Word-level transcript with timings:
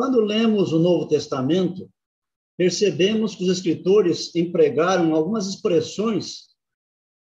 Quando 0.00 0.18
lemos 0.22 0.72
o 0.72 0.78
Novo 0.78 1.06
Testamento, 1.06 1.86
percebemos 2.56 3.34
que 3.34 3.44
os 3.44 3.50
escritores 3.50 4.34
empregaram 4.34 5.14
algumas 5.14 5.46
expressões 5.46 6.56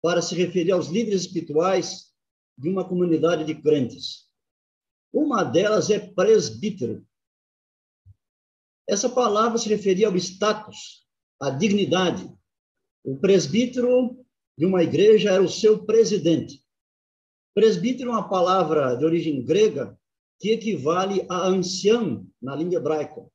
para 0.01 0.21
se 0.21 0.34
referir 0.34 0.71
aos 0.71 0.88
líderes 0.88 1.23
espirituais 1.23 2.13
de 2.57 2.70
uma 2.70 2.88
comunidade 2.88 3.44
de 3.44 3.54
crentes. 3.54 4.29
Uma 5.12 5.44
delas 5.44 5.89
é 5.89 5.99
presbítero. 5.99 7.05
Essa 8.88 9.09
palavra 9.09 9.57
se 9.57 9.68
referia 9.68 10.07
ao 10.07 10.16
status, 10.16 11.05
à 11.41 11.50
dignidade. 11.50 12.34
O 13.04 13.18
presbítero 13.18 14.25
de 14.57 14.66
uma 14.66 14.82
igreja 14.82 15.32
era 15.32 15.43
o 15.43 15.50
seu 15.50 15.86
presidente. 15.86 16.64
Presbítero 17.54 18.11
é 18.11 18.14
uma 18.14 18.30
palavra 18.30 18.95
de 18.95 19.04
origem 19.04 19.43
grega 19.43 20.00
que 20.44 20.52
equivale 20.52 21.25
a 21.30 21.48
ancião 21.48 22.28
na 22.41 22.54
língua 22.54 22.76
hebraica 22.76 23.26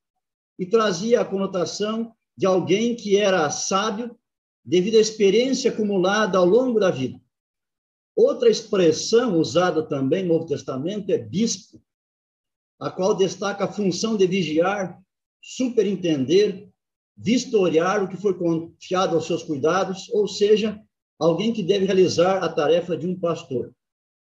e 0.59 0.67
trazia 0.67 1.23
a 1.23 1.25
conotação 1.25 2.13
de 2.37 2.45
alguém 2.45 2.95
que 2.95 3.17
era 3.17 3.49
sábio 3.49 4.15
devido 4.63 4.99
à 4.99 5.01
experiência 5.01 5.71
acumulada 5.71 6.37
ao 6.37 6.45
longo 6.45 6.79
da 6.79 6.91
vida. 6.91 7.19
Outra 8.15 8.51
expressão 8.51 9.39
usada 9.39 9.83
também 9.83 10.23
no 10.23 10.35
Novo 10.35 10.45
Testamento 10.45 11.09
é 11.11 11.17
bispo, 11.17 11.83
a 12.79 12.91
qual 12.91 13.15
destaca 13.15 13.65
a 13.65 13.73
função 13.73 14.15
de 14.15 14.27
vigiar, 14.27 15.01
superintender, 15.41 16.69
vistoriar 17.17 18.05
o 18.05 18.09
que 18.09 18.19
foi 18.19 18.35
confiado 18.35 19.17
aos 19.17 19.25
seus 19.25 19.43
cuidados, 19.43 20.11
ou 20.11 20.29
seja, 20.29 20.79
alguém 21.19 21.55
que 21.55 21.63
deve 21.63 21.87
realizar 21.87 22.45
a 22.45 22.53
tarefa 22.53 22.99
de 22.99 23.07
um 23.07 23.19
pastor. 23.19 23.73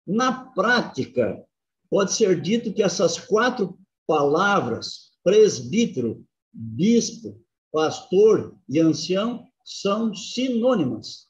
Na 0.07 0.45
prática, 0.51 1.43
pode 1.91 2.13
ser 2.13 2.41
dito 2.41 2.73
que 2.73 2.83
essas 2.83 3.19
quatro 3.19 3.79
palavras, 4.07 5.13
presbítero, 5.23 6.25
bispo, 6.53 7.41
pastor 7.73 8.57
e 8.69 8.79
ancião, 8.81 9.47
são 9.65 10.15
sinônimas. 10.15 11.29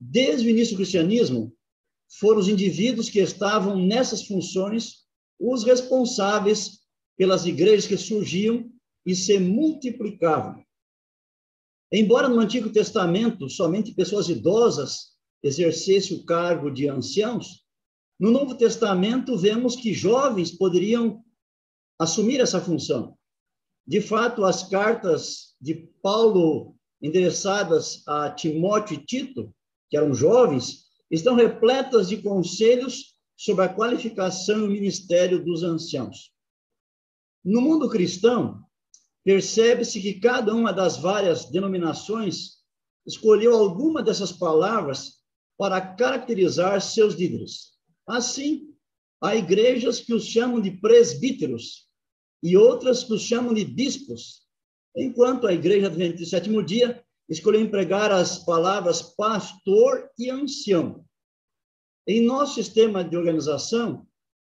Desde 0.00 0.46
o 0.46 0.50
início 0.50 0.74
do 0.74 0.78
cristianismo, 0.78 1.52
foram 2.18 2.40
os 2.40 2.48
indivíduos 2.48 3.08
que 3.08 3.20
estavam 3.20 3.76
nessas 3.76 4.26
funções 4.26 5.02
os 5.38 5.64
responsáveis 5.64 6.80
pelas 7.16 7.46
igrejas 7.46 7.86
que 7.86 7.96
surgiam 7.96 8.70
e 9.04 9.14
se 9.14 9.38
multiplicavam. 9.38 10.62
Embora 11.90 12.28
no 12.28 12.40
Antigo 12.40 12.70
Testamento 12.70 13.50
somente 13.50 13.94
pessoas 13.94 14.28
idosas 14.28 15.12
exercessem 15.42 16.16
o 16.16 16.24
cargo 16.24 16.70
de 16.70 16.88
anciãos, 16.88 17.61
no 18.22 18.30
Novo 18.30 18.54
Testamento 18.54 19.36
vemos 19.36 19.74
que 19.74 19.92
jovens 19.92 20.52
poderiam 20.52 21.24
assumir 21.98 22.38
essa 22.38 22.60
função. 22.60 23.18
De 23.84 24.00
fato, 24.00 24.44
as 24.44 24.62
cartas 24.62 25.56
de 25.60 25.90
Paulo 26.00 26.76
endereçadas 27.02 28.06
a 28.06 28.30
Timóteo 28.30 28.94
e 28.94 29.04
Tito, 29.04 29.52
que 29.90 29.96
eram 29.96 30.14
jovens, 30.14 30.84
estão 31.10 31.34
repletas 31.34 32.08
de 32.08 32.22
conselhos 32.22 33.16
sobre 33.36 33.64
a 33.64 33.68
qualificação 33.68 34.60
e 34.60 34.68
o 34.68 34.70
ministério 34.70 35.44
dos 35.44 35.64
anciãos. 35.64 36.32
No 37.44 37.60
mundo 37.60 37.90
cristão, 37.90 38.64
percebe-se 39.24 40.00
que 40.00 40.20
cada 40.20 40.54
uma 40.54 40.72
das 40.72 40.96
várias 40.96 41.46
denominações 41.46 42.58
escolheu 43.04 43.52
alguma 43.52 44.00
dessas 44.00 44.30
palavras 44.30 45.14
para 45.58 45.80
caracterizar 45.80 46.80
seus 46.80 47.14
líderes. 47.14 47.72
Assim, 48.06 48.74
há 49.22 49.36
igrejas 49.36 50.00
que 50.00 50.12
os 50.12 50.24
chamam 50.24 50.60
de 50.60 50.70
presbíteros 50.70 51.88
e 52.42 52.56
outras 52.56 53.04
que 53.04 53.12
os 53.12 53.22
chamam 53.22 53.54
de 53.54 53.64
bispos, 53.64 54.42
enquanto 54.96 55.46
a 55.46 55.52
igreja 55.52 55.88
do 55.88 56.26
sétimo 56.26 56.62
dia 56.62 57.02
escolheu 57.28 57.60
empregar 57.60 58.10
as 58.10 58.38
palavras 58.44 59.00
pastor 59.00 60.10
e 60.18 60.28
ancião. 60.28 61.04
Em 62.06 62.20
nosso 62.20 62.54
sistema 62.54 63.04
de 63.04 63.16
organização, 63.16 64.06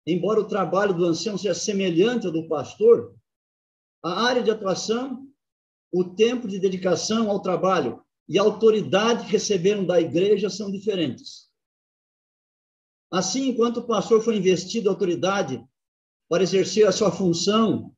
embora 0.06 0.40
o 0.40 0.46
trabalho 0.46 0.94
do 0.94 1.04
ancião 1.04 1.38
seja 1.38 1.54
semelhante 1.54 2.26
ao 2.26 2.32
do 2.32 2.46
pastor, 2.46 3.16
a 4.04 4.22
área 4.26 4.42
de 4.42 4.50
atuação, 4.50 5.26
o 5.90 6.04
tempo 6.04 6.46
de 6.46 6.58
dedicação 6.58 7.30
ao 7.30 7.40
trabalho 7.40 8.02
e 8.28 8.38
a 8.38 8.42
autoridade 8.42 9.24
que 9.24 9.32
receberam 9.32 9.86
da 9.86 9.98
igreja 9.98 10.50
são 10.50 10.70
diferentes. 10.70 11.47
Assim, 13.10 13.48
enquanto 13.48 13.78
o 13.78 13.86
pastor 13.86 14.22
foi 14.22 14.36
investido 14.36 14.90
autoridade 14.90 15.64
para 16.28 16.42
exercer 16.42 16.86
a 16.86 16.92
sua 16.92 17.10
função 17.10 17.92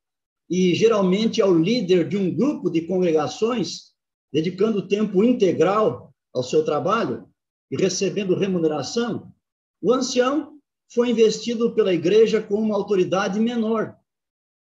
e 0.49 0.75
geralmente 0.75 1.41
é 1.41 1.45
o 1.45 1.59
líder 1.59 2.09
de 2.09 2.17
um 2.17 2.35
grupo 2.35 2.71
de 2.71 2.83
congregações, 2.83 3.93
dedicando 4.33 4.87
tempo 4.87 5.23
integral 5.25 6.15
ao 6.33 6.43
seu 6.43 6.65
trabalho 6.65 7.29
e 7.71 7.77
recebendo 7.77 8.37
remuneração, 8.37 9.33
o 9.81 9.93
ancião 9.93 10.59
foi 10.93 11.11
investido 11.11 11.73
pela 11.75 11.95
igreja 11.95 12.43
como 12.43 12.63
uma 12.63 12.75
autoridade 12.75 13.39
menor 13.39 13.97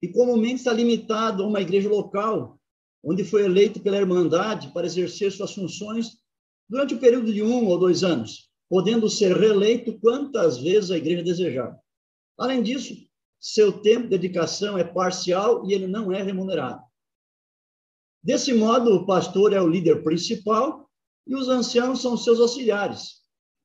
e 0.02 0.08
comumente 0.08 0.56
está 0.56 0.74
limitado 0.74 1.44
a 1.44 1.48
uma 1.48 1.62
igreja 1.62 1.90
local, 1.90 2.60
onde 3.04 3.24
foi 3.24 3.44
eleito 3.44 3.80
pela 3.80 3.98
Irmandade 3.98 4.72
para 4.74 4.86
exercer 4.86 5.32
suas 5.32 5.54
funções 5.54 6.18
durante 6.70 6.94
o 6.94 7.00
período 7.00 7.34
de 7.34 7.42
um 7.42 7.68
ou 7.68 7.78
dois 7.78 8.04
anos, 8.04 8.51
podendo 8.72 9.10
ser 9.10 9.36
reeleito 9.36 10.00
quantas 10.00 10.58
vezes 10.58 10.92
a 10.92 10.98
igreja 10.98 11.22
desejar. 11.22 11.78
Além 12.38 12.64
disso, 12.64 12.96
seu 13.38 13.82
tempo 13.82 14.04
de 14.04 14.18
dedicação 14.18 14.78
é 14.78 14.84
parcial 14.86 15.68
e 15.68 15.74
ele 15.74 15.88
não 15.88 16.10
é 16.10 16.24
remunerado. 16.24 16.82
Desse 18.24 18.54
modo, 18.54 18.96
o 18.96 19.06
pastor 19.06 19.52
é 19.52 19.62
o 19.62 19.68
líder 19.68 20.06
principal 20.06 20.90
e 21.28 21.36
os 21.36 21.50
anciãos 21.50 22.02
são 22.02 22.16
seus 22.16 22.40
auxiliares. 22.40 23.20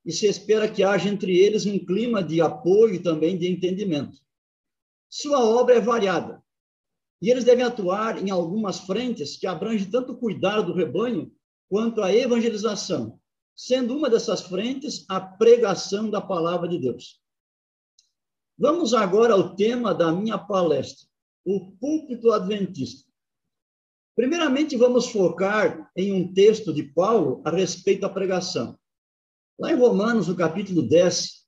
E 0.04 0.10
se 0.10 0.26
espera 0.26 0.68
que 0.68 0.82
haja 0.82 1.08
entre 1.08 1.38
eles 1.38 1.66
um 1.66 1.78
clima 1.78 2.20
de 2.20 2.40
apoio 2.40 2.96
e 2.96 2.98
também 2.98 3.38
de 3.38 3.46
entendimento. 3.46 4.18
Sua 5.08 5.38
obra 5.38 5.76
é 5.76 5.80
variada. 5.80 6.42
E 7.22 7.30
eles 7.30 7.44
devem 7.44 7.64
atuar 7.64 8.20
em 8.20 8.30
algumas 8.30 8.80
frentes 8.80 9.36
que 9.36 9.46
abrangem 9.46 9.88
tanto 9.88 10.14
o 10.14 10.18
cuidado 10.18 10.66
do 10.66 10.74
rebanho 10.76 11.32
quanto 11.68 12.02
a 12.02 12.12
evangelização, 12.12 13.20
sendo 13.56 13.96
uma 13.96 14.10
dessas 14.10 14.42
frentes 14.42 15.06
a 15.08 15.18
pregação 15.18 16.10
da 16.10 16.20
palavra 16.20 16.68
de 16.68 16.78
Deus. 16.78 17.18
Vamos 18.58 18.92
agora 18.92 19.32
ao 19.32 19.56
tema 19.56 19.94
da 19.94 20.12
minha 20.12 20.36
palestra, 20.36 21.08
o 21.44 21.72
púlpito 21.72 22.30
adventista. 22.32 23.10
Primeiramente, 24.14 24.76
vamos 24.76 25.08
focar 25.08 25.90
em 25.96 26.12
um 26.12 26.32
texto 26.32 26.72
de 26.72 26.82
Paulo 26.82 27.42
a 27.44 27.50
respeito 27.50 28.02
da 28.02 28.08
pregação. 28.08 28.78
Lá 29.58 29.72
em 29.72 29.76
Romanos, 29.76 30.28
no 30.28 30.36
capítulo 30.36 30.82
10, 30.82 31.46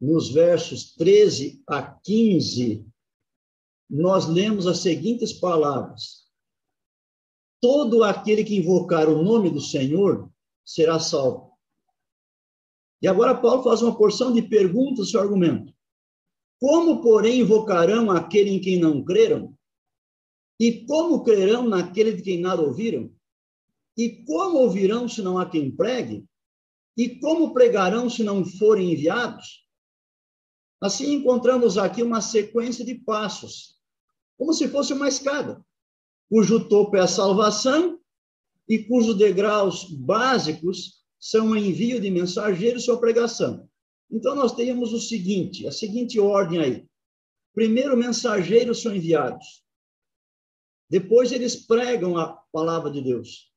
nos 0.00 0.30
versos 0.30 0.94
13 0.94 1.62
a 1.68 1.82
15, 1.82 2.86
nós 3.88 4.26
lemos 4.26 4.66
as 4.66 4.78
seguintes 4.78 5.32
palavras: 5.32 6.26
Todo 7.60 8.04
aquele 8.04 8.44
que 8.44 8.56
invocar 8.56 9.08
o 9.08 9.22
nome 9.22 9.50
do 9.50 9.60
Senhor 9.60 10.30
será 10.66 10.98
salvo. 10.98 11.56
E 13.00 13.06
agora 13.06 13.40
Paulo 13.40 13.62
faz 13.62 13.80
uma 13.80 13.96
porção 13.96 14.32
de 14.32 14.42
perguntas 14.42 15.10
seu 15.10 15.20
argumento. 15.20 15.72
Como, 16.58 17.00
porém, 17.00 17.40
invocarão 17.40 18.10
aquele 18.10 18.50
em 18.50 18.60
quem 18.60 18.80
não 18.80 19.04
creram? 19.04 19.56
E 20.58 20.84
como 20.86 21.22
crerão 21.22 21.68
naquele 21.68 22.12
de 22.12 22.22
quem 22.22 22.40
nada 22.40 22.62
ouviram? 22.62 23.14
E 23.96 24.24
como 24.24 24.58
ouvirão 24.58 25.08
se 25.08 25.22
não 25.22 25.38
há 25.38 25.48
quem 25.48 25.70
pregue? 25.70 26.26
E 26.96 27.20
como 27.20 27.52
pregarão 27.52 28.08
se 28.08 28.24
não 28.24 28.44
forem 28.44 28.92
enviados? 28.92 29.66
Assim, 30.80 31.14
encontramos 31.14 31.78
aqui 31.78 32.02
uma 32.02 32.20
sequência 32.20 32.84
de 32.84 32.94
passos, 32.94 33.78
como 34.38 34.52
se 34.52 34.68
fosse 34.68 34.92
uma 34.92 35.08
escada, 35.08 35.64
cujo 36.28 36.68
topo 36.68 36.96
é 36.96 37.00
a 37.00 37.06
salvação 37.06 37.98
e 38.68 38.78
cujos 38.78 39.16
degraus 39.16 39.84
básicos 39.84 41.04
são 41.18 41.50
o 41.50 41.56
envio 41.56 42.00
de 42.00 42.10
mensageiros 42.10 42.86
e 42.88 42.96
pregação. 42.98 43.68
Então, 44.10 44.34
nós 44.34 44.54
temos 44.54 44.92
o 44.92 45.00
seguinte, 45.00 45.66
a 45.66 45.72
seguinte 45.72 46.18
ordem 46.20 46.60
aí. 46.60 46.86
Primeiro, 47.54 47.96
mensageiros 47.96 48.82
são 48.82 48.94
enviados. 48.94 49.64
Depois, 50.88 51.32
eles 51.32 51.56
pregam 51.56 52.16
a 52.16 52.28
palavra 52.52 52.90
de 52.90 53.00
Deus. 53.00 53.50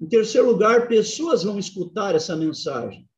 Em 0.00 0.06
terceiro 0.06 0.48
lugar, 0.48 0.88
pessoas 0.88 1.42
vão 1.42 1.58
escutar 1.58 2.14
essa 2.14 2.36
mensagem. 2.36 3.08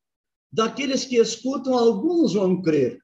Daqueles 0.53 1.05
que 1.05 1.17
escutam, 1.17 1.77
alguns 1.77 2.35
vão 2.35 2.63
crer. 2.63 3.03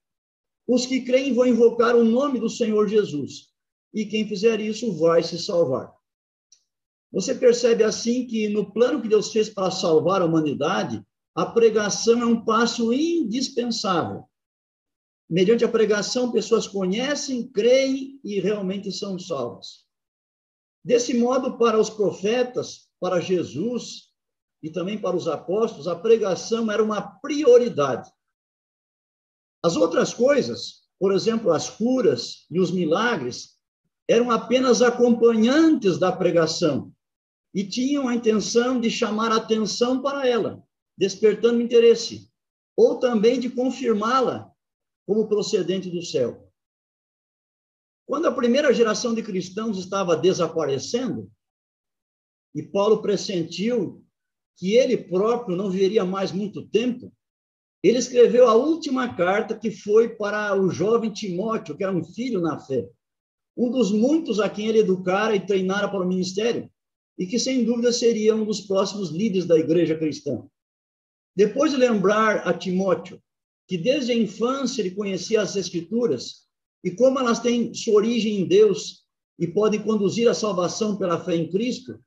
Os 0.67 0.87
que 0.87 1.03
creem 1.03 1.35
vão 1.35 1.47
invocar 1.47 1.97
o 1.97 2.05
nome 2.05 2.39
do 2.39 2.49
Senhor 2.49 2.89
Jesus. 2.89 3.53
E 3.93 4.07
quem 4.07 4.27
fizer 4.29 4.61
isso 4.61 4.93
vai 4.97 5.23
se 5.23 5.39
salvar. 5.39 5.93
Você 7.15 7.33
percebe 7.33 7.85
assim 7.85 8.27
que 8.27 8.49
no 8.49 8.73
plano 8.73 9.01
que 9.01 9.07
Deus 9.07 9.31
fez 9.31 9.49
para 9.49 9.71
salvar 9.71 10.21
a 10.21 10.25
humanidade, 10.25 11.01
a 11.33 11.47
pregação 11.47 12.21
é 12.21 12.27
um 12.27 12.45
passo 12.45 12.93
indispensável. 12.93 14.29
mediante 15.31 15.65
a 15.65 15.69
pregação, 15.69 16.31
pessoas 16.31 16.67
conhecem, 16.67 17.49
creem 17.51 18.21
e 18.23 18.41
realmente 18.41 18.93
são 18.93 19.19
salvas. 19.19 19.85
Desse 20.85 21.15
modo, 21.15 21.57
para 21.57 21.81
os 21.81 21.89
profetas, 21.89 22.89
para 23.01 23.21
Jesus 23.21 24.11
e 24.63 24.69
também 24.71 25.01
para 25.01 25.17
os 25.17 25.27
apóstolos, 25.27 25.89
a 25.89 25.97
pregação 25.97 26.71
era 26.71 26.85
uma 26.85 27.01
prioridade. 27.21 28.11
As 29.63 29.77
outras 29.77 30.13
coisas, 30.13 30.83
por 30.99 31.15
exemplo, 31.15 31.53
as 31.53 31.71
curas 31.71 32.47
e 32.51 32.61
os 32.61 32.71
milagres, 32.71 33.57
eram 34.07 34.31
apenas 34.31 34.83
acompanhantes 34.83 35.97
da 35.99 36.13
pregação 36.13 36.95
e 37.55 37.63
tinham 37.63 38.09
a 38.09 38.15
intenção 38.15 38.81
de 38.81 38.91
chamar 38.91 39.31
atenção 39.31 40.03
para 40.03 40.27
ela, 40.27 40.63
despertando 40.99 41.63
interesse, 41.63 42.29
ou 42.77 42.99
também 42.99 43.39
de 43.39 43.49
confirmá-la 43.49 44.53
como 45.07 45.29
procedente 45.29 45.89
do 45.89 46.03
céu. 46.03 46.51
Quando 48.07 48.27
a 48.27 48.35
primeira 48.35 48.75
geração 48.75 49.15
de 49.15 49.23
cristãos 49.23 49.79
estava 49.79 50.17
desaparecendo, 50.17 51.31
e 52.55 52.63
Paulo 52.63 53.01
pressentiu 53.01 54.05
que 54.57 54.75
ele 54.75 54.97
próprio 54.97 55.57
não 55.57 55.71
viveria 55.71 56.05
mais 56.05 56.33
muito 56.33 56.69
tempo, 56.69 57.13
ele 57.83 57.99
escreveu 57.99 58.49
a 58.49 58.55
última 58.55 59.15
carta 59.15 59.59
que 59.59 59.71
foi 59.71 60.09
para 60.17 60.59
o 60.59 60.71
jovem 60.71 61.13
Timóteo, 61.13 61.77
que 61.77 61.85
era 61.85 61.93
um 61.95 62.05
filho 62.05 62.41
na 62.41 62.59
fé, 62.59 62.89
um 63.57 63.71
dos 63.71 63.93
muitos 63.93 64.41
a 64.41 64.49
quem 64.49 64.69
ele 64.69 64.81
educara 64.81 65.37
e 65.37 65.45
treinara 65.45 65.89
para 65.89 66.01
o 66.01 66.09
ministério, 66.09 66.71
e 67.19 67.27
que 67.27 67.39
sem 67.39 67.65
dúvida 67.65 67.93
seria 67.93 68.35
um 68.35 68.45
dos 68.45 68.61
próximos 68.61 69.11
líderes 69.11 69.47
da 69.47 69.59
igreja 69.59 69.97
cristã. 69.97 70.45
Depois 71.37 71.73
de 71.73 71.77
lembrar 71.77 72.47
a 72.47 72.53
Timóteo 72.53 73.21
que 73.67 73.79
desde 73.79 74.13
a 74.13 74.15
infância 74.15 74.83
ele 74.83 74.91
conhecia 74.91 75.41
as 75.41 75.57
Escrituras 75.57 76.45
e 76.83 76.91
como 76.91 77.19
elas 77.19 77.41
têm 77.41 77.73
sua 77.73 77.95
origem 77.95 78.41
em 78.41 78.47
Deus 78.47 79.05
e 79.39 79.47
podem 79.47 79.83
conduzir 79.83 80.29
à 80.29 80.35
salvação 80.35 80.97
pela 80.97 81.23
fé 81.25 81.35
em 81.35 81.51
Cristo, 81.51 81.99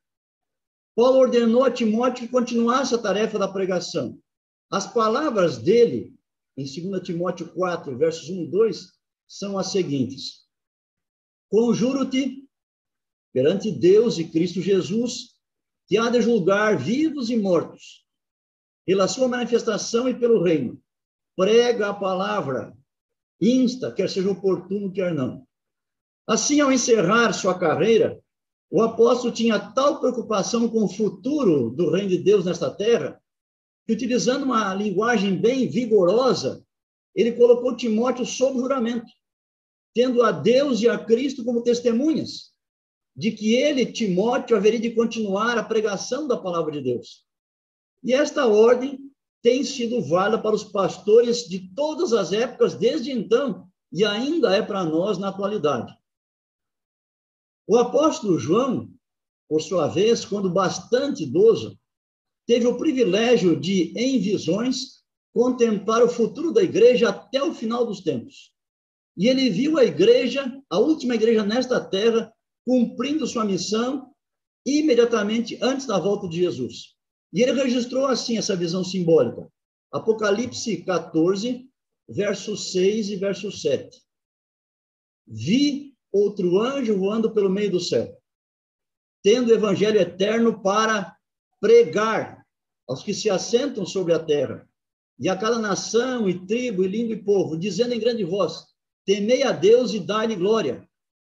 Paulo 0.96 1.20
ordenou 1.20 1.64
a 1.64 1.72
Timóteo 1.72 2.26
que 2.26 2.32
continuasse 2.32 2.96
a 2.96 2.98
tarefa 2.98 3.38
da 3.38 3.48
pregação. 3.48 4.20
As 4.70 4.92
palavras 4.92 5.58
dele, 5.58 6.14
em 6.58 6.64
2 6.64 7.04
Timóteo 7.04 7.48
4, 7.54 7.98
versos 7.98 8.30
1 8.30 8.44
e 8.44 8.48
2, 8.48 8.94
são 9.28 9.58
as 9.58 9.68
seguintes: 9.68 10.46
Conjuro-te 11.50 12.47
perante 13.38 13.72
Deus 13.72 14.18
e 14.18 14.24
Cristo 14.24 14.60
Jesus, 14.60 15.36
que 15.86 15.96
há 15.96 16.10
de 16.10 16.20
julgar 16.24 16.76
vivos 16.76 17.30
e 17.30 17.38
mortos, 17.38 18.04
pela 18.84 19.08
sua 19.08 19.28
manifestação 19.28 20.10
e 20.10 20.20
pelo 20.20 20.42
reino 20.42 20.82
prega 21.36 21.90
a 21.90 21.94
palavra, 21.94 22.76
insta, 23.40 23.92
quer 23.92 24.10
seja 24.10 24.32
oportuno, 24.32 24.92
quer 24.92 25.14
não. 25.14 25.46
Assim, 26.26 26.62
ao 26.62 26.72
encerrar 26.72 27.32
sua 27.32 27.60
carreira, 27.60 28.20
o 28.72 28.82
apóstolo 28.82 29.32
tinha 29.32 29.60
tal 29.60 30.00
preocupação 30.00 30.68
com 30.68 30.86
o 30.86 30.90
futuro 30.90 31.70
do 31.70 31.92
reino 31.92 32.10
de 32.10 32.18
Deus 32.18 32.44
nesta 32.44 32.72
terra, 32.72 33.22
que, 33.86 33.94
utilizando 33.94 34.46
uma 34.46 34.74
linguagem 34.74 35.40
bem 35.40 35.70
vigorosa, 35.70 36.66
ele 37.14 37.34
colocou 37.34 37.76
Timóteo 37.76 38.26
sob 38.26 38.58
juramento, 38.58 39.12
tendo 39.94 40.24
a 40.24 40.32
Deus 40.32 40.82
e 40.82 40.90
a 40.90 40.98
Cristo 40.98 41.46
como 41.46 41.62
testemunhas, 41.62 42.57
de 43.18 43.32
que 43.32 43.56
ele, 43.56 43.86
Timóteo, 43.92 44.56
haveria 44.56 44.80
de 44.80 44.92
continuar 44.92 45.58
a 45.58 45.64
pregação 45.64 46.28
da 46.28 46.38
palavra 46.38 46.72
de 46.72 46.82
Deus. 46.82 47.26
E 48.04 48.14
esta 48.14 48.46
ordem 48.46 49.00
tem 49.42 49.64
sido 49.64 50.04
válida 50.04 50.40
para 50.40 50.56
os 50.56 50.64
pastores 50.64 51.48
de 51.48 51.74
todas 51.74 52.14
as 52.14 52.32
épocas 52.32 52.76
desde 52.76 53.12
então 53.12 53.68
e 53.92 54.06
ainda 54.06 54.56
é 54.56 54.62
para 54.62 54.84
nós 54.84 55.18
na 55.18 55.30
atualidade. 55.30 55.92
O 57.66 57.76
apóstolo 57.78 58.38
João, 58.38 58.90
por 59.50 59.62
sua 59.62 59.88
vez, 59.88 60.24
quando 60.24 60.50
bastante 60.50 61.24
idoso, 61.24 61.78
teve 62.46 62.68
o 62.68 62.78
privilégio 62.78 63.60
de, 63.60 63.94
em 63.98 64.20
visões, 64.20 65.04
contemplar 65.34 66.04
o 66.04 66.10
futuro 66.10 66.52
da 66.52 66.62
igreja 66.62 67.10
até 67.10 67.44
o 67.44 67.54
final 67.54 67.86
dos 67.86 68.02
tempos. 68.02 68.54
E 69.18 69.28
ele 69.28 69.50
viu 69.50 69.78
a 69.78 69.84
igreja, 69.84 70.62
a 70.70 70.78
última 70.78 71.16
igreja 71.16 71.44
nesta 71.44 71.80
terra, 71.80 72.32
cumprindo 72.68 73.26
sua 73.26 73.46
missão 73.46 74.14
imediatamente 74.66 75.58
antes 75.62 75.88
da 75.88 75.98
volta 75.98 76.28
de 76.28 76.36
Jesus. 76.36 76.98
E 77.32 77.42
ele 77.42 77.54
registrou 77.54 78.08
assim 78.08 78.38
essa 78.38 78.58
visão 78.58 78.84
simbólica. 78.84 79.50
Apocalipse 79.90 80.84
14, 80.84 81.66
verso 82.10 82.58
6 82.58 83.12
e 83.12 83.16
verso 83.16 83.50
7. 83.50 83.98
Vi 85.26 85.96
outro 86.12 86.60
anjo 86.60 86.98
voando 86.98 87.32
pelo 87.32 87.50
meio 87.50 87.72
do 87.72 87.80
céu, 87.80 88.14
tendo 89.24 89.50
o 89.50 89.54
evangelho 89.54 90.02
eterno 90.02 90.62
para 90.62 91.16
pregar 91.62 92.46
aos 92.86 93.02
que 93.02 93.14
se 93.14 93.30
assentam 93.30 93.86
sobre 93.86 94.14
a 94.14 94.20
terra, 94.20 94.68
e 95.18 95.30
a 95.30 95.38
cada 95.38 95.58
nação 95.58 96.30
e 96.30 96.46
tribo 96.46 96.84
e 96.84 96.88
língua 96.88 97.16
e 97.16 97.24
povo, 97.24 97.58
dizendo 97.58 97.94
em 97.94 98.00
grande 98.00 98.26
voz: 98.26 98.66
Temei 99.06 99.44
a 99.44 99.54
Deus 99.54 99.94
e 99.94 100.00
dai-lhe 100.00 100.36
glória, 100.36 100.87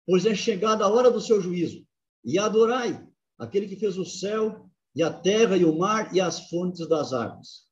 pois 0.09 0.25
é 0.25 0.33
chegada 0.33 0.83
a 0.83 0.87
hora 0.87 1.11
do 1.11 1.21
seu 1.21 1.39
juízo, 1.39 1.85
e 2.25 2.39
adorai 2.39 3.07
aquele 3.37 3.67
que 3.67 3.75
fez 3.75 3.95
o 3.95 4.03
céu 4.03 4.67
e 4.95 5.03
a 5.03 5.13
terra 5.13 5.55
e 5.55 5.63
o 5.63 5.77
mar 5.77 6.15
e 6.15 6.19
as 6.19 6.49
fontes 6.49 6.89
das 6.89 7.13
águas. 7.13 7.67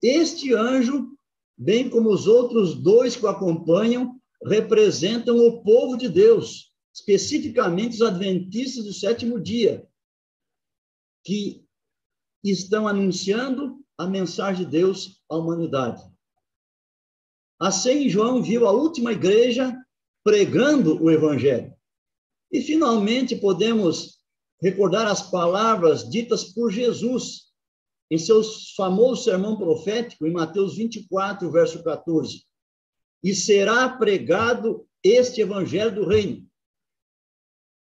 Este 0.00 0.54
anjo, 0.54 1.18
bem 1.58 1.90
como 1.90 2.08
os 2.08 2.28
outros 2.28 2.76
dois 2.80 3.16
que 3.16 3.24
o 3.24 3.28
acompanham, 3.28 4.16
representam 4.46 5.44
o 5.44 5.60
povo 5.64 5.96
de 5.96 6.08
Deus, 6.08 6.72
especificamente 6.94 7.94
os 7.94 8.02
adventistas 8.02 8.84
do 8.84 8.94
sétimo 8.94 9.40
dia, 9.40 9.84
que 11.24 11.66
estão 12.44 12.86
anunciando 12.86 13.84
a 13.98 14.06
mensagem 14.06 14.64
de 14.64 14.70
Deus 14.70 15.20
à 15.28 15.34
humanidade. 15.34 16.00
Assim, 17.58 18.08
João 18.08 18.40
viu 18.40 18.68
a 18.68 18.70
última 18.70 19.10
igreja 19.10 19.76
pregando 20.24 21.02
o 21.02 21.10
evangelho. 21.10 21.74
E 22.52 22.60
finalmente 22.60 23.36
podemos 23.36 24.18
recordar 24.60 25.06
as 25.06 25.30
palavras 25.30 26.08
ditas 26.08 26.44
por 26.44 26.70
Jesus 26.70 27.50
em 28.10 28.18
seu 28.18 28.42
famoso 28.76 29.22
sermão 29.22 29.56
profético, 29.56 30.26
em 30.26 30.32
Mateus 30.32 30.76
24, 30.76 31.50
verso 31.50 31.82
14. 31.82 32.44
E 33.22 33.34
será 33.34 33.88
pregado 33.88 34.86
este 35.02 35.40
evangelho 35.40 35.94
do 35.94 36.06
reino 36.06 36.46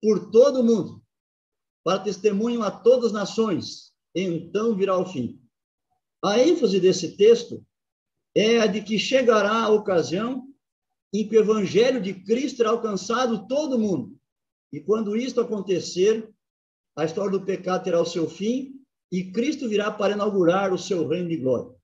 por 0.02 0.30
todo 0.30 0.60
o 0.60 0.64
mundo, 0.64 1.02
para 1.84 2.00
testemunho 2.00 2.62
a 2.62 2.70
todas 2.70 3.06
as 3.06 3.12
nações, 3.12 3.92
então 4.14 4.74
virá 4.74 4.98
o 4.98 5.06
fim. 5.06 5.40
A 6.22 6.38
ênfase 6.38 6.80
desse 6.80 7.16
texto 7.16 7.64
é 8.34 8.60
a 8.60 8.66
de 8.66 8.82
que 8.82 8.98
chegará 8.98 9.62
a 9.62 9.70
ocasião 9.70 10.49
em 11.12 11.26
que 11.26 11.36
o 11.36 11.40
evangelho 11.40 12.00
de 12.00 12.14
Cristo 12.14 12.58
terá 12.58 12.70
alcançado 12.70 13.46
todo 13.46 13.78
mundo. 13.78 14.16
E 14.72 14.80
quando 14.80 15.16
isto 15.16 15.40
acontecer, 15.40 16.32
a 16.96 17.04
história 17.04 17.30
do 17.30 17.44
pecado 17.44 17.84
terá 17.84 18.00
o 18.00 18.06
seu 18.06 18.28
fim 18.28 18.74
e 19.10 19.32
Cristo 19.32 19.68
virá 19.68 19.90
para 19.90 20.12
inaugurar 20.12 20.72
o 20.72 20.78
seu 20.78 21.06
reino 21.08 21.28
de 21.28 21.36
glória. 21.36 21.74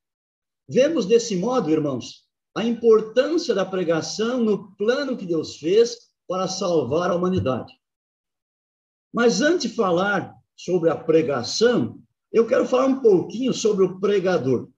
Vemos 0.69 1.07
desse 1.07 1.37
modo, 1.37 1.71
irmãos, 1.71 2.25
a 2.57 2.65
importância 2.65 3.55
da 3.55 3.65
pregação 3.65 4.43
no 4.43 4.75
plano 4.77 5.17
que 5.17 5.27
Deus 5.27 5.57
fez 5.57 6.11
para 6.29 6.49
salvar 6.49 7.11
a 7.11 7.15
humanidade. 7.15 7.73
Mas 9.13 9.41
antes 9.41 9.71
de 9.71 9.77
falar 9.77 10.35
sobre 10.57 10.91
a 10.91 10.97
pregação, 10.97 12.01
eu 12.33 12.47
quero 12.47 12.67
falar 12.67 12.87
um 12.87 13.01
pouquinho 13.01 13.53
sobre 13.53 13.85
o 13.85 14.01
pregador. 14.01 14.69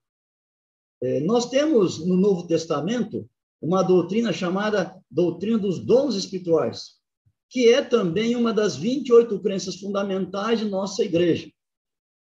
É, 1.01 1.19
nós 1.21 1.49
temos 1.49 2.05
no 2.05 2.15
Novo 2.15 2.47
Testamento 2.47 3.29
uma 3.61 3.83
doutrina 3.83 4.31
chamada 4.31 4.95
doutrina 5.09 5.57
dos 5.57 5.79
dons 5.79 6.15
espirituais 6.15 6.99
que 7.49 7.67
é 7.67 7.81
também 7.81 8.35
uma 8.35 8.53
das 8.53 8.75
28 8.75 9.39
crenças 9.39 9.77
fundamentais 9.77 10.59
de 10.59 10.65
nossa 10.65 11.03
igreja. 11.03 11.51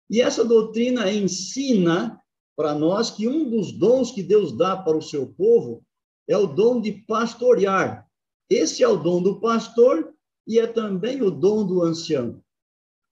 E 0.08 0.20
essa 0.20 0.44
doutrina 0.44 1.12
ensina 1.12 2.18
para 2.56 2.75
nós 2.75 3.10
que 3.10 3.28
um 3.28 3.49
dos 3.49 3.70
dons 3.70 4.10
que 4.10 4.22
Deus 4.22 4.56
dá 4.56 4.76
para 4.76 4.96
o 4.96 5.02
seu 5.02 5.26
povo 5.26 5.84
é 6.26 6.37
o 6.37 6.46
dom 6.46 6.80
de 6.80 6.92
pastorear. 6.92 8.08
Esse 8.49 8.82
é 8.82 8.88
o 8.88 8.96
dom 8.96 9.22
do 9.22 9.40
pastor 9.40 10.12
e 10.46 10.58
é 10.58 10.66
também 10.66 11.22
o 11.22 11.30
dom 11.30 11.66
do 11.66 11.82
ancião. 11.82 12.42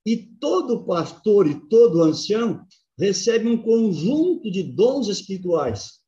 E 0.05 0.17
todo 0.17 0.85
pastor 0.85 1.47
e 1.47 1.69
todo 1.69 2.03
ancião 2.03 2.65
recebe 2.99 3.47
um 3.47 3.63
conjunto 3.63 4.51
de 4.51 4.63
dons 4.63 5.09
espirituais. 5.09 6.01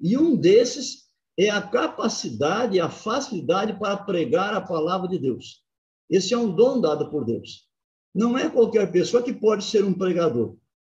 E 0.00 0.16
um 0.16 0.34
desses 0.34 1.01
é 1.38 1.48
a 1.48 1.62
capacidade, 1.62 2.78
a 2.80 2.90
facilidade 2.90 3.78
para 3.78 3.96
pregar 3.96 4.54
a 4.54 4.60
palavra 4.60 5.08
de 5.08 5.18
Deus. 5.18 5.62
Esse 6.10 6.34
é 6.34 6.38
um 6.38 6.54
dom 6.54 6.80
dado 6.80 7.10
por 7.10 7.24
Deus. 7.24 7.66
Não 8.14 8.36
é 8.36 8.50
qualquer 8.50 8.90
pessoa 8.92 9.22
que 9.22 9.32
pode 9.32 9.64
ser 9.64 9.84
um 9.84 9.94
pregador. 9.94 10.56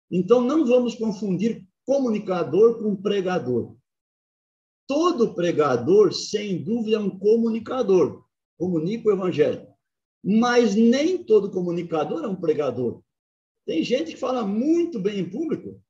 Então, 0.10 0.42
não 0.42 0.66
vamos 0.66 0.96
confundir 0.96 1.64
comunicador 1.86 2.80
com 2.82 2.96
pregador. 2.96 3.76
todo 4.88 5.34
pregador, 5.34 6.14
sem 6.14 6.64
dúvida, 6.64 6.98
é 6.98 7.00
um 7.00 7.18
comunicador, 7.18 8.24
comunica 8.58 9.10
o 9.10 9.12
evangelho. 9.12 9.68
Mas 10.24 10.76
nem 10.76 11.24
todo 11.24 11.52
comunicador 11.52 12.24
é 12.24 12.28
um 12.28 12.36
pregador. 12.36 13.02
Tem 13.66 13.84
gente 13.84 14.14
que 14.14 14.20
fala 14.20 14.46
muito 14.46 15.00
bem 15.00 15.20
em 15.20 15.30
público, 15.30 15.82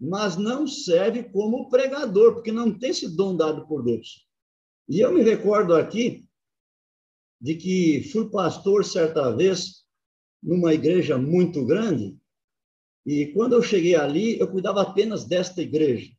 mas 0.00 0.36
não 0.36 0.66
serve 0.66 1.24
como 1.24 1.68
pregador, 1.68 2.34
porque 2.34 2.50
não 2.50 2.76
tem 2.76 2.90
esse 2.90 3.14
dom 3.14 3.36
dado 3.36 3.66
por 3.66 3.84
Deus. 3.84 4.26
E 4.88 5.00
eu 5.00 5.12
me 5.12 5.22
recordo 5.22 5.74
aqui 5.74 6.26
de 7.40 7.54
que 7.54 8.08
fui 8.10 8.30
pastor 8.30 8.84
certa 8.84 9.34
vez 9.34 9.84
numa 10.42 10.72
igreja 10.72 11.18
muito 11.18 11.64
grande, 11.66 12.18
e 13.06 13.26
quando 13.26 13.54
eu 13.54 13.62
cheguei 13.62 13.94
ali, 13.94 14.38
eu 14.38 14.48
cuidava 14.48 14.82
apenas 14.82 15.24
desta 15.24 15.62
igreja. 15.62 16.10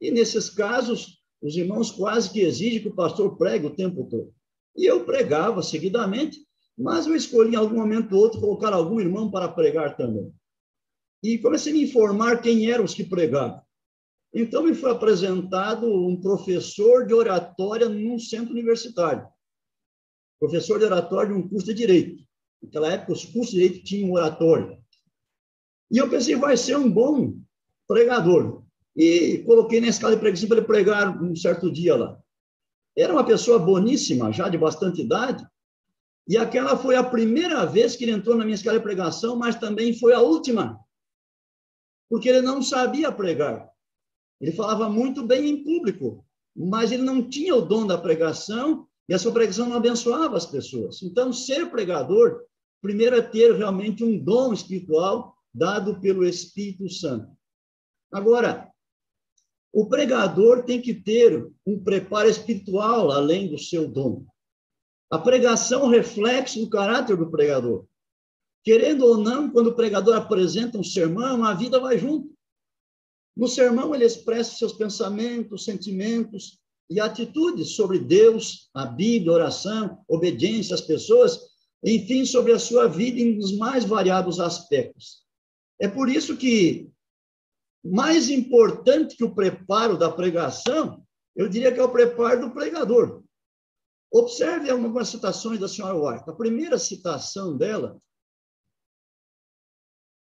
E 0.00 0.10
nesses 0.10 0.50
casos, 0.50 1.18
os 1.42 1.56
irmãos 1.56 1.90
quase 1.90 2.30
que 2.30 2.40
exigem 2.40 2.82
que 2.82 2.88
o 2.88 2.94
pastor 2.94 3.36
pregue 3.36 3.66
o 3.66 3.74
tempo 3.74 4.04
todo. 4.08 4.32
E 4.76 4.84
eu 4.84 5.04
pregava 5.04 5.62
seguidamente, 5.62 6.38
mas 6.76 7.06
eu 7.06 7.16
escolhi 7.16 7.54
em 7.54 7.56
algum 7.56 7.76
momento 7.76 8.14
ou 8.14 8.22
outro 8.22 8.40
colocar 8.40 8.72
algum 8.72 9.00
irmão 9.00 9.30
para 9.30 9.48
pregar 9.48 9.96
também. 9.96 10.32
E 11.22 11.38
comecei 11.38 11.72
a 11.72 11.74
me 11.74 11.84
informar 11.84 12.40
quem 12.40 12.70
eram 12.70 12.84
os 12.84 12.94
que 12.94 13.04
pregavam. 13.04 13.60
Então 14.32 14.62
me 14.62 14.74
foi 14.74 14.90
apresentado 14.90 15.86
um 15.86 16.20
professor 16.20 17.06
de 17.06 17.14
oratória 17.14 17.88
num 17.88 18.18
centro 18.18 18.52
universitário. 18.52 19.26
Professor 20.38 20.78
de 20.78 20.84
oratória 20.84 21.32
de 21.32 21.40
um 21.40 21.48
curso 21.48 21.66
de 21.66 21.74
direito. 21.74 22.22
Naquela 22.62 22.92
época, 22.92 23.12
os 23.12 23.24
cursos 23.24 23.54
de 23.54 23.60
direito 23.60 23.84
tinham 23.84 24.12
oratório. 24.12 24.78
E 25.90 25.98
eu 25.98 26.08
pensei, 26.08 26.36
vai 26.36 26.56
ser 26.56 26.76
um 26.76 26.90
bom 26.90 27.34
pregador. 27.86 28.62
E 28.94 29.38
coloquei 29.46 29.80
na 29.80 29.88
escala 29.88 30.14
de 30.14 30.20
pregação 30.20 30.48
para 30.48 30.58
ele 30.58 30.66
pregar 30.66 31.22
um 31.22 31.34
certo 31.34 31.70
dia 31.70 31.96
lá. 31.96 32.18
Era 32.96 33.12
uma 33.12 33.24
pessoa 33.24 33.58
boníssima, 33.58 34.32
já 34.32 34.48
de 34.48 34.58
bastante 34.58 35.02
idade, 35.02 35.46
e 36.28 36.36
aquela 36.36 36.76
foi 36.76 36.94
a 36.94 37.02
primeira 37.02 37.64
vez 37.64 37.96
que 37.96 38.04
ele 38.04 38.12
entrou 38.12 38.36
na 38.36 38.44
minha 38.44 38.54
escala 38.54 38.76
de 38.76 38.84
pregação, 38.84 39.34
mas 39.34 39.56
também 39.56 39.98
foi 39.98 40.12
a 40.12 40.20
última, 40.20 40.78
porque 42.08 42.28
ele 42.28 42.42
não 42.42 42.62
sabia 42.62 43.12
pregar. 43.12 43.68
Ele 44.40 44.52
falava 44.52 44.88
muito 44.88 45.26
bem 45.26 45.48
em 45.48 45.64
público, 45.64 46.24
mas 46.54 46.92
ele 46.92 47.02
não 47.02 47.28
tinha 47.28 47.54
o 47.54 47.62
dom 47.62 47.86
da 47.86 47.98
pregação 47.98 48.86
e 49.08 49.14
a 49.14 49.18
sua 49.18 49.32
pregação 49.32 49.68
não 49.68 49.76
abençoava 49.76 50.36
as 50.36 50.46
pessoas. 50.46 51.02
Então, 51.02 51.32
ser 51.32 51.70
pregador, 51.70 52.42
primeiro 52.80 53.16
é 53.16 53.22
ter 53.22 53.54
realmente 53.54 54.04
um 54.04 54.18
dom 54.18 54.52
espiritual 54.52 55.36
dado 55.52 56.00
pelo 56.00 56.24
Espírito 56.24 56.88
Santo. 56.90 57.30
Agora, 58.12 58.70
o 59.72 59.86
pregador 59.86 60.64
tem 60.64 60.80
que 60.80 60.94
ter 60.94 61.46
um 61.66 61.82
preparo 61.82 62.28
espiritual 62.28 63.10
além 63.10 63.48
do 63.48 63.58
seu 63.58 63.88
dom. 63.88 64.24
A 65.10 65.18
pregação 65.18 65.82
é 65.82 65.84
um 65.84 65.90
reflexo 65.90 66.60
do 66.60 66.70
caráter 66.70 67.16
do 67.16 67.30
pregador. 67.30 67.86
Querendo 68.64 69.04
ou 69.04 69.16
não, 69.16 69.50
quando 69.50 69.68
o 69.68 69.74
pregador 69.74 70.16
apresenta 70.16 70.78
um 70.78 70.84
sermão, 70.84 71.44
a 71.44 71.54
vida 71.54 71.80
vai 71.80 71.98
junto. 71.98 72.32
No 73.36 73.46
sermão, 73.46 73.94
ele 73.94 74.04
expressa 74.04 74.56
seus 74.56 74.72
pensamentos, 74.72 75.64
sentimentos 75.64 76.58
e 76.90 77.00
atitudes 77.00 77.76
sobre 77.76 77.98
Deus, 77.98 78.68
a 78.74 78.84
Bíblia, 78.84 79.32
oração, 79.32 80.02
obediência 80.08 80.74
às 80.74 80.80
pessoas, 80.80 81.38
enfim, 81.84 82.24
sobre 82.24 82.52
a 82.52 82.58
sua 82.58 82.88
vida 82.88 83.20
em 83.20 83.38
os 83.38 83.56
mais 83.56 83.84
variados 83.84 84.40
aspectos. 84.40 85.22
É 85.78 85.86
por 85.86 86.08
isso 86.08 86.36
que, 86.36 86.90
mais 87.84 88.28
importante 88.28 89.16
que 89.16 89.24
o 89.24 89.34
preparo 89.34 89.96
da 89.96 90.10
pregação, 90.10 91.04
eu 91.36 91.48
diria 91.48 91.72
que 91.72 91.78
é 91.78 91.84
o 91.84 91.92
preparo 91.92 92.40
do 92.40 92.50
pregador. 92.50 93.22
Observe 94.12 94.70
algumas 94.70 95.08
citações 95.08 95.60
da 95.60 95.68
senhora 95.68 95.94
White. 95.94 96.28
A 96.28 96.32
primeira 96.32 96.78
citação 96.78 97.56
dela, 97.56 98.00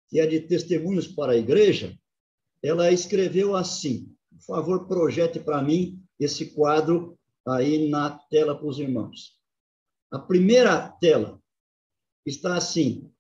que 0.09 0.21
é 0.21 0.27
de 0.27 0.41
Testemunhos 0.41 1.07
para 1.07 1.33
a 1.33 1.37
Igreja, 1.37 1.97
ela 2.63 2.91
escreveu 2.91 3.57
assim: 3.57 4.15
por 4.31 4.45
favor, 4.45 4.87
projete 4.87 5.41
para 5.41 5.63
mim 5.63 6.03
esse 6.19 6.47
quadro 6.55 7.19
aí 7.47 7.89
na 7.89 8.11
tela 8.31 8.57
para 8.57 8.67
os 8.67 8.79
irmãos. 8.79 9.37
A 10.11 10.19
primeira 10.19 10.89
tela 11.01 11.41
está 12.25 12.57
assim: 12.57 13.11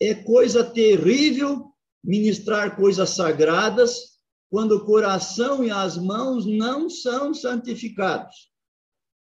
é 0.00 0.14
coisa 0.14 0.64
terrível 0.64 1.72
ministrar 2.02 2.76
coisas 2.76 3.10
sagradas 3.10 4.14
quando 4.50 4.72
o 4.76 4.84
coração 4.84 5.64
e 5.64 5.70
as 5.70 5.96
mãos 5.96 6.46
não 6.46 6.88
são 6.88 7.32
santificados. 7.32 8.52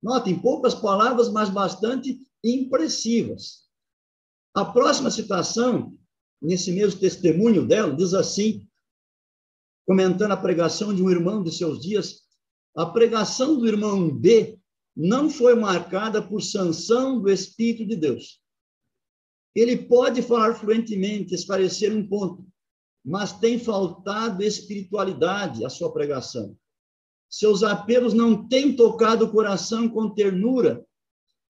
Notem, 0.01 0.39
poucas 0.39 0.75
palavras, 0.75 1.29
mas 1.29 1.49
bastante 1.49 2.19
impressivas. 2.43 3.67
A 4.53 4.63
próxima 4.65 5.09
citação, 5.09 5.97
nesse 6.41 6.71
mesmo 6.71 6.99
testemunho 6.99 7.65
dela, 7.65 7.95
diz 7.95 8.13
assim, 8.13 8.67
comentando 9.85 10.31
a 10.31 10.37
pregação 10.37 10.93
de 10.93 11.01
um 11.01 11.09
irmão 11.09 11.41
de 11.41 11.51
seus 11.51 11.79
dias, 11.81 12.21
a 12.75 12.85
pregação 12.85 13.57
do 13.57 13.67
irmão 13.67 14.09
B 14.09 14.59
não 14.95 15.29
foi 15.29 15.55
marcada 15.55 16.21
por 16.21 16.41
sanção 16.41 17.21
do 17.21 17.29
Espírito 17.29 17.87
de 17.87 17.95
Deus. 17.95 18.41
Ele 19.55 19.77
pode 19.77 20.21
falar 20.21 20.53
fluentemente, 20.55 21.33
esclarecer 21.33 21.95
um 21.95 22.07
ponto, 22.07 22.45
mas 23.03 23.31
tem 23.31 23.57
faltado 23.57 24.43
espiritualidade 24.43 25.65
à 25.65 25.69
sua 25.69 25.91
pregação. 25.91 26.55
Seus 27.29 27.63
apelos 27.63 28.13
não 28.13 28.47
têm 28.47 28.75
tocado 28.75 29.25
o 29.25 29.31
coração 29.31 29.89
com 29.89 30.13
ternura. 30.13 30.85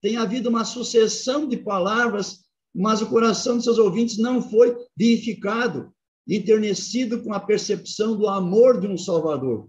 Tem 0.00 0.16
havido 0.16 0.48
uma 0.48 0.64
sucessão 0.64 1.48
de 1.48 1.56
palavras, 1.56 2.47
mas 2.78 3.02
o 3.02 3.08
coração 3.08 3.58
de 3.58 3.64
seus 3.64 3.76
ouvintes 3.76 4.18
não 4.18 4.40
foi 4.40 4.76
vivificado, 4.96 5.92
enternecido 6.28 7.24
com 7.24 7.34
a 7.34 7.40
percepção 7.40 8.16
do 8.16 8.28
amor 8.28 8.80
de 8.80 8.86
um 8.86 8.96
Salvador. 8.96 9.68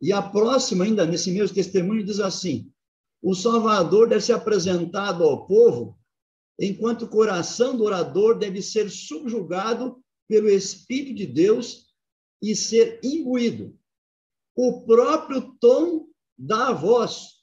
E 0.00 0.10
a 0.10 0.22
próxima, 0.22 0.84
ainda 0.84 1.04
nesse 1.04 1.30
mesmo 1.30 1.54
testemunho, 1.54 2.02
diz 2.02 2.18
assim: 2.18 2.72
o 3.22 3.34
Salvador 3.34 4.08
deve 4.08 4.22
ser 4.22 4.32
apresentado 4.32 5.22
ao 5.22 5.46
povo 5.46 5.98
enquanto 6.58 7.02
o 7.02 7.08
coração 7.08 7.76
do 7.76 7.84
orador 7.84 8.38
deve 8.38 8.62
ser 8.62 8.90
subjugado 8.90 10.02
pelo 10.26 10.48
Espírito 10.48 11.16
de 11.16 11.26
Deus 11.26 11.90
e 12.42 12.56
ser 12.56 13.00
imbuído. 13.02 13.78
O 14.56 14.80
próprio 14.86 15.54
tom 15.60 16.06
da 16.38 16.72
voz, 16.72 17.42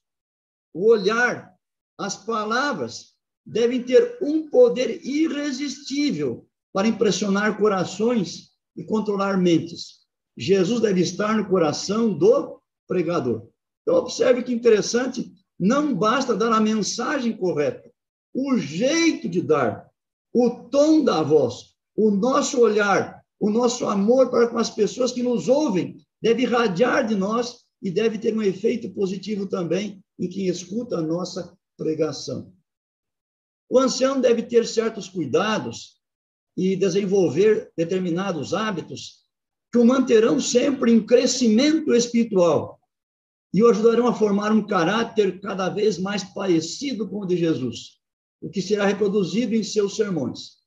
o 0.74 0.90
olhar, 0.90 1.56
as 2.00 2.16
palavras 2.16 3.17
devem 3.48 3.82
ter 3.82 4.18
um 4.22 4.50
poder 4.50 5.00
irresistível 5.06 6.46
para 6.74 6.88
impressionar 6.88 7.58
corações 7.58 8.50
e 8.76 8.84
controlar 8.84 9.38
mentes. 9.38 10.06
Jesus 10.38 10.82
deve 10.82 11.02
estar 11.02 11.36
no 11.36 11.48
coração 11.48 12.14
do 12.14 12.60
pregador. 12.88 13.48
Então, 13.82 13.96
observe 13.96 14.44
que 14.44 14.54
interessante, 14.54 15.32
não 15.58 15.96
basta 15.96 16.36
dar 16.36 16.52
a 16.52 16.60
mensagem 16.60 17.36
correta, 17.36 17.90
o 18.34 18.58
jeito 18.58 19.30
de 19.30 19.42
dar, 19.42 19.90
o 20.34 20.50
tom 20.70 21.04
da 21.04 21.24
voz, 21.24 21.74
o 21.96 22.12
nosso 22.12 22.60
olhar, 22.60 23.24
o 23.40 23.50
nosso 23.50 23.88
amor 23.88 24.30
para 24.30 24.48
com 24.48 24.58
as 24.58 24.70
pessoas 24.70 25.12
que 25.12 25.24
nos 25.24 25.48
ouvem 25.48 25.98
deve 26.22 26.44
irradiar 26.44 27.08
de 27.08 27.16
nós 27.16 27.62
e 27.82 27.90
deve 27.90 28.18
ter 28.18 28.36
um 28.36 28.44
efeito 28.44 28.90
positivo 28.90 29.48
também 29.48 30.04
em 30.20 30.28
quem 30.28 30.48
escuta 30.48 30.98
a 30.98 31.02
nossa 31.02 31.56
pregação. 31.78 32.52
O 33.70 33.80
ancião 33.80 34.20
deve 34.20 34.44
ter 34.44 34.66
certos 34.66 35.10
cuidados 35.10 35.98
e 36.56 36.76
desenvolver 36.76 37.72
determinados 37.78 38.54
hábitos 38.54 39.26
que 39.72 39.78
o 39.78 39.86
manterão 39.86 40.40
sempre 40.40 40.92
em 40.92 41.06
crescimento 41.06 41.94
espiritual 41.94 42.80
e 43.54 43.62
o 43.62 43.70
ajudarão 43.70 44.08
a 44.08 44.14
formar 44.14 44.52
um 44.52 44.66
caráter 44.66 45.40
cada 45.42 45.70
vez 45.70 45.98
mais 45.98 46.24
parecido 46.24 47.08
com 47.08 47.22
o 47.22 47.26
de 47.26 47.38
Jesus 47.38 47.98
o 48.42 48.50
que 48.50 48.62
será 48.62 48.86
reproduzido 48.86 49.56
em 49.56 49.64
seus 49.64 49.96
sermões. 49.96 50.58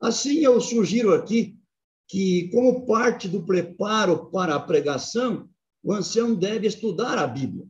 Assim, 0.00 0.38
eu 0.40 0.60
sugiro 0.60 1.14
aqui 1.14 1.58
que, 2.08 2.50
como 2.50 2.84
parte 2.86 3.28
do 3.28 3.44
preparo 3.44 4.30
para 4.30 4.54
a 4.54 4.60
pregação, 4.60 5.48
o 5.82 5.92
ancião 5.92 6.34
deve 6.34 6.66
estudar 6.66 7.18
a 7.18 7.26
Bíblia. 7.26 7.66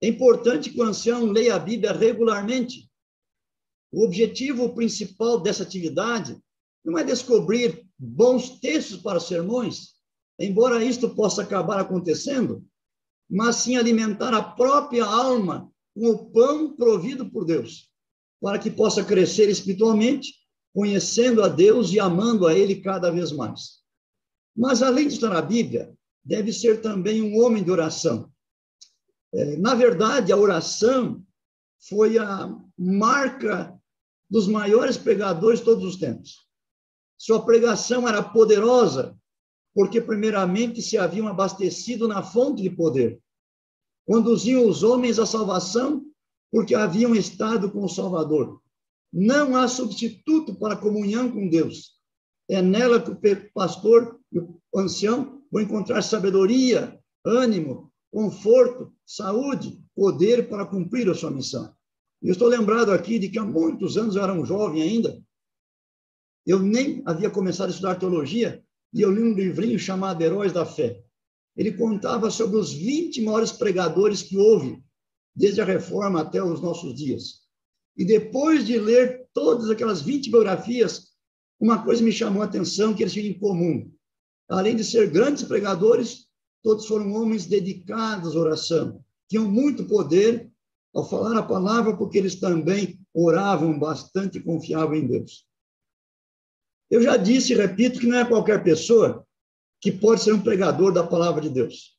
É 0.00 0.06
importante 0.06 0.70
que 0.70 0.80
o 0.80 0.84
ancião 0.84 1.24
leia 1.26 1.56
a 1.56 1.58
Bíblia 1.58 1.92
regularmente. 1.92 2.88
O 3.90 4.04
objetivo 4.04 4.74
principal 4.74 5.40
dessa 5.40 5.62
atividade 5.62 6.40
não 6.84 6.98
é 6.98 7.04
descobrir 7.04 7.86
bons 7.98 8.60
textos 8.60 8.98
para 8.98 9.18
sermões, 9.18 9.94
embora 10.38 10.84
isto 10.84 11.10
possa 11.10 11.42
acabar 11.42 11.80
acontecendo, 11.80 12.64
mas 13.28 13.56
sim 13.56 13.76
alimentar 13.76 14.32
a 14.32 14.42
própria 14.42 15.04
alma 15.04 15.70
com 15.94 16.10
o 16.10 16.30
pão 16.30 16.76
provido 16.76 17.28
por 17.28 17.44
Deus, 17.44 17.90
para 18.40 18.58
que 18.58 18.70
possa 18.70 19.04
crescer 19.04 19.48
espiritualmente, 19.48 20.32
conhecendo 20.72 21.42
a 21.42 21.48
Deus 21.48 21.92
e 21.92 21.98
amando 21.98 22.46
a 22.46 22.54
Ele 22.54 22.76
cada 22.76 23.10
vez 23.10 23.32
mais. 23.32 23.78
Mas, 24.56 24.82
além 24.82 25.08
de 25.08 25.14
estar 25.14 25.30
na 25.30 25.42
Bíblia, 25.42 25.92
deve 26.24 26.52
ser 26.52 26.80
também 26.80 27.20
um 27.20 27.42
homem 27.42 27.64
de 27.64 27.70
oração. 27.70 28.30
É, 29.32 29.56
na 29.56 29.74
verdade, 29.74 30.32
a 30.32 30.36
oração 30.36 31.22
foi 31.88 32.18
a 32.18 32.54
marca 32.76 33.78
dos 34.30 34.46
maiores 34.46 34.96
pregadores 34.96 35.60
de 35.60 35.64
todos 35.64 35.84
os 35.84 35.96
tempos. 35.96 36.46
Sua 37.16 37.44
pregação 37.44 38.08
era 38.08 38.22
poderosa, 38.22 39.18
porque, 39.74 40.00
primeiramente, 40.00 40.80
se 40.82 40.96
haviam 40.96 41.28
abastecido 41.28 42.06
na 42.06 42.22
fonte 42.22 42.62
de 42.62 42.70
poder. 42.70 43.20
Conduziam 44.06 44.66
os 44.66 44.82
homens 44.82 45.18
à 45.18 45.26
salvação, 45.26 46.04
porque 46.50 46.74
haviam 46.74 47.14
estado 47.14 47.70
com 47.70 47.84
o 47.84 47.88
Salvador. 47.88 48.60
Não 49.12 49.56
há 49.56 49.68
substituto 49.68 50.54
para 50.54 50.74
a 50.74 50.78
comunhão 50.78 51.30
com 51.30 51.48
Deus. 51.48 51.98
É 52.48 52.62
nela 52.62 53.00
que 53.00 53.10
o 53.10 53.52
pastor 53.52 54.18
e 54.32 54.38
o 54.38 54.60
ancião 54.74 55.42
vão 55.50 55.62
encontrar 55.62 56.02
sabedoria, 56.02 56.98
ânimo, 57.24 57.92
conforto, 58.18 58.92
saúde, 59.06 59.80
poder 59.94 60.48
para 60.48 60.66
cumprir 60.66 61.08
a 61.08 61.14
sua 61.14 61.30
missão. 61.30 61.72
Eu 62.20 62.32
estou 62.32 62.48
lembrado 62.48 62.90
aqui 62.90 63.16
de 63.16 63.28
que 63.28 63.38
há 63.38 63.44
muitos 63.44 63.96
anos 63.96 64.16
eu 64.16 64.24
era 64.24 64.32
um 64.32 64.44
jovem 64.44 64.82
ainda, 64.82 65.22
eu 66.44 66.58
nem 66.58 67.00
havia 67.06 67.30
começado 67.30 67.68
a 67.68 67.70
estudar 67.70 67.94
teologia, 67.94 68.60
e 68.92 69.02
eu 69.02 69.12
li 69.12 69.22
um 69.22 69.34
livrinho 69.34 69.78
chamado 69.78 70.20
Heróis 70.20 70.52
da 70.52 70.66
Fé. 70.66 71.00
Ele 71.56 71.70
contava 71.70 72.28
sobre 72.28 72.56
os 72.56 72.72
20 72.72 73.22
maiores 73.22 73.52
pregadores 73.52 74.20
que 74.20 74.36
houve, 74.36 74.82
desde 75.32 75.60
a 75.60 75.64
reforma 75.64 76.20
até 76.20 76.42
os 76.42 76.60
nossos 76.60 76.96
dias. 76.96 77.42
E 77.96 78.04
depois 78.04 78.66
de 78.66 78.80
ler 78.80 79.28
todas 79.32 79.70
aquelas 79.70 80.02
20 80.02 80.28
biografias, 80.28 81.12
uma 81.60 81.84
coisa 81.84 82.02
me 82.02 82.10
chamou 82.10 82.42
a 82.42 82.46
atenção 82.46 82.92
que 82.92 83.04
eles 83.04 83.12
tinham 83.12 83.28
em 83.28 83.38
comum. 83.38 83.92
Além 84.48 84.74
de 84.74 84.82
ser 84.82 85.08
grandes 85.08 85.44
pregadores, 85.44 86.27
todos 86.62 86.86
foram 86.86 87.12
homens 87.12 87.46
dedicados 87.46 88.34
à 88.36 88.38
oração, 88.38 89.02
tinham 89.28 89.48
muito 89.48 89.84
poder 89.84 90.50
ao 90.94 91.08
falar 91.08 91.38
a 91.38 91.42
palavra, 91.42 91.96
porque 91.96 92.18
eles 92.18 92.36
também 92.36 92.98
oravam 93.14 93.78
bastante 93.78 94.38
e 94.38 94.42
confiavam 94.42 94.96
em 94.96 95.06
Deus. 95.06 95.46
Eu 96.90 97.02
já 97.02 97.16
disse 97.16 97.52
e 97.52 97.56
repito 97.56 98.00
que 98.00 98.06
não 98.06 98.18
é 98.18 98.24
qualquer 98.24 98.64
pessoa 98.64 99.26
que 99.80 99.92
pode 99.92 100.22
ser 100.22 100.32
um 100.32 100.42
pregador 100.42 100.92
da 100.92 101.06
palavra 101.06 101.42
de 101.42 101.50
Deus. 101.50 101.96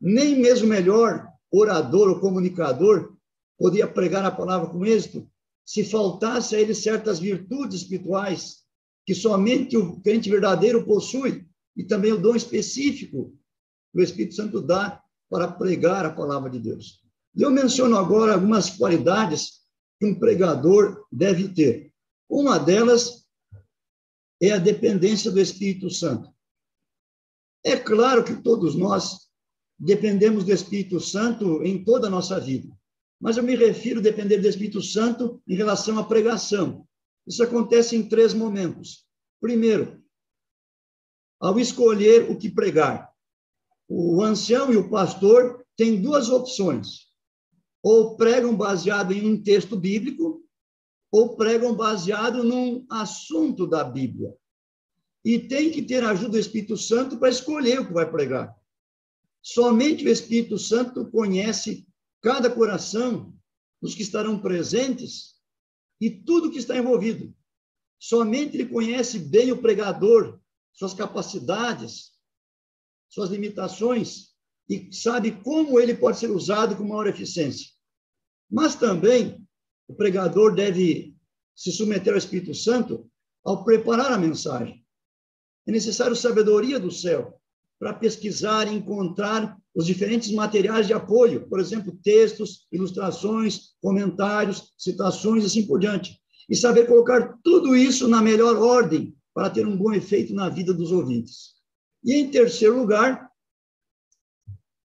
Nem 0.00 0.36
mesmo 0.36 0.66
o 0.66 0.70
melhor 0.70 1.26
orador 1.50 2.08
ou 2.08 2.20
comunicador 2.20 3.16
podia 3.58 3.86
pregar 3.86 4.24
a 4.24 4.30
palavra 4.30 4.70
com 4.70 4.86
êxito 4.86 5.28
se 5.64 5.84
faltasse 5.84 6.54
a 6.54 6.60
ele 6.60 6.74
certas 6.74 7.18
virtudes 7.18 7.82
espirituais 7.82 8.62
que 9.04 9.14
somente 9.14 9.76
o 9.76 10.00
crente 10.00 10.30
verdadeiro 10.30 10.84
possui 10.84 11.46
e 11.76 11.84
também 11.84 12.12
o 12.12 12.20
dom 12.20 12.34
específico 12.34 13.37
o 14.00 14.04
Espírito 14.04 14.34
Santo 14.34 14.60
dá 14.60 15.02
para 15.28 15.50
pregar 15.50 16.06
a 16.06 16.12
palavra 16.12 16.50
de 16.50 16.58
Deus. 16.58 17.02
E 17.34 17.42
eu 17.42 17.50
menciono 17.50 17.96
agora 17.96 18.34
algumas 18.34 18.70
qualidades 18.70 19.60
que 19.98 20.06
um 20.06 20.18
pregador 20.18 21.06
deve 21.10 21.48
ter. 21.48 21.92
Uma 22.28 22.58
delas 22.58 23.26
é 24.40 24.52
a 24.52 24.58
dependência 24.58 25.30
do 25.30 25.40
Espírito 25.40 25.90
Santo. 25.90 26.32
É 27.64 27.76
claro 27.76 28.24
que 28.24 28.36
todos 28.42 28.76
nós 28.76 29.28
dependemos 29.78 30.44
do 30.44 30.52
Espírito 30.52 31.00
Santo 31.00 31.62
em 31.62 31.84
toda 31.84 32.06
a 32.06 32.10
nossa 32.10 32.38
vida, 32.40 32.76
mas 33.20 33.36
eu 33.36 33.42
me 33.42 33.54
refiro 33.54 34.00
a 34.00 34.02
depender 34.02 34.38
do 34.38 34.48
Espírito 34.48 34.82
Santo 34.82 35.42
em 35.46 35.54
relação 35.54 35.98
à 35.98 36.04
pregação. 36.04 36.86
Isso 37.26 37.42
acontece 37.42 37.94
em 37.94 38.08
três 38.08 38.32
momentos. 38.32 39.06
Primeiro, 39.40 40.02
ao 41.40 41.58
escolher 41.58 42.30
o 42.30 42.36
que 42.36 42.50
pregar. 42.50 43.07
O 43.88 44.22
ancião 44.22 44.72
e 44.72 44.76
o 44.76 44.90
pastor 44.90 45.64
têm 45.76 46.00
duas 46.00 46.28
opções. 46.28 47.08
Ou 47.82 48.16
pregam 48.16 48.54
baseado 48.54 49.12
em 49.12 49.26
um 49.26 49.42
texto 49.42 49.76
bíblico, 49.76 50.44
ou 51.10 51.36
pregam 51.36 51.74
baseado 51.74 52.44
num 52.44 52.84
assunto 52.90 53.66
da 53.66 53.82
Bíblia. 53.82 54.34
E 55.24 55.38
tem 55.38 55.70
que 55.70 55.82
ter 55.82 56.04
a 56.04 56.10
ajuda 56.10 56.32
do 56.32 56.38
Espírito 56.38 56.76
Santo 56.76 57.18
para 57.18 57.30
escolher 57.30 57.80
o 57.80 57.86
que 57.86 57.92
vai 57.92 58.10
pregar. 58.10 58.54
Somente 59.42 60.04
o 60.04 60.10
Espírito 60.10 60.58
Santo 60.58 61.10
conhece 61.10 61.88
cada 62.20 62.50
coração 62.50 63.34
dos 63.80 63.94
que 63.94 64.02
estarão 64.02 64.38
presentes 64.38 65.36
e 66.00 66.10
tudo 66.10 66.50
que 66.50 66.58
está 66.58 66.76
envolvido. 66.76 67.34
Somente 67.98 68.56
ele 68.56 68.66
conhece 68.66 69.18
bem 69.18 69.50
o 69.50 69.60
pregador, 69.60 70.38
suas 70.72 70.94
capacidades, 70.94 72.12
suas 73.08 73.30
limitações 73.30 74.28
e 74.68 74.92
sabe 74.92 75.32
como 75.42 75.80
ele 75.80 75.94
pode 75.94 76.18
ser 76.18 76.30
usado 76.30 76.76
com 76.76 76.84
maior 76.84 77.06
eficiência. 77.06 77.68
Mas 78.50 78.74
também 78.74 79.46
o 79.88 79.94
pregador 79.94 80.54
deve 80.54 81.16
se 81.54 81.72
submeter 81.72 82.12
ao 82.12 82.18
Espírito 82.18 82.54
Santo 82.54 83.10
ao 83.44 83.64
preparar 83.64 84.12
a 84.12 84.18
mensagem. 84.18 84.84
É 85.66 85.72
necessário 85.72 86.14
sabedoria 86.14 86.78
do 86.78 86.90
céu 86.90 87.38
para 87.78 87.94
pesquisar 87.94 88.66
e 88.66 88.74
encontrar 88.74 89.56
os 89.74 89.86
diferentes 89.86 90.32
materiais 90.32 90.86
de 90.86 90.92
apoio, 90.92 91.48
por 91.48 91.60
exemplo, 91.60 91.96
textos, 92.02 92.66
ilustrações, 92.72 93.74
comentários, 93.80 94.72
citações 94.76 95.44
e 95.44 95.46
assim 95.46 95.66
por 95.66 95.78
diante. 95.78 96.20
E 96.48 96.56
saber 96.56 96.86
colocar 96.86 97.38
tudo 97.44 97.76
isso 97.76 98.08
na 98.08 98.20
melhor 98.20 98.56
ordem 98.56 99.14
para 99.32 99.50
ter 99.50 99.66
um 99.66 99.76
bom 99.76 99.92
efeito 99.92 100.34
na 100.34 100.48
vida 100.48 100.74
dos 100.74 100.90
ouvintes. 100.90 101.57
E, 102.04 102.14
em 102.14 102.30
terceiro 102.30 102.78
lugar, 102.78 103.30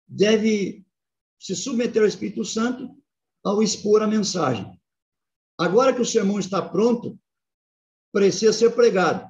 deve 0.08 0.86
se 1.40 1.56
submeter 1.56 2.02
ao 2.02 2.08
Espírito 2.08 2.44
Santo 2.44 2.96
ao 3.44 3.64
expor 3.64 4.02
a 4.02 4.08
mensagem. 4.08 4.80
Agora 5.58 5.94
que 5.94 6.02
o 6.02 6.06
sermão 6.06 6.40
está 6.40 6.62
pronto, 6.62 7.20
precisa 8.12 8.54
ser 8.54 8.72
pregado. 8.72 9.30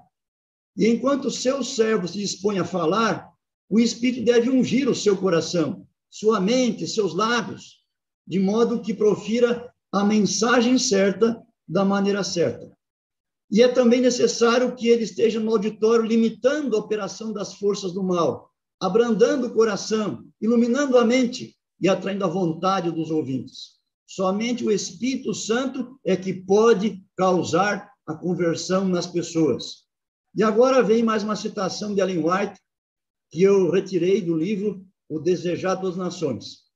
E 0.76 0.88
enquanto 0.88 1.26
o 1.26 1.32
seu 1.32 1.64
servo 1.64 2.08
se 2.08 2.18
dispõe 2.18 2.60
a 2.60 2.66
falar, 2.66 3.32
o 3.70 3.80
Espírito 3.80 4.24
deve 4.24 4.50
ungir 4.50 4.90
o 4.90 4.96
seu 4.96 5.18
coração, 5.18 5.88
sua 6.10 6.40
mente, 6.40 6.88
seus 6.88 7.14
lábios, 7.14 7.84
de 8.26 8.40
modo 8.40 8.82
que 8.82 8.94
profira 8.94 9.74
a 9.92 10.04
mensagem 10.04 10.78
certa 10.78 11.44
da 11.68 11.84
maneira 11.84 12.24
certa. 12.24 12.76
E 13.52 13.64
é 13.64 13.68
também 13.68 14.00
necessário 14.00 14.76
que 14.76 14.88
ele 14.88 15.04
esteja 15.04 15.40
no 15.40 15.52
auditório 15.52 16.06
limitando 16.06 16.76
a 16.76 16.80
operação 16.80 17.34
das 17.34 17.56
forças 17.56 17.92
do 17.92 18.04
mal, 18.04 18.52
abrandando 18.80 19.48
o 19.48 19.54
coração, 19.54 20.24
iluminando 20.40 20.98
a 20.98 21.06
mente 21.06 21.56
e 21.82 21.90
atraindo 21.90 22.26
a 22.26 22.28
vontade 22.28 22.92
dos 22.92 23.10
ouvintes. 23.10 23.80
Somente 24.06 24.64
o 24.64 24.72
Espírito 24.72 25.34
Santo 25.34 26.00
é 26.04 26.16
que 26.16 26.34
pode 26.34 27.04
causar 27.16 27.92
a 28.08 28.14
conversão 28.16 28.88
nas 28.88 29.06
pessoas. 29.06 29.84
E 30.36 30.44
agora 30.44 30.82
vem 30.82 31.04
mais 31.04 31.24
uma 31.24 31.36
citação 31.36 31.94
de 31.94 32.02
Ellen 32.02 32.24
White, 32.24 32.60
que 33.30 33.44
eu 33.44 33.70
retirei 33.70 34.22
do 34.22 34.36
livro 34.36 34.86
O 35.08 35.20
Desejado 35.20 35.88
das 35.88 35.98
Nações. 35.98 36.70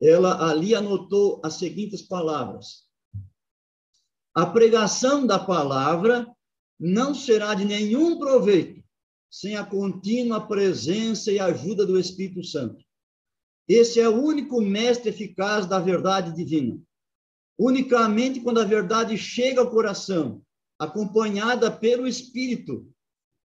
Ela 0.00 0.48
ali 0.48 0.74
anotou 0.74 1.40
as 1.44 1.54
seguintes 1.54 2.02
palavras: 2.02 2.85
A 4.36 4.44
pregação 4.44 5.26
da 5.26 5.38
palavra 5.38 6.30
não 6.78 7.14
será 7.14 7.54
de 7.54 7.64
nenhum 7.64 8.18
proveito 8.18 8.84
sem 9.30 9.56
a 9.56 9.64
contínua 9.64 10.46
presença 10.46 11.32
e 11.32 11.38
ajuda 11.38 11.86
do 11.86 11.98
Espírito 11.98 12.44
Santo. 12.44 12.84
Esse 13.66 13.98
é 13.98 14.06
o 14.06 14.22
único 14.22 14.60
mestre 14.60 15.08
eficaz 15.08 15.64
da 15.64 15.80
verdade 15.80 16.36
divina. 16.36 16.78
Unicamente 17.58 18.40
quando 18.40 18.60
a 18.60 18.64
verdade 18.64 19.16
chega 19.16 19.62
ao 19.62 19.70
coração, 19.70 20.42
acompanhada 20.78 21.70
pelo 21.70 22.06
Espírito, 22.06 22.86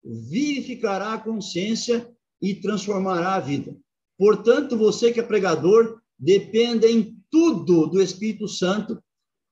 vivificará 0.04 1.14
a 1.14 1.20
consciência 1.20 2.12
e 2.42 2.52
transformará 2.52 3.34
a 3.34 3.40
vida. 3.40 3.76
Portanto, 4.18 4.76
você 4.76 5.12
que 5.12 5.20
é 5.20 5.22
pregador, 5.22 6.00
depende 6.18 6.88
em 6.88 7.16
tudo 7.30 7.86
do 7.86 8.02
Espírito 8.02 8.48
Santo 8.48 9.00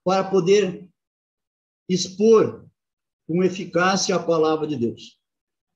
para 0.04 0.24
poder 0.24 0.87
expor 1.88 2.68
com 3.26 3.42
eficácia 3.42 4.14
a 4.14 4.22
palavra 4.22 4.66
de 4.66 4.76
Deus. 4.76 5.18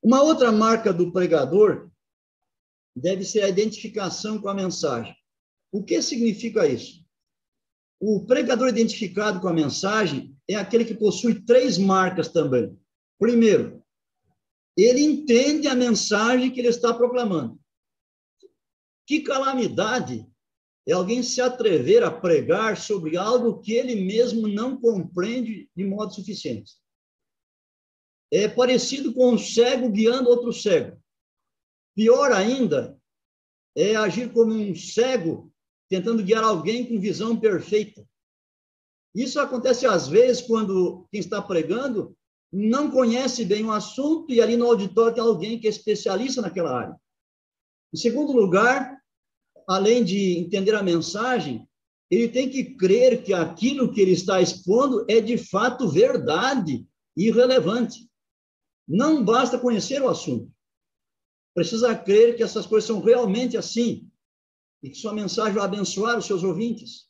Uma 0.02 0.22
outra 0.22 0.50
marca 0.50 0.92
do 0.92 1.12
pregador 1.12 1.90
deve 2.94 3.24
ser 3.24 3.42
a 3.42 3.48
identificação 3.48 4.40
com 4.40 4.48
a 4.48 4.54
mensagem. 4.54 5.14
O 5.70 5.82
que 5.82 6.02
significa 6.02 6.66
isso? 6.66 7.02
O 8.00 8.26
pregador 8.26 8.68
identificado 8.68 9.40
com 9.40 9.48
a 9.48 9.52
mensagem 9.52 10.36
é 10.48 10.56
aquele 10.56 10.84
que 10.84 10.94
possui 10.94 11.40
três 11.42 11.78
marcas 11.78 12.28
também. 12.28 12.76
Primeiro, 13.18 13.82
ele 14.76 15.00
entende 15.00 15.68
a 15.68 15.74
mensagem 15.74 16.50
que 16.50 16.60
ele 16.60 16.68
está 16.68 16.92
proclamando. 16.92 17.60
Que 19.06 19.20
calamidade 19.20 20.26
é 20.86 20.92
alguém 20.92 21.22
se 21.22 21.40
atrever 21.40 22.02
a 22.02 22.10
pregar 22.10 22.76
sobre 22.76 23.16
algo 23.16 23.60
que 23.60 23.72
ele 23.72 23.94
mesmo 23.94 24.48
não 24.48 24.76
compreende 24.76 25.70
de 25.74 25.84
modo 25.84 26.12
suficiente. 26.12 26.72
É 28.32 28.48
parecido 28.48 29.12
com 29.12 29.32
um 29.32 29.38
cego 29.38 29.90
guiando 29.90 30.28
outro 30.28 30.52
cego. 30.52 31.00
Pior 31.94 32.32
ainda 32.32 32.98
é 33.76 33.94
agir 33.94 34.32
como 34.32 34.52
um 34.54 34.74
cego 34.74 35.52
tentando 35.88 36.22
guiar 36.22 36.42
alguém 36.42 36.86
com 36.86 36.98
visão 36.98 37.38
perfeita. 37.38 38.04
Isso 39.14 39.38
acontece 39.38 39.86
às 39.86 40.08
vezes 40.08 40.40
quando 40.40 41.06
quem 41.10 41.20
está 41.20 41.40
pregando 41.42 42.16
não 42.50 42.90
conhece 42.90 43.44
bem 43.44 43.64
o 43.64 43.72
assunto 43.72 44.32
e 44.32 44.40
ali 44.40 44.56
no 44.56 44.66
auditório 44.66 45.14
tem 45.14 45.22
alguém 45.22 45.60
que 45.60 45.66
é 45.66 45.70
especialista 45.70 46.40
naquela 46.40 46.74
área. 46.74 46.96
Em 47.92 47.96
segundo 47.96 48.32
lugar, 48.32 49.01
além 49.68 50.04
de 50.04 50.38
entender 50.38 50.74
a 50.74 50.82
mensagem, 50.82 51.66
ele 52.10 52.28
tem 52.28 52.48
que 52.48 52.76
crer 52.76 53.22
que 53.22 53.32
aquilo 53.32 53.92
que 53.92 54.00
ele 54.00 54.12
está 54.12 54.40
expondo 54.40 55.04
é 55.08 55.20
de 55.20 55.38
fato 55.38 55.88
verdade 55.88 56.86
e 57.16 57.30
relevante. 57.30 58.08
Não 58.86 59.24
basta 59.24 59.58
conhecer 59.58 60.02
o 60.02 60.08
assunto. 60.08 60.52
Precisa 61.54 61.94
crer 61.94 62.36
que 62.36 62.42
essas 62.42 62.66
coisas 62.66 62.86
são 62.86 63.00
realmente 63.00 63.56
assim 63.56 64.08
e 64.82 64.90
que 64.90 64.96
sua 64.96 65.12
mensagem 65.12 65.54
vai 65.54 65.64
abençoar 65.64 66.18
os 66.18 66.26
seus 66.26 66.42
ouvintes. 66.42 67.08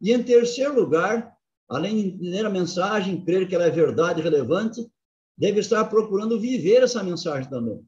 E, 0.00 0.12
em 0.12 0.22
terceiro 0.22 0.74
lugar, 0.74 1.34
além 1.68 1.96
de 1.96 2.08
entender 2.08 2.44
a 2.44 2.50
mensagem, 2.50 3.24
crer 3.24 3.48
que 3.48 3.54
ela 3.54 3.66
é 3.66 3.70
verdade 3.70 4.20
e 4.20 4.22
relevante, 4.22 4.86
deve 5.38 5.60
estar 5.60 5.84
procurando 5.86 6.40
viver 6.40 6.82
essa 6.82 7.02
mensagem 7.02 7.48
também. 7.48 7.82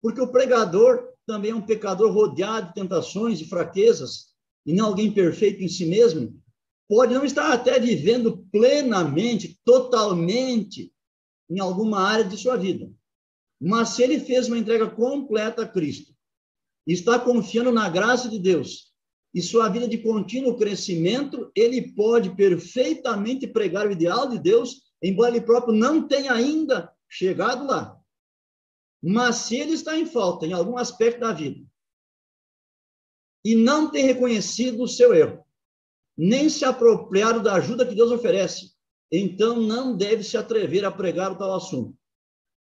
Porque 0.00 0.20
o 0.20 0.30
pregador 0.30 1.12
também 1.28 1.50
é 1.50 1.54
um 1.54 1.60
pecador 1.60 2.10
rodeado 2.10 2.68
de 2.68 2.74
tentações 2.74 3.38
e 3.38 3.44
fraquezas, 3.44 4.28
e 4.64 4.72
não 4.72 4.86
alguém 4.86 5.12
perfeito 5.12 5.62
em 5.62 5.68
si 5.68 5.84
mesmo, 5.84 6.42
pode 6.88 7.12
não 7.12 7.22
estar 7.22 7.52
até 7.52 7.78
vivendo 7.78 8.48
plenamente, 8.50 9.60
totalmente, 9.62 10.90
em 11.50 11.60
alguma 11.60 12.00
área 12.00 12.24
de 12.24 12.38
sua 12.38 12.56
vida. 12.56 12.90
Mas 13.60 13.90
se 13.90 14.02
ele 14.02 14.18
fez 14.20 14.48
uma 14.48 14.56
entrega 14.56 14.88
completa 14.88 15.62
a 15.62 15.68
Cristo, 15.68 16.14
está 16.86 17.18
confiando 17.18 17.70
na 17.70 17.90
graça 17.90 18.26
de 18.30 18.38
Deus 18.38 18.94
e 19.34 19.42
sua 19.42 19.68
vida 19.68 19.86
de 19.86 19.98
contínuo 19.98 20.56
crescimento, 20.56 21.52
ele 21.54 21.92
pode 21.92 22.34
perfeitamente 22.34 23.46
pregar 23.46 23.86
o 23.86 23.92
ideal 23.92 24.30
de 24.30 24.38
Deus, 24.38 24.80
embora 25.02 25.36
ele 25.36 25.44
próprio 25.44 25.74
não 25.74 26.08
tenha 26.08 26.32
ainda 26.32 26.90
chegado 27.06 27.66
lá. 27.66 27.97
Mas 29.02 29.36
se 29.36 29.56
ele 29.56 29.72
está 29.72 29.96
em 29.96 30.06
falta 30.06 30.46
em 30.46 30.52
algum 30.52 30.76
aspecto 30.76 31.20
da 31.20 31.32
vida 31.32 31.64
e 33.44 33.54
não 33.54 33.90
tem 33.90 34.04
reconhecido 34.04 34.82
o 34.82 34.88
seu 34.88 35.14
erro, 35.14 35.44
nem 36.16 36.48
se 36.48 36.64
apropriado 36.64 37.40
da 37.40 37.54
ajuda 37.54 37.86
que 37.86 37.94
Deus 37.94 38.10
oferece, 38.10 38.72
então 39.10 39.60
não 39.60 39.96
deve 39.96 40.24
se 40.24 40.36
atrever 40.36 40.84
a 40.84 40.90
pregar 40.90 41.32
o 41.32 41.38
tal 41.38 41.54
assunto. 41.54 41.96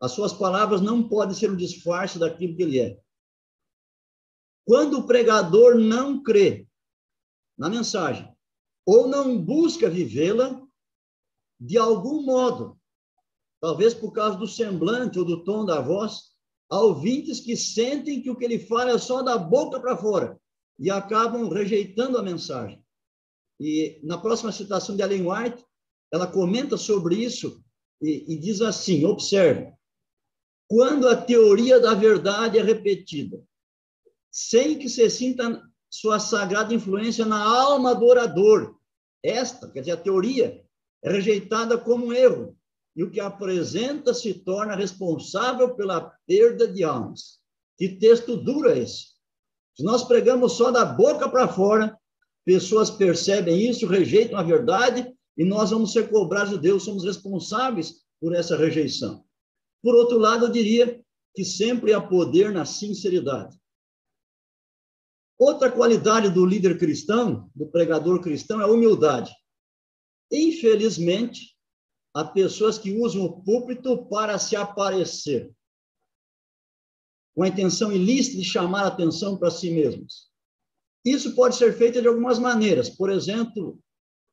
As 0.01 0.13
suas 0.13 0.33
palavras 0.33 0.81
não 0.81 1.09
podem 1.09 1.35
ser 1.35 1.51
um 1.51 1.57
disfarce 1.57 2.19
daquilo 2.19 2.57
que 2.57 2.63
ele 2.63 2.81
é. 2.81 3.01
Quando 4.67 4.99
o 4.99 5.07
pregador 5.07 5.77
não 5.77 6.23
crê 6.23 6.67
na 7.57 7.71
mensagem 7.71 8.35
ou 8.85 9.07
não 9.07 9.39
busca 9.39 9.89
vivê-la, 9.89 10.61
de 11.61 11.79
algum 11.79 12.23
modo, 12.23 12.79
talvez 13.65 13.95
por 13.95 14.13
causa 14.13 14.37
do 14.37 14.47
semblante 14.47 15.19
ou 15.19 15.25
do 15.25 15.43
tom 15.43 15.65
da 15.65 15.81
voz, 15.81 16.35
há 16.69 16.79
ouvintes 16.81 17.41
que 17.41 17.57
sentem 17.57 18.21
que 18.21 18.29
o 18.29 18.37
que 18.37 18.45
ele 18.45 18.59
fala 18.59 18.91
é 18.91 18.99
só 18.99 19.23
da 19.23 19.39
boca 19.39 19.81
para 19.81 19.97
fora 19.97 20.39
e 20.79 20.91
acabam 20.91 21.49
rejeitando 21.49 22.19
a 22.19 22.23
mensagem. 22.23 22.85
E 23.59 23.99
na 24.05 24.19
próxima 24.19 24.53
citação 24.53 24.95
de 24.95 25.03
Ellen 25.03 25.27
White, 25.27 25.65
ela 26.13 26.27
comenta 26.27 26.77
sobre 26.77 27.15
isso 27.15 27.65
e, 28.03 28.35
e 28.35 28.39
diz 28.39 28.61
assim: 28.61 29.07
observe, 29.07 29.73
quando 30.69 31.09
a 31.09 31.17
teoria 31.17 31.81
da 31.81 31.95
verdade 31.95 32.59
é 32.59 32.63
repetida, 32.63 33.43
sem 34.31 34.79
que 34.79 34.91
se 34.91 35.09
sinta 35.09 35.67
sua 35.89 36.19
sagrada 36.19 36.75
influência 36.75 37.25
na 37.25 37.43
alma 37.43 37.95
do 37.95 38.05
orador, 38.05 38.79
esta, 39.23 39.71
quer 39.71 39.81
dizer, 39.81 39.93
a 39.93 39.97
teoria, 39.97 40.63
é 41.03 41.11
rejeitada 41.11 41.79
como 41.79 42.09
um 42.09 42.13
erro, 42.13 42.55
e 42.97 43.03
o 43.03 43.11
que 43.11 43.21
apresenta 43.21 44.15
se 44.15 44.35
torna 44.35 44.77
responsável 44.77 45.75
pela 45.75 46.13
perda 46.27 46.69
de 46.69 46.85
almas. 46.85 47.41
Que 47.77 47.89
texto 47.89 48.37
duro 48.37 48.71
é 48.71 48.79
esse? 48.79 49.15
Se 49.77 49.83
nós 49.83 50.05
pregamos 50.05 50.53
só 50.53 50.71
da 50.71 50.85
boca 50.85 51.29
para 51.29 51.49
fora, 51.49 51.99
pessoas 52.45 52.91
percebem 52.91 53.69
isso, 53.69 53.87
rejeitam 53.87 54.39
a 54.39 54.43
verdade, 54.43 55.13
e 55.37 55.45
nós 55.45 55.71
vamos 55.71 55.93
ser 55.93 56.09
cobrados 56.09 56.51
de 56.53 56.59
Deus, 56.59 56.85
somos 56.85 57.05
responsáveis 57.05 58.05
por 58.21 58.35
essa 58.35 58.57
rejeição. 58.57 59.25
Por 59.83 59.95
outro 59.97 60.19
lado, 60.19 60.47
eu 60.47 60.53
diria 60.53 61.05
que 61.35 61.45
sempre 61.45 61.93
há 61.93 62.01
poder 62.01 62.53
na 62.53 62.65
sinceridade. 62.65 63.59
Outra 65.37 65.71
qualidade 65.71 66.31
do 66.31 66.47
líder 66.47 66.79
cristão, 66.79 67.51
do 67.55 67.67
pregador 67.67 68.21
cristão, 68.21 68.61
é 68.61 68.65
a 68.65 68.69
humildade. 68.69 69.35
Infelizmente, 70.31 71.54
há 72.15 72.25
pessoas 72.25 72.79
que 72.79 72.97
usam 72.97 73.25
o 73.25 73.43
púlpito 73.43 74.07
para 74.07 74.39
se 74.39 74.55
aparecer, 74.55 75.53
com 77.35 77.43
a 77.43 77.49
intenção 77.49 77.93
ilícita 77.93 78.39
de 78.39 78.45
chamar 78.45 78.85
a 78.85 78.89
atenção 78.89 79.37
para 79.37 79.51
si 79.51 79.71
mesmos. 79.71 80.31
Isso 81.05 81.35
pode 81.35 81.57
ser 81.57 81.77
feito 81.77 82.01
de 82.01 82.07
algumas 82.07 82.39
maneiras, 82.39 82.89
por 82.89 83.11
exemplo, 83.11 83.79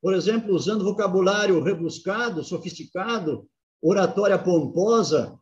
por 0.00 0.14
exemplo, 0.14 0.54
usando 0.54 0.84
vocabulário 0.84 1.62
rebuscado, 1.62 2.42
sofisticado, 2.42 3.48
oratória 3.80 4.38
pomposa, 4.38 5.38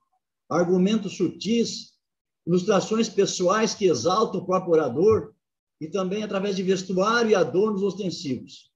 argumentos 0.48 1.16
sutis, 1.16 1.92
ilustrações 2.46 3.08
pessoais 3.08 3.74
que 3.74 3.84
exaltam 3.84 4.40
o 4.40 4.46
próprio 4.46 4.72
orador, 4.72 5.34
e 5.80 5.88
também 5.88 6.22
através 6.22 6.56
de 6.56 6.62
vestuário 6.62 7.30
e 7.30 7.34
adornos 7.34 7.82
ostensivos. 7.82 8.70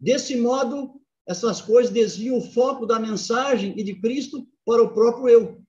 Desse 0.00 0.36
modo, 0.36 1.01
essas 1.26 1.60
coisas 1.60 1.92
desviam 1.92 2.38
o 2.38 2.42
foco 2.42 2.86
da 2.86 2.98
mensagem 2.98 3.78
e 3.78 3.82
de 3.82 3.94
Cristo 4.00 4.46
para 4.64 4.82
o 4.82 4.92
próprio 4.92 5.28
eu. 5.28 5.62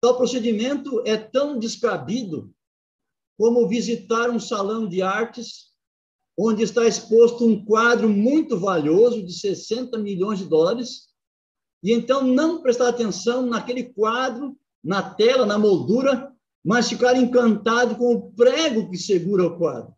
Tal 0.00 0.16
procedimento 0.16 1.02
é 1.06 1.16
tão 1.16 1.58
descabido 1.58 2.52
como 3.38 3.68
visitar 3.68 4.30
um 4.30 4.38
salão 4.38 4.88
de 4.88 5.02
artes 5.02 5.68
onde 6.38 6.62
está 6.62 6.86
exposto 6.86 7.44
um 7.44 7.64
quadro 7.64 8.08
muito 8.08 8.58
valioso 8.58 9.24
de 9.24 9.32
60 9.32 9.98
milhões 9.98 10.38
de 10.38 10.44
dólares 10.44 11.08
e 11.82 11.92
então 11.92 12.22
não 12.22 12.62
prestar 12.62 12.88
atenção 12.88 13.46
naquele 13.46 13.92
quadro, 13.92 14.56
na 14.82 15.14
tela, 15.14 15.44
na 15.44 15.58
moldura, 15.58 16.32
mas 16.64 16.88
ficar 16.88 17.16
encantado 17.16 17.96
com 17.96 18.14
o 18.14 18.32
prego 18.32 18.90
que 18.90 18.96
segura 18.96 19.46
o 19.46 19.58
quadro. 19.58 19.94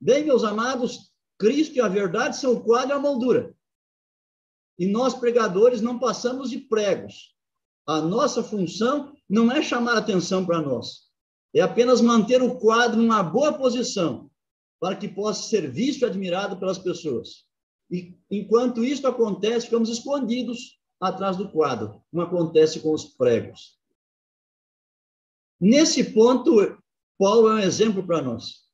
Bem, 0.00 0.24
meus 0.24 0.44
amados, 0.44 1.12
Cristo 1.38 1.76
e 1.76 1.80
a 1.80 1.88
verdade 1.88 2.36
são 2.36 2.54
o 2.54 2.60
quadro 2.60 2.90
e 2.90 2.92
a 2.92 2.98
moldura. 2.98 3.54
E 4.78 4.86
nós, 4.86 5.14
pregadores, 5.14 5.80
não 5.80 5.98
passamos 5.98 6.50
de 6.50 6.58
pregos. 6.58 7.34
A 7.86 8.00
nossa 8.00 8.42
função 8.42 9.16
não 9.28 9.50
é 9.50 9.62
chamar 9.62 9.96
atenção 9.96 10.44
para 10.44 10.60
nós, 10.60 11.08
é 11.54 11.60
apenas 11.60 12.00
manter 12.00 12.42
o 12.42 12.58
quadro 12.58 13.00
numa 13.00 13.22
boa 13.22 13.52
posição, 13.52 14.30
para 14.78 14.94
que 14.94 15.08
possa 15.08 15.48
ser 15.48 15.70
visto 15.70 16.02
e 16.02 16.04
admirado 16.04 16.58
pelas 16.58 16.78
pessoas. 16.78 17.46
E 17.90 18.14
enquanto 18.30 18.84
isso 18.84 19.06
acontece, 19.06 19.66
ficamos 19.66 19.88
escondidos 19.88 20.78
atrás 21.00 21.36
do 21.36 21.50
quadro, 21.50 22.02
como 22.10 22.22
acontece 22.22 22.80
com 22.80 22.92
os 22.92 23.04
pregos. 23.04 23.78
Nesse 25.60 26.12
ponto, 26.12 26.78
Paulo 27.18 27.48
é 27.48 27.54
um 27.54 27.58
exemplo 27.58 28.06
para 28.06 28.22
nós. 28.22 28.67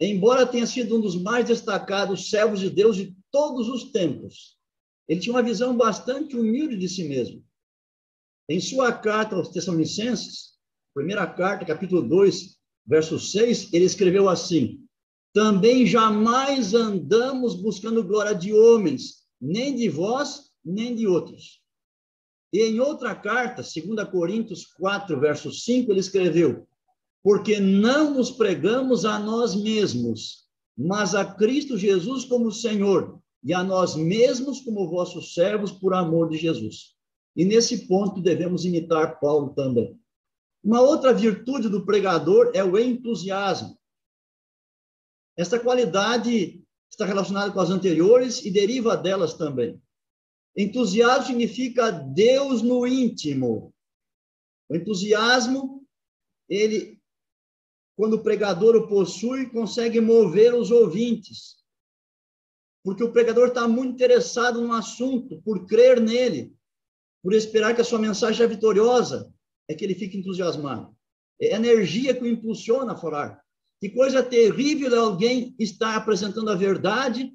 Embora 0.00 0.46
tenha 0.46 0.66
sido 0.66 0.96
um 0.96 1.00
dos 1.00 1.20
mais 1.20 1.46
destacados 1.46 2.30
servos 2.30 2.60
de 2.60 2.70
Deus 2.70 2.96
de 2.96 3.14
todos 3.30 3.68
os 3.68 3.92
tempos, 3.92 4.56
ele 5.06 5.20
tinha 5.20 5.34
uma 5.34 5.42
visão 5.42 5.76
bastante 5.76 6.36
humilde 6.36 6.76
de 6.76 6.88
si 6.88 7.04
mesmo. 7.04 7.44
Em 8.48 8.60
sua 8.60 8.92
carta 8.92 9.36
aos 9.36 9.50
Tessalonicenses, 9.50 10.54
primeira 10.94 11.26
carta, 11.26 11.64
capítulo 11.64 12.02
2, 12.02 12.56
verso 12.86 13.18
6, 13.18 13.72
ele 13.72 13.84
escreveu 13.84 14.28
assim: 14.28 14.84
Também 15.32 15.86
jamais 15.86 16.74
andamos 16.74 17.54
buscando 17.54 18.02
glória 18.02 18.34
de 18.34 18.52
homens, 18.52 19.26
nem 19.40 19.76
de 19.76 19.88
vós, 19.88 20.50
nem 20.64 20.94
de 20.94 21.06
outros 21.06 21.60
e 22.52 22.62
em 22.62 22.80
outra 22.80 23.14
carta, 23.14 23.62
2 23.62 24.08
Coríntios 24.10 24.66
4, 24.66 25.18
verso 25.20 25.52
5, 25.52 25.90
ele 25.90 26.00
escreveu: 26.00 26.66
Porque 27.22 27.60
não 27.60 28.14
nos 28.14 28.30
pregamos 28.30 29.04
a 29.04 29.18
nós 29.18 29.54
mesmos, 29.54 30.46
mas 30.76 31.14
a 31.14 31.24
Cristo 31.24 31.76
Jesus 31.76 32.24
como 32.24 32.50
Senhor, 32.50 33.20
e 33.42 33.54
a 33.54 33.62
nós 33.62 33.96
mesmos 33.96 34.60
como 34.60 34.88
vossos 34.88 35.34
servos 35.34 35.72
por 35.72 35.94
amor 35.94 36.28
de 36.28 36.36
Jesus. 36.36 36.94
E 37.36 37.44
nesse 37.44 37.86
ponto 37.86 38.20
devemos 38.20 38.64
imitar 38.64 39.18
Paulo 39.18 39.50
também. 39.54 39.98
Uma 40.62 40.80
outra 40.80 41.12
virtude 41.12 41.68
do 41.68 41.86
pregador 41.86 42.50
é 42.54 42.62
o 42.62 42.78
entusiasmo. 42.78 43.78
Esta 45.36 45.58
qualidade 45.58 46.62
está 46.90 47.06
relacionada 47.06 47.50
com 47.52 47.60
as 47.60 47.70
anteriores 47.70 48.44
e 48.44 48.50
deriva 48.50 48.96
delas 48.96 49.34
também. 49.34 49.80
Entusiasmo 50.54 51.28
significa 51.28 51.90
Deus 51.90 52.60
no 52.60 52.86
íntimo. 52.86 53.72
O 54.68 54.76
entusiasmo, 54.76 55.86
ele 56.48 56.99
quando 58.00 58.14
o 58.14 58.22
pregador 58.22 58.74
o 58.76 58.88
possui, 58.88 59.50
consegue 59.50 60.00
mover 60.00 60.54
os 60.54 60.70
ouvintes. 60.70 61.56
Porque 62.82 63.04
o 63.04 63.12
pregador 63.12 63.48
está 63.48 63.68
muito 63.68 63.92
interessado 63.92 64.58
no 64.58 64.72
assunto, 64.72 65.42
por 65.42 65.66
crer 65.66 66.00
nele, 66.00 66.56
por 67.22 67.34
esperar 67.34 67.74
que 67.74 67.82
a 67.82 67.84
sua 67.84 67.98
mensagem 67.98 68.38
seja 68.38 68.48
vitoriosa, 68.48 69.30
é 69.68 69.74
que 69.74 69.84
ele 69.84 69.94
fica 69.94 70.16
entusiasmado. 70.16 70.96
É 71.38 71.54
energia 71.54 72.14
que 72.14 72.22
o 72.22 72.26
impulsiona 72.26 72.92
a 72.94 72.96
falar. 72.96 73.38
Que 73.78 73.90
coisa 73.90 74.22
terrível 74.22 74.94
é 74.94 74.98
alguém 74.98 75.54
estar 75.58 75.94
apresentando 75.94 76.48
a 76.48 76.54
verdade 76.54 77.30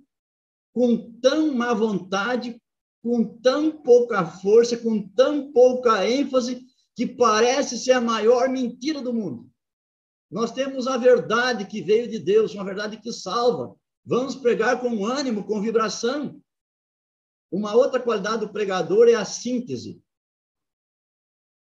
com 0.73 1.12
tão 1.21 1.54
má 1.54 1.75
vontade, 1.75 2.60
com 3.04 3.23
tão 3.38 3.71
pouca 3.71 4.25
força, 4.25 4.75
com 4.75 5.08
tão 5.10 5.51
pouca 5.51 6.10
ênfase, 6.10 6.65
que 6.95 7.06
parece 7.06 7.78
ser 7.78 7.91
a 7.91 8.01
maior 8.01 8.49
mentira 8.49 8.99
do 8.99 9.13
mundo. 9.13 9.47
Nós 10.30 10.52
temos 10.52 10.88
a 10.88 10.98
verdade 10.98 11.66
que 11.66 11.82
veio 11.82 12.10
de 12.10 12.20
Deus, 12.20 12.54
uma 12.54 12.66
verdade 12.66 12.98
que 12.98 13.12
salva. 13.12 13.76
Vamos 14.06 14.36
pregar 14.36 14.82
com 14.82 15.06
ânimo, 15.06 15.44
com 15.44 15.62
vibração. 15.62 16.42
Uma 17.52 17.74
outra 17.74 18.00
qualidade 18.00 18.40
do 18.40 18.52
pregador 18.52 19.08
é 19.08 19.16
a 19.16 19.26
síntese. 19.26 20.02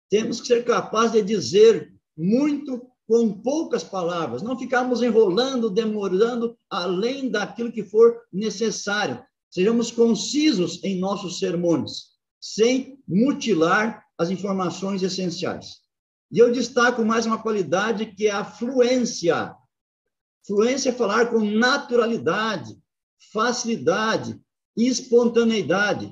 Temos 0.09 0.39
que 0.39 0.47
ser 0.47 0.63
capazes 0.63 1.13
de 1.13 1.23
dizer 1.23 1.93
muito 2.15 2.87
com 3.07 3.41
poucas 3.41 3.83
palavras, 3.83 4.41
não 4.41 4.57
ficarmos 4.57 5.01
enrolando, 5.01 5.69
demorando 5.69 6.57
além 6.69 7.29
daquilo 7.29 7.71
que 7.71 7.83
for 7.83 8.21
necessário. 8.31 9.23
Sejamos 9.49 9.91
concisos 9.91 10.83
em 10.83 10.99
nossos 10.99 11.37
sermões, 11.37 12.13
sem 12.39 12.99
mutilar 13.07 14.03
as 14.17 14.29
informações 14.29 15.03
essenciais. 15.03 15.82
E 16.33 16.39
eu 16.39 16.51
destaco 16.51 17.05
mais 17.05 17.27
uma 17.27 17.39
qualidade 17.39 18.07
que 18.07 18.25
é 18.25 18.31
a 18.31 18.43
fluência. 18.43 19.55
Fluência 20.43 20.89
é 20.89 20.91
falar 20.91 21.27
com 21.27 21.39
naturalidade, 21.39 22.75
facilidade 23.31 24.41
espontaneidade. 24.75 26.11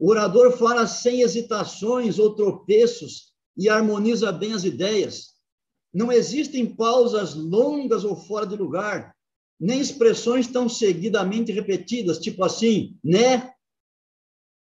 O 0.00 0.10
orador 0.10 0.58
fala 0.58 0.84
sem 0.88 1.22
hesitações 1.22 2.18
ou 2.18 2.34
tropeços 2.34 3.32
e 3.56 3.68
harmoniza 3.68 4.32
bem 4.32 4.52
as 4.52 4.64
ideias. 4.64 5.34
Não 5.94 6.10
existem 6.10 6.66
pausas 6.66 7.36
longas 7.36 8.02
ou 8.02 8.16
fora 8.16 8.44
de 8.44 8.56
lugar, 8.56 9.14
nem 9.60 9.78
expressões 9.78 10.48
tão 10.48 10.68
seguidamente 10.68 11.52
repetidas, 11.52 12.18
tipo 12.18 12.42
assim, 12.42 12.98
né? 13.04 13.54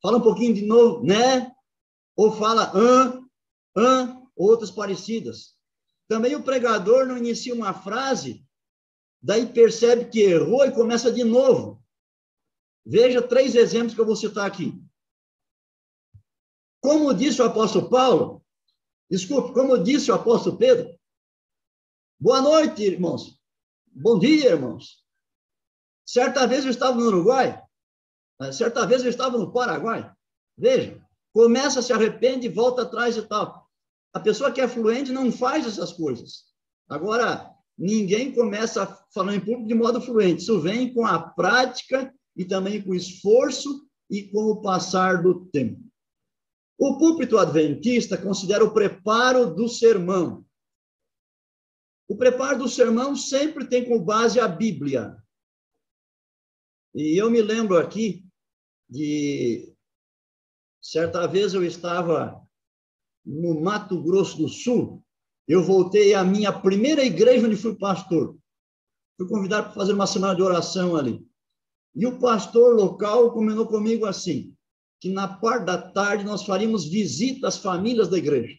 Fala 0.01 0.19
um 0.19 0.21
pouquinho 0.21 0.53
de 0.53 0.65
novo, 0.65 1.03
né? 1.03 1.51
Ou 2.15 2.31
fala, 2.31 2.71
hã, 2.73 3.21
hã, 3.75 4.24
outras 4.35 4.71
parecidas. 4.71 5.55
Também 6.07 6.35
o 6.35 6.43
pregador 6.43 7.05
não 7.05 7.17
inicia 7.17 7.53
uma 7.53 7.73
frase, 7.73 8.45
daí 9.21 9.45
percebe 9.45 10.05
que 10.05 10.21
errou 10.21 10.65
e 10.65 10.71
começa 10.71 11.11
de 11.11 11.23
novo. 11.23 11.83
Veja 12.85 13.21
três 13.21 13.55
exemplos 13.55 13.95
que 13.95 14.01
eu 14.01 14.05
vou 14.05 14.15
citar 14.15 14.45
aqui. 14.45 14.79
Como 16.81 17.13
disse 17.13 17.41
o 17.41 17.45
apóstolo 17.45 17.89
Paulo, 17.89 18.45
desculpe, 19.09 19.53
como 19.53 19.77
disse 19.77 20.11
o 20.11 20.15
apóstolo 20.15 20.57
Pedro, 20.57 20.95
Boa 22.17 22.41
noite, 22.41 22.81
irmãos. 22.81 23.37
Bom 23.87 24.17
dia, 24.17 24.51
irmãos. 24.51 25.05
Certa 26.05 26.47
vez 26.47 26.63
eu 26.63 26.71
estava 26.71 26.95
no 26.95 27.07
Uruguai, 27.07 27.61
eh, 28.41 28.51
certa 28.53 28.85
vez 28.87 29.03
eu 29.03 29.09
estava 29.09 29.37
no 29.37 29.51
Paraguai. 29.51 30.09
Veja, 30.57 31.05
começa, 31.33 31.81
se 31.81 31.91
arrepende, 31.91 32.47
volta 32.47 32.83
atrás 32.83 33.17
e 33.17 33.21
tal. 33.21 33.64
A 34.15 34.19
pessoa 34.19 34.51
que 34.51 34.61
é 34.61 34.67
fluente 34.67 35.11
não 35.11 35.31
faz 35.31 35.67
essas 35.67 35.93
coisas. 35.93 36.45
Agora, 36.89 37.51
ninguém 37.77 38.33
começa 38.33 38.87
falar 39.13 39.35
em 39.35 39.39
público 39.39 39.67
de 39.67 39.75
modo 39.75 40.01
fluente. 40.01 40.41
Isso 40.41 40.59
vem 40.59 40.93
com 40.93 41.05
a 41.05 41.19
prática 41.19 42.11
e 42.35 42.45
também 42.45 42.81
com 42.81 42.91
o 42.91 42.95
esforço 42.95 43.87
e 44.09 44.23
com 44.23 44.45
o 44.45 44.61
passar 44.61 45.21
do 45.21 45.45
tempo. 45.47 45.79
O 46.79 46.97
púlpito 46.97 47.37
adventista 47.37 48.17
considera 48.17 48.63
o 48.63 48.73
preparo 48.73 49.53
do 49.53 49.67
sermão 49.67 50.45
o 52.07 52.15
preparo 52.15 52.59
do 52.59 52.69
sermão 52.69 53.15
sempre 53.15 53.65
tem 53.65 53.83
como 53.83 54.03
base 54.03 54.39
a 54.39 54.47
Bíblia. 54.47 55.17
E 56.93 57.19
eu 57.19 57.29
me 57.29 57.41
lembro 57.41 57.77
aqui 57.77 58.23
de 58.87 59.75
certa 60.79 61.27
vez 61.27 61.53
eu 61.53 61.63
estava 61.63 62.44
no 63.25 63.59
Mato 63.59 64.01
Grosso 64.01 64.37
do 64.37 64.47
Sul, 64.47 65.03
eu 65.47 65.63
voltei 65.63 66.13
à 66.13 66.23
minha 66.23 66.51
primeira 66.51 67.03
igreja 67.03 67.45
onde 67.45 67.55
fui 67.55 67.75
pastor. 67.75 68.37
Fui 69.17 69.27
convidado 69.27 69.67
para 69.67 69.75
fazer 69.75 69.93
uma 69.93 70.07
semana 70.07 70.35
de 70.35 70.41
oração 70.41 70.95
ali. 70.95 71.25
E 71.95 72.05
o 72.05 72.19
pastor 72.19 72.75
local 72.75 73.31
combinou 73.31 73.65
comigo 73.67 74.05
assim, 74.05 74.53
que 74.99 75.09
na 75.09 75.27
parte 75.27 75.65
da 75.65 75.77
tarde 75.77 76.25
nós 76.25 76.43
faríamos 76.43 76.85
visita 76.85 77.47
às 77.47 77.57
famílias 77.57 78.09
da 78.09 78.17
igreja. 78.17 78.57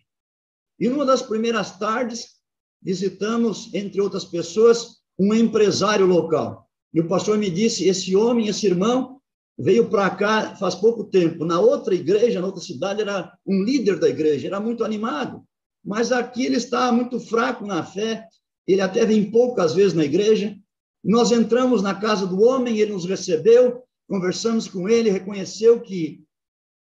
E 0.79 0.89
numa 0.89 1.05
das 1.05 1.23
primeiras 1.23 1.79
tardes, 1.79 2.37
visitamos, 2.81 3.73
entre 3.75 4.01
outras 4.01 4.25
pessoas, 4.25 4.99
um 5.19 5.35
empresário 5.35 6.07
local. 6.07 6.69
E 6.93 7.01
o 7.01 7.09
pastor 7.09 7.37
me 7.37 7.51
disse: 7.51 7.89
esse 7.89 8.15
homem, 8.15 8.49
esse 8.49 8.67
irmão, 8.67 9.16
veio 9.59 9.89
para 9.89 10.11
cá 10.11 10.57
faz 10.57 10.75
pouco 10.75 11.05
tempo. 11.05 11.45
Na 11.45 11.61
outra 11.61 11.95
igreja, 11.95 12.41
na 12.41 12.47
outra 12.47 12.63
cidade, 12.63 13.01
era 13.01 13.33
um 13.47 13.63
líder 13.63 13.99
da 13.99 14.09
igreja, 14.09 14.47
era 14.47 14.61
muito 14.61 14.85
animado. 14.85 15.45
Mas 15.85 16.13
aqui 16.13 16.45
ele 16.45 16.57
está 16.57 16.91
muito 16.93 17.19
fraco 17.21 17.65
na 17.65 17.85
fé, 17.85 18.27
ele 18.67 18.81
até 18.81 19.05
vem 19.05 19.31
poucas 19.31 19.75
vezes 19.75 19.95
na 19.95 20.05
igreja. 20.05 20.57
Nós 21.03 21.31
entramos 21.31 21.83
na 21.83 21.95
casa 21.95 22.27
do 22.27 22.43
homem, 22.43 22.79
ele 22.79 22.93
nos 22.93 23.05
recebeu, 23.05 23.83
conversamos 24.09 24.67
com 24.67 24.89
ele, 24.89 25.11
reconheceu 25.11 25.81
que 25.81 26.25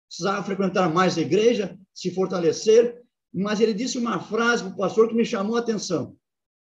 precisava 0.08 0.42
frequentar 0.42 0.92
mais 0.92 1.16
a 1.16 1.20
igreja, 1.20 1.78
se 1.94 2.10
fortalecer, 2.10 3.00
mas 3.32 3.60
ele 3.60 3.74
disse 3.74 3.98
uma 3.98 4.20
frase 4.20 4.64
para 4.64 4.72
o 4.72 4.76
pastor 4.76 5.08
que 5.08 5.14
me 5.14 5.24
chamou 5.24 5.56
a 5.56 5.60
atenção. 5.60 6.16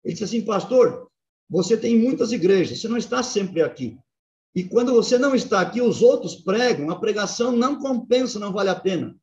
Ele 0.04 0.14
disse 0.14 0.24
assim, 0.24 0.42
pastor, 0.42 1.08
você 1.50 1.78
tem 1.78 1.98
muitas 1.98 2.32
igrejas, 2.32 2.80
você 2.80 2.88
não 2.88 2.98
está 2.98 3.24
sempre 3.24 3.62
aqui. 3.62 3.98
E 4.58 4.64
quando 4.64 4.92
você 4.92 5.20
não 5.20 5.36
está 5.36 5.62
aqui, 5.62 5.80
os 5.80 6.02
outros 6.02 6.34
pregam, 6.34 6.90
a 6.90 7.00
pregação 7.00 7.52
não 7.52 7.78
compensa, 7.78 8.40
não 8.40 8.52
vale 8.52 8.72
a 8.72 8.76
pena. 8.76 9.16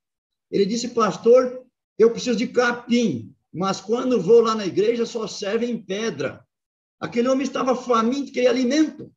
Ele 0.48 0.64
disse, 0.64 0.90
pastor, 0.90 1.66
eu 1.98 2.12
preciso 2.12 2.38
de 2.38 2.46
capim, 2.46 3.34
mas 3.52 3.80
quando 3.80 4.22
vou 4.22 4.40
lá 4.40 4.54
na 4.54 4.64
igreja 4.64 5.04
só 5.04 5.26
serve 5.26 5.66
em 5.66 5.76
pedra. 5.76 6.46
Aquele 7.00 7.26
homem 7.26 7.42
estava 7.42 7.74
faminto, 7.74 8.30
queria 8.30 8.48
alimento. 8.48 9.12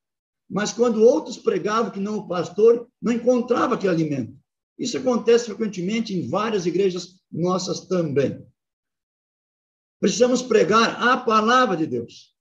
Mas 0.49 0.73
quando 0.73 1.03
outros 1.03 1.37
pregavam 1.37 1.91
que 1.91 1.99
não 1.99 2.17
o 2.17 2.27
pastor, 2.27 2.89
não 2.99 3.11
encontrava 3.11 3.75
aquele 3.75 3.93
alimento. 3.93 4.35
Isso 4.75 4.97
acontece 4.97 5.45
frequentemente 5.45 6.15
em 6.15 6.27
várias 6.27 6.65
igrejas 6.65 7.21
nossas 7.31 7.81
também. 7.81 8.43
Precisamos 9.99 10.41
pregar 10.41 10.99
a 10.99 11.15
palavra 11.15 11.77
de 11.77 11.85
Deus 11.85 12.35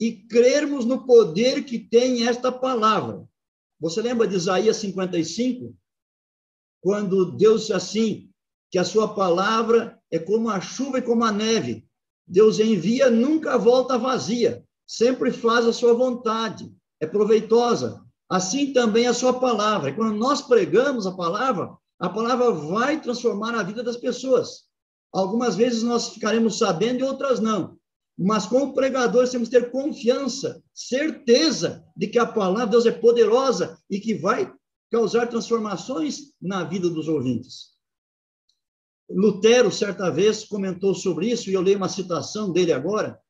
e 0.00 0.12
crermos 0.12 0.84
no 0.84 1.04
poder 1.04 1.64
que 1.64 1.78
tem 1.78 2.26
esta 2.26 2.52
palavra. 2.52 3.26
Você 3.80 4.00
lembra 4.00 4.26
de 4.26 4.36
Isaías 4.36 4.76
55? 4.76 5.74
Quando 6.80 7.32
Deus 7.32 7.62
disse 7.62 7.72
assim, 7.72 8.30
que 8.70 8.78
a 8.78 8.84
sua 8.84 9.14
palavra 9.14 10.00
é 10.10 10.18
como 10.18 10.50
a 10.50 10.60
chuva 10.60 10.98
e 10.98 11.02
como 11.02 11.24
a 11.24 11.32
neve. 11.32 11.86
Deus 12.26 12.58
envia, 12.58 13.10
nunca 13.10 13.56
volta 13.56 13.98
vazia, 13.98 14.64
sempre 14.86 15.32
faz 15.32 15.66
a 15.66 15.72
sua 15.72 15.94
vontade, 15.94 16.70
é 17.00 17.06
proveitosa, 17.06 18.06
Assim 18.28 18.74
também 18.74 19.06
a 19.06 19.14
sua 19.14 19.40
palavra. 19.40 19.92
Quando 19.94 20.14
nós 20.14 20.42
pregamos 20.42 21.06
a 21.06 21.12
palavra, 21.12 21.74
a 21.98 22.08
palavra 22.10 22.50
vai 22.50 23.00
transformar 23.00 23.54
a 23.54 23.62
vida 23.62 23.82
das 23.82 23.96
pessoas. 23.96 24.64
Algumas 25.12 25.56
vezes 25.56 25.82
nós 25.82 26.10
ficaremos 26.10 26.58
sabendo 26.58 27.00
e 27.00 27.04
outras 27.04 27.40
não. 27.40 27.77
Mas 28.18 28.46
como 28.46 28.74
pregadores 28.74 29.30
temos 29.30 29.48
que 29.48 29.60
ter 29.60 29.70
confiança, 29.70 30.60
certeza 30.74 31.86
de 31.96 32.08
que 32.08 32.18
a 32.18 32.26
palavra 32.26 32.64
de 32.64 32.72
Deus 32.72 32.86
é 32.86 32.90
poderosa 32.90 33.78
e 33.88 34.00
que 34.00 34.14
vai 34.14 34.52
causar 34.90 35.28
transformações 35.28 36.34
na 36.40 36.64
vida 36.64 36.90
dos 36.90 37.06
ouvintes. 37.06 37.78
Lutero, 39.08 39.70
certa 39.70 40.10
vez, 40.10 40.44
comentou 40.44 40.94
sobre 40.94 41.30
isso, 41.30 41.48
e 41.48 41.54
eu 41.54 41.60
leio 41.60 41.76
uma 41.76 41.88
citação 41.88 42.52
dele 42.52 42.72
agora, 42.72 43.20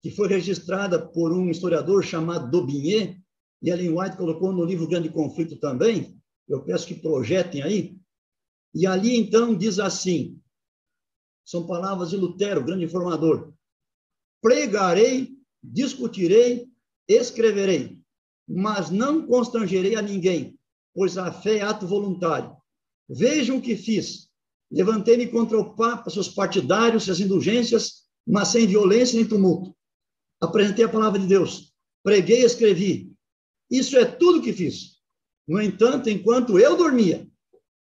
que 0.00 0.10
foi 0.10 0.28
registrada 0.28 0.98
por 0.98 1.32
um 1.32 1.50
historiador 1.50 2.04
chamado 2.04 2.50
Daubigné, 2.50 3.20
e 3.60 3.70
Ellen 3.70 3.98
White 3.98 4.16
colocou 4.16 4.52
no 4.52 4.64
livro 4.64 4.86
Grande 4.88 5.10
Conflito 5.10 5.56
também, 5.56 6.16
eu 6.48 6.62
peço 6.62 6.86
que 6.86 6.94
projetem 6.94 7.62
aí, 7.62 7.98
e 8.72 8.86
ali 8.86 9.18
então 9.18 9.54
diz 9.54 9.78
assim, 9.80 10.40
são 11.44 11.66
palavras 11.66 12.10
de 12.10 12.16
Lutero, 12.16 12.64
grande 12.64 12.84
informador, 12.84 13.52
pregarei, 14.40 15.36
discutirei, 15.62 16.68
escreverei, 17.08 17.98
mas 18.48 18.90
não 18.90 19.26
constrangerei 19.26 19.96
a 19.96 20.02
ninguém, 20.02 20.58
pois 20.94 21.18
a 21.18 21.32
fé 21.32 21.58
é 21.58 21.62
ato 21.62 21.86
voluntário. 21.86 22.56
Vejam 23.08 23.58
o 23.58 23.62
que 23.62 23.76
fiz. 23.76 24.28
Levantei-me 24.70 25.26
contra 25.26 25.58
o 25.58 25.74
Papa, 25.74 26.10
seus 26.10 26.28
partidários, 26.28 27.04
suas 27.04 27.18
indulgências, 27.18 28.04
mas 28.26 28.48
sem 28.48 28.66
violência 28.66 29.16
nem 29.16 29.26
tumulto. 29.26 29.74
Apresentei 30.40 30.84
a 30.84 30.88
palavra 30.88 31.18
de 31.18 31.26
Deus, 31.26 31.74
preguei 32.02 32.42
e 32.42 32.44
escrevi. 32.44 33.12
Isso 33.70 33.96
é 33.96 34.04
tudo 34.04 34.42
que 34.42 34.52
fiz. 34.52 35.00
No 35.46 35.60
entanto, 35.60 36.08
enquanto 36.08 36.58
eu 36.58 36.76
dormia, 36.76 37.28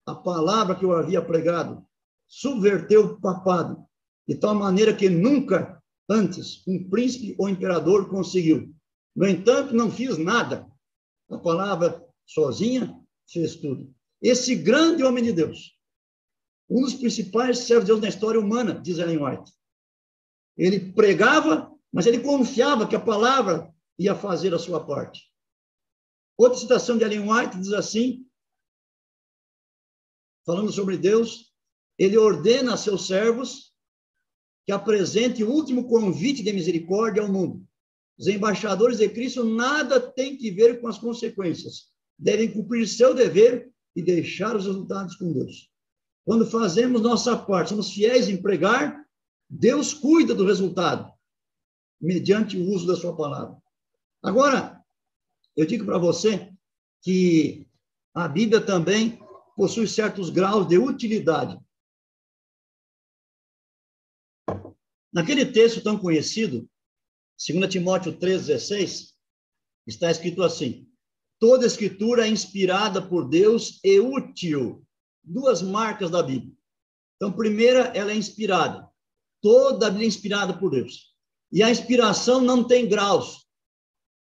a 0.06 0.14
palavra 0.14 0.74
que 0.74 0.84
eu 0.84 0.92
havia 0.92 1.22
pregado 1.22 1.84
subverteu 2.26 3.04
o 3.04 3.20
papado, 3.20 3.84
de 4.28 4.34
tal 4.34 4.54
maneira 4.54 4.94
que 4.94 5.08
nunca 5.08 5.82
antes 6.08 6.62
um 6.66 6.88
príncipe 6.88 7.34
ou 7.38 7.48
imperador 7.48 8.08
conseguiu. 8.08 8.74
No 9.14 9.26
entanto, 9.26 9.74
não 9.74 9.90
fiz 9.90 10.18
nada. 10.18 10.66
A 11.30 11.38
palavra 11.38 12.04
sozinha 12.26 12.94
fez 13.28 13.56
tudo. 13.56 13.94
Esse 14.20 14.54
grande 14.54 15.02
homem 15.02 15.22
de 15.22 15.32
Deus, 15.32 15.78
um 16.68 16.80
dos 16.82 16.94
principais 16.94 17.58
servos 17.58 17.84
de 17.84 17.92
Deus 17.92 18.00
na 18.00 18.08
história 18.08 18.40
humana, 18.40 18.80
diz 18.80 18.98
Ellen 18.98 19.22
White. 19.22 19.52
Ele 20.56 20.92
pregava, 20.92 21.72
mas 21.92 22.06
ele 22.06 22.20
confiava 22.20 22.86
que 22.86 22.96
a 22.96 23.00
palavra 23.00 23.72
ia 23.98 24.14
fazer 24.14 24.54
a 24.54 24.58
sua 24.58 24.84
parte. 24.84 25.30
Outra 26.36 26.58
citação 26.58 26.98
de 26.98 27.04
Ellen 27.04 27.30
White 27.30 27.58
diz 27.58 27.72
assim, 27.72 28.26
falando 30.44 30.72
sobre 30.72 30.96
Deus, 30.96 31.52
ele 31.98 32.16
ordena 32.16 32.74
a 32.74 32.76
seus 32.76 33.06
servos 33.06 33.73
que 34.66 34.72
apresente 34.72 35.44
o 35.44 35.50
último 35.50 35.88
convite 35.88 36.42
de 36.42 36.53
misericórdia 36.53 37.22
ao 37.22 37.31
mundo. 37.31 37.64
Os 38.18 38.27
embaixadores 38.27 38.98
de 38.98 39.09
Cristo 39.09 39.44
nada 39.44 40.00
têm 40.00 40.37
que 40.37 40.50
ver 40.50 40.81
com 40.81 40.88
as 40.88 40.98
consequências. 40.98 41.88
Devem 42.18 42.50
cumprir 42.50 42.87
seu 42.87 43.12
dever 43.12 43.70
e 43.94 44.03
deixar 44.03 44.57
os 44.57 44.66
resultados 44.66 45.16
com 45.16 45.33
Deus. 45.33 45.70
Quando 46.24 46.46
fazemos 46.46 47.03
nossa 47.03 47.37
parte, 47.37 47.70
somos 47.70 47.92
fiéis 47.92 48.29
em 48.29 48.40
pregar, 48.40 49.05
Deus 49.48 49.92
cuida 49.92 50.35
do 50.35 50.46
resultado, 50.46 51.12
mediante 52.00 52.57
o 52.57 52.70
uso 52.70 52.87
da 52.87 52.96
sua 52.96 53.14
palavra. 53.14 53.57
Agora, 54.22 54.81
eu 55.57 55.66
digo 55.66 55.85
para 55.85 55.98
você 55.98 56.50
que 57.03 57.66
a 58.14 58.27
Bíblia 58.27 58.61
também 58.61 59.18
possui 59.57 59.87
certos 59.87 60.31
graus 60.31 60.66
de 60.66 60.79
utilidade. 60.79 61.59
Naquele 65.14 65.46
texto 65.46 65.81
tão 65.81 65.96
conhecido, 65.96 66.68
2 67.38 67.70
Timóteo 67.70 68.12
3,16, 68.18 69.11
está 69.87 70.11
escrito 70.11 70.42
assim: 70.42 70.88
toda 71.38 71.64
escritura 71.64 72.27
é 72.27 72.29
inspirada 72.29 73.00
por 73.00 73.29
Deus 73.29 73.79
e 73.85 74.00
útil. 74.00 74.85
Duas 75.22 75.62
marcas 75.62 76.11
da 76.11 76.20
Bíblia. 76.20 76.53
Então, 77.16 77.33
primeira, 77.33 77.92
ela 77.94 78.11
é 78.11 78.16
inspirada. 78.16 78.90
Toda 79.40 79.87
a 79.87 79.90
Bíblia 79.90 80.07
é 80.07 80.09
inspirada 80.09 80.59
por 80.59 80.72
Deus. 80.72 81.14
E 81.53 81.62
a 81.62 81.70
inspiração 81.70 82.40
não 82.40 82.64
tem 82.64 82.88
graus. 82.88 83.46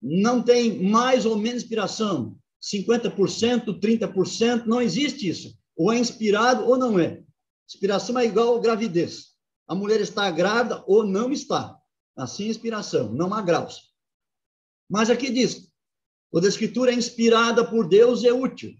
Não 0.02 0.42
tem 0.42 0.82
mais 0.82 1.24
ou 1.24 1.36
menos 1.36 1.62
inspiração. 1.62 2.36
50%, 2.60 3.78
30%, 3.78 4.66
não 4.66 4.82
existe 4.82 5.28
isso. 5.28 5.56
Ou 5.76 5.92
é 5.92 5.98
inspirado 5.98 6.64
ou 6.64 6.76
não 6.76 6.98
é. 6.98 7.22
Inspiração 7.66 8.18
é 8.18 8.26
igual 8.26 8.60
gravidez 8.60 9.30
a 9.70 9.74
mulher 9.76 10.00
está 10.00 10.28
grávida 10.32 10.82
ou 10.84 11.04
não 11.04 11.30
está. 11.30 11.80
Assim, 12.16 12.48
inspiração, 12.48 13.12
não 13.12 13.32
há 13.32 13.40
graus. 13.40 13.94
Mas 14.90 15.08
aqui 15.08 15.30
diz, 15.30 15.72
toda 16.28 16.48
escritura 16.48 16.90
é 16.90 16.94
inspirada 16.94 17.64
por 17.64 17.86
Deus 17.86 18.24
e 18.24 18.26
é 18.26 18.32
útil. 18.32 18.74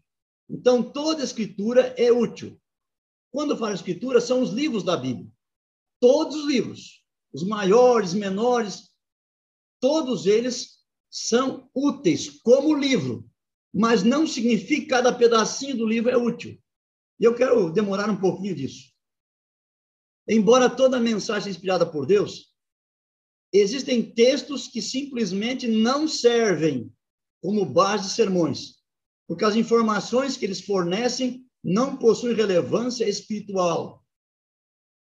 Então, 0.48 0.82
toda 0.82 1.22
escritura 1.22 1.94
é 1.96 2.10
útil. 2.10 2.60
Quando 3.30 3.56
fala 3.56 3.72
escritura, 3.72 4.20
são 4.20 4.42
os 4.42 4.50
livros 4.50 4.82
da 4.82 4.96
Bíblia. 4.96 5.30
Todos 6.00 6.34
os 6.34 6.46
livros, 6.48 7.04
os 7.32 7.44
maiores, 7.44 8.12
menores, 8.12 8.90
todos 9.78 10.26
eles 10.26 10.80
são 11.08 11.70
úteis 11.72 12.40
como 12.40 12.74
livro, 12.76 13.30
mas 13.72 14.02
não 14.02 14.26
significa 14.26 14.82
que 14.82 14.88
cada 14.88 15.12
pedacinho 15.12 15.76
do 15.76 15.86
livro 15.86 16.10
é 16.10 16.16
útil. 16.16 16.60
E 17.20 17.22
eu 17.24 17.36
quero 17.36 17.70
demorar 17.70 18.10
um 18.10 18.20
pouquinho 18.20 18.56
disso. 18.56 18.90
Embora 20.28 20.70
toda 20.70 21.00
mensagem 21.00 21.50
inspirada 21.50 21.84
por 21.84 22.06
Deus, 22.06 22.54
existem 23.52 24.02
textos 24.02 24.68
que 24.68 24.80
simplesmente 24.80 25.66
não 25.66 26.06
servem 26.06 26.92
como 27.42 27.64
base 27.64 28.08
de 28.08 28.14
sermões, 28.14 28.76
porque 29.26 29.44
as 29.44 29.56
informações 29.56 30.36
que 30.36 30.44
eles 30.44 30.60
fornecem 30.60 31.44
não 31.62 31.96
possuem 31.96 32.34
relevância 32.34 33.08
espiritual. 33.08 34.04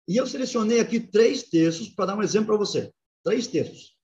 E 0.09 0.16
eu 0.16 0.27
selecionei 0.27 0.81
aqui 0.81 0.98
três 0.98 1.44
textos 1.44 1.88
para 1.88 2.07
dar 2.07 2.16
um 2.16 2.22
exemplo 2.22 2.48
para 2.48 2.57
você. 2.57 2.92
Três 3.25 3.46
textos. 3.46 3.96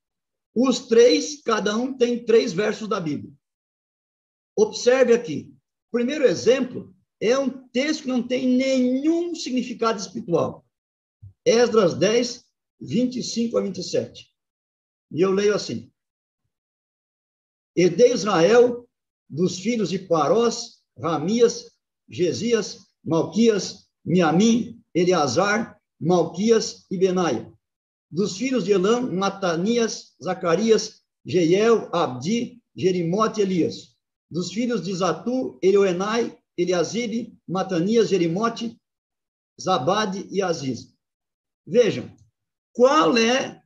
Os 0.55 0.87
três, 0.87 1.42
cada 1.42 1.77
um 1.77 1.97
tem 1.97 2.25
três 2.25 2.53
versos 2.53 2.88
da 2.88 3.01
Bíblia. 3.01 3.33
Observe 4.57 5.12
aqui. 5.12 5.53
O 5.88 5.97
primeiro 5.97 6.25
exemplo 6.25 6.94
é 7.21 7.38
um 7.38 7.68
texto 7.68 8.03
que 8.03 8.09
não 8.09 8.27
tem 8.27 8.47
nenhum 8.47 9.35
significado 9.35 9.99
espiritual. 9.99 10.64
Esdras 11.49 11.95
10, 11.95 12.45
25 12.81 13.59
a 13.59 13.63
27. 13.63 14.29
E 15.11 15.21
eu 15.21 15.33
leio 15.33 15.55
assim: 15.55 15.91
E 17.75 17.89
de 17.89 18.13
Israel, 18.13 18.89
dos 19.29 19.59
filhos 19.59 19.91
de 19.91 19.99
Parós, 19.99 20.83
Ramias, 20.99 21.73
Gesias, 22.09 22.87
Malquias, 23.05 23.89
Miamim, 24.05 24.83
Eleazar, 24.95 25.81
Malquias 26.01 26.87
e 26.91 26.99
Benaia. 26.99 27.53
Dos 28.11 28.37
filhos 28.37 28.65
de 28.65 28.73
Elam, 28.73 29.13
Matanias, 29.13 30.15
Zacarias, 30.23 31.03
Jeiel, 31.25 31.91
Abdi, 31.93 32.63
Jerimote 32.75 33.41
e 33.41 33.43
Elias. 33.43 33.97
Dos 34.31 34.53
filhos 34.53 34.83
de 34.83 34.95
Zatu, 34.95 35.59
Elioenai, 35.63 36.39
Eliasibe, 36.57 37.39
Matanias, 37.47 38.09
Jerimote, 38.09 38.79
Zabade 39.61 40.27
e 40.31 40.41
Aziz. 40.41 40.98
Vejam, 41.69 42.11
qual 42.73 43.19
é 43.19 43.63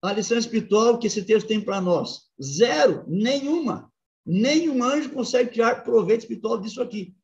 a 0.00 0.12
lição 0.12 0.38
espiritual 0.38 0.96
que 0.96 1.08
esse 1.08 1.24
texto 1.24 1.48
tem 1.48 1.60
para 1.60 1.80
nós? 1.80 2.30
Zero, 2.40 3.04
nenhuma. 3.08 3.92
Nenhum 4.24 4.84
anjo 4.84 5.10
consegue 5.10 5.50
tirar 5.50 5.82
proveito 5.82 6.20
espiritual 6.20 6.60
disso 6.60 6.80
aqui. 6.80 7.16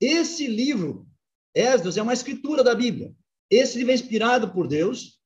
Esse 0.00 0.48
livro, 0.48 1.06
Esdras, 1.54 1.96
é 1.96 2.02
uma 2.02 2.12
escritura 2.12 2.64
da 2.64 2.74
Bíblia. 2.74 3.14
Esse 3.48 3.78
livro 3.78 3.92
é 3.92 3.94
inspirado 3.94 4.52
por 4.52 4.66
Deus 4.66 5.20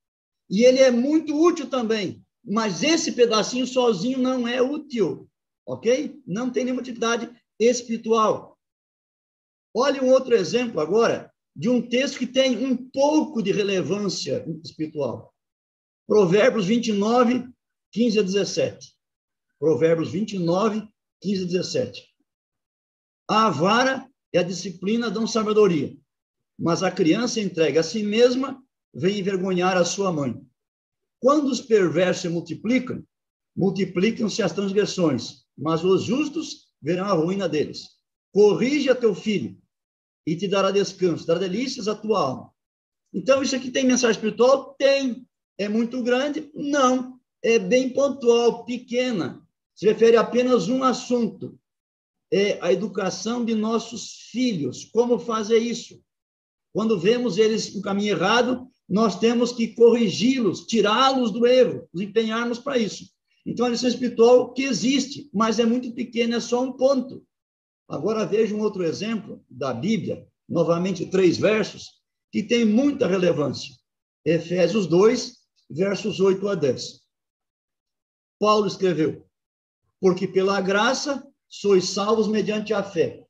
e 0.47 0.63
ele 0.63 0.77
é 0.77 0.91
muito 0.91 1.35
útil 1.35 1.67
também. 1.67 2.23
Mas 2.45 2.83
esse 2.83 3.11
pedacinho 3.11 3.65
sozinho 3.65 4.19
não 4.19 4.47
é 4.47 4.61
útil, 4.61 5.27
ok? 5.65 6.21
Não 6.27 6.51
tem 6.51 6.63
nenhuma 6.63 6.81
utilidade 6.81 7.27
espiritual. 7.59 8.59
Olhe 9.73 9.99
um 9.99 10.11
outro 10.11 10.35
exemplo 10.35 10.79
agora 10.79 11.30
de 11.55 11.69
um 11.69 11.81
texto 11.81 12.17
que 12.19 12.27
tem 12.27 12.65
um 12.65 12.75
pouco 12.75 13.41
de 13.41 13.51
relevância 13.51 14.45
espiritual. 14.63 15.33
Provérbios 16.07 16.65
29, 16.65 17.47
15 17.91 18.19
a 18.19 18.21
17. 18.21 18.93
Provérbios 19.59 20.11
29, 20.11 20.87
15 21.21 21.43
a 21.43 21.47
17. 21.47 22.11
A 23.27 23.49
vara 23.49 24.09
e 24.33 24.37
a 24.37 24.43
disciplina 24.43 25.09
dão 25.09 25.27
sabedoria, 25.27 25.95
mas 26.57 26.83
a 26.83 26.91
criança 26.91 27.39
entregue 27.39 27.77
a 27.77 27.83
si 27.83 28.03
mesma 28.03 28.61
vem 28.93 29.19
envergonhar 29.19 29.77
a 29.77 29.85
sua 29.85 30.11
mãe. 30.11 30.41
Quando 31.19 31.47
os 31.49 31.61
perversos 31.61 32.23
se 32.23 32.29
multiplicam, 32.29 33.05
multiplicam-se 33.55 34.41
as 34.41 34.53
transgressões, 34.53 35.45
mas 35.57 35.83
os 35.83 36.03
justos 36.03 36.71
verão 36.81 37.05
a 37.05 37.13
ruína 37.13 37.47
deles. 37.47 37.89
Corrige 38.31 38.89
a 38.89 38.95
teu 38.95 39.13
filho, 39.13 39.60
e 40.25 40.35
te 40.35 40.47
dará 40.47 40.71
descanso, 40.71 41.25
dará 41.25 41.39
delícias 41.39 41.87
à 41.87 41.95
tua 41.95 42.19
alma. 42.19 42.51
Então, 43.13 43.41
isso 43.43 43.55
aqui 43.55 43.69
tem 43.69 43.85
mensagem 43.85 44.15
espiritual? 44.15 44.73
Tem. 44.75 45.27
É 45.57 45.67
muito 45.67 46.01
grande? 46.01 46.49
Não. 46.53 47.19
É 47.43 47.59
bem 47.59 47.89
pontual, 47.89 48.65
pequena. 48.65 49.41
Se 49.75 49.85
refere 49.85 50.15
a 50.15 50.21
apenas 50.21 50.69
um 50.69 50.83
assunto. 50.83 51.59
É 52.31 52.57
a 52.61 52.71
educação 52.71 53.43
de 53.43 53.53
nossos 53.53 54.29
filhos. 54.31 54.85
Como 54.85 55.19
fazer 55.19 55.57
isso? 55.57 56.01
Quando 56.73 56.99
vemos 56.99 57.37
eles 57.37 57.75
no 57.75 57.81
caminho 57.81 58.15
errado, 58.15 58.67
nós 58.87 59.19
temos 59.19 59.51
que 59.51 59.69
corrigi-los, 59.69 60.65
tirá-los 60.65 61.31
do 61.31 61.45
erro, 61.45 61.87
nos 61.93 62.01
empenharmos 62.03 62.59
para 62.59 62.77
isso. 62.77 63.09
Então, 63.45 63.65
a 63.65 63.69
lição 63.69 63.89
espiritual 63.89 64.53
que 64.53 64.63
existe, 64.63 65.29
mas 65.33 65.59
é 65.59 65.65
muito 65.65 65.91
pequena, 65.93 66.37
é 66.37 66.39
só 66.39 66.61
um 66.63 66.73
ponto. 66.73 67.25
Agora 67.91 68.25
veja 68.25 68.55
um 68.55 68.61
outro 68.61 68.85
exemplo 68.85 69.43
da 69.49 69.73
Bíblia, 69.73 70.25
novamente 70.47 71.07
três 71.07 71.37
versos, 71.37 71.89
que 72.31 72.41
tem 72.41 72.63
muita 72.63 73.05
relevância. 73.05 73.75
Efésios 74.23 74.87
2, 74.87 75.35
versos 75.69 76.21
8 76.21 76.47
a 76.47 76.55
10. 76.55 77.01
Paulo 78.39 78.65
escreveu: 78.65 79.27
Porque 79.99 80.25
pela 80.25 80.61
graça 80.61 81.21
sois 81.49 81.89
salvos 81.89 82.29
mediante 82.29 82.73
a 82.73 82.81
fé. 82.81 83.25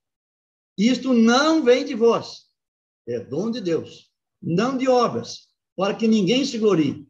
Isto 0.78 1.12
não 1.12 1.64
vem 1.64 1.84
de 1.84 1.96
vós, 1.96 2.44
é 3.08 3.20
dom 3.20 3.50
de 3.50 3.62
Deus, 3.62 4.12
não 4.40 4.78
de 4.78 4.88
obras, 4.88 5.48
para 5.76 5.96
que 5.96 6.08
ninguém 6.08 6.46
se 6.46 6.60
glorie, 6.60 7.10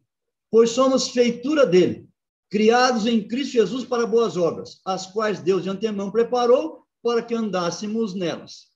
pois 0.50 0.70
somos 0.70 1.10
feitura 1.10 1.66
dele, 1.66 2.08
criados 2.48 3.04
em 3.04 3.28
Cristo 3.28 3.52
Jesus 3.52 3.84
para 3.84 4.06
boas 4.06 4.38
obras, 4.38 4.80
as 4.86 5.06
quais 5.06 5.40
Deus 5.40 5.64
de 5.64 5.68
antemão 5.68 6.10
preparou 6.10 6.81
para 7.02 7.22
que 7.22 7.34
andássemos 7.34 8.14
nelas. 8.14 8.70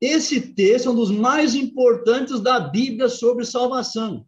Esse 0.00 0.40
texto 0.54 0.88
é 0.88 0.92
um 0.92 0.94
dos 0.94 1.10
mais 1.10 1.54
importantes 1.54 2.40
da 2.40 2.58
Bíblia 2.58 3.08
sobre 3.08 3.44
salvação. 3.44 4.26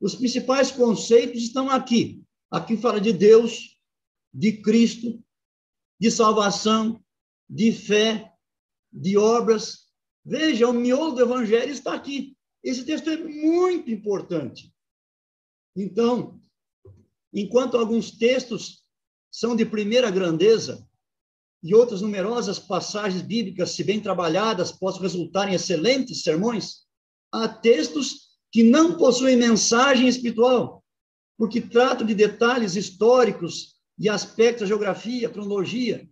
Os 0.00 0.14
principais 0.14 0.70
conceitos 0.70 1.42
estão 1.42 1.70
aqui. 1.70 2.22
Aqui 2.50 2.76
fala 2.76 3.00
de 3.00 3.12
Deus, 3.12 3.78
de 4.32 4.60
Cristo, 4.62 5.22
de 6.00 6.10
salvação, 6.10 7.02
de 7.48 7.72
fé, 7.72 8.32
de 8.92 9.16
obras. 9.16 9.88
Veja, 10.24 10.68
o 10.68 10.72
miolo 10.72 11.12
do 11.12 11.22
evangelho 11.22 11.72
está 11.72 11.94
aqui. 11.94 12.36
Esse 12.62 12.84
texto 12.84 13.10
é 13.10 13.16
muito 13.16 13.90
importante. 13.90 14.72
Então, 15.74 16.40
enquanto 17.32 17.76
alguns 17.76 18.10
textos 18.10 18.84
são 19.30 19.56
de 19.56 19.64
primeira 19.64 20.10
grandeza 20.10 20.87
e 21.62 21.74
outras 21.74 22.00
numerosas 22.00 22.58
passagens 22.58 23.22
bíblicas, 23.22 23.70
se 23.70 23.82
bem 23.82 24.00
trabalhadas, 24.00 24.70
possam 24.70 25.02
resultar 25.02 25.48
em 25.48 25.54
excelentes 25.54 26.22
sermões, 26.22 26.86
há 27.32 27.48
textos 27.48 28.28
que 28.50 28.62
não 28.62 28.96
possuem 28.96 29.36
mensagem 29.36 30.08
espiritual, 30.08 30.84
porque 31.36 31.60
tratam 31.60 32.06
de 32.06 32.14
detalhes 32.14 32.76
históricos 32.76 33.76
e 33.98 34.08
aspectos 34.08 34.62
da 34.62 34.66
geografia, 34.66 35.28
cronologia, 35.28 36.08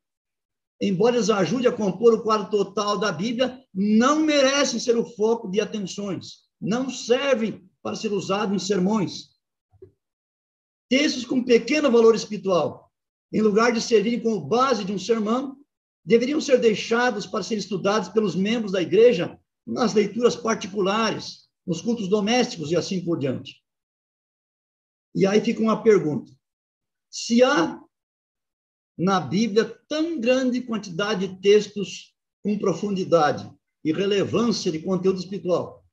embora 0.80 1.16
eles 1.16 1.30
ajudem 1.30 1.68
a 1.68 1.72
compor 1.72 2.14
o 2.14 2.22
quadro 2.22 2.50
total 2.50 2.98
da 2.98 3.10
Bíblia, 3.10 3.62
não 3.72 4.20
merecem 4.20 4.78
ser 4.78 4.96
o 4.96 5.04
foco 5.04 5.48
de 5.48 5.60
atenções, 5.60 6.46
não 6.60 6.90
servem 6.90 7.68
para 7.82 7.96
ser 7.96 8.12
usados 8.12 8.54
em 8.54 8.64
sermões. 8.66 9.30
Textos 10.88 11.24
com 11.24 11.42
pequeno 11.42 11.90
valor 11.90 12.14
espiritual, 12.14 12.85
em 13.36 13.42
lugar 13.42 13.70
de 13.70 13.82
servirem 13.82 14.22
como 14.22 14.40
base 14.40 14.82
de 14.82 14.90
um 14.90 14.98
sermão, 14.98 15.58
deveriam 16.02 16.40
ser 16.40 16.58
deixados 16.58 17.26
para 17.26 17.42
ser 17.42 17.58
estudados 17.58 18.08
pelos 18.08 18.34
membros 18.34 18.72
da 18.72 18.80
igreja 18.80 19.38
nas 19.66 19.92
leituras 19.92 20.34
particulares, 20.34 21.46
nos 21.66 21.82
cultos 21.82 22.08
domésticos 22.08 22.70
e 22.70 22.76
assim 22.76 23.04
por 23.04 23.18
diante. 23.18 23.62
E 25.14 25.26
aí 25.26 25.42
fica 25.42 25.60
uma 25.60 25.82
pergunta: 25.82 26.32
se 27.10 27.42
há 27.42 27.78
na 28.96 29.20
Bíblia 29.20 29.66
tão 29.86 30.18
grande 30.18 30.62
quantidade 30.62 31.28
de 31.28 31.38
textos 31.38 32.14
com 32.42 32.58
profundidade 32.58 33.52
e 33.84 33.92
relevância 33.92 34.72
de 34.72 34.78
conteúdo 34.78 35.18
espiritual, 35.18 35.84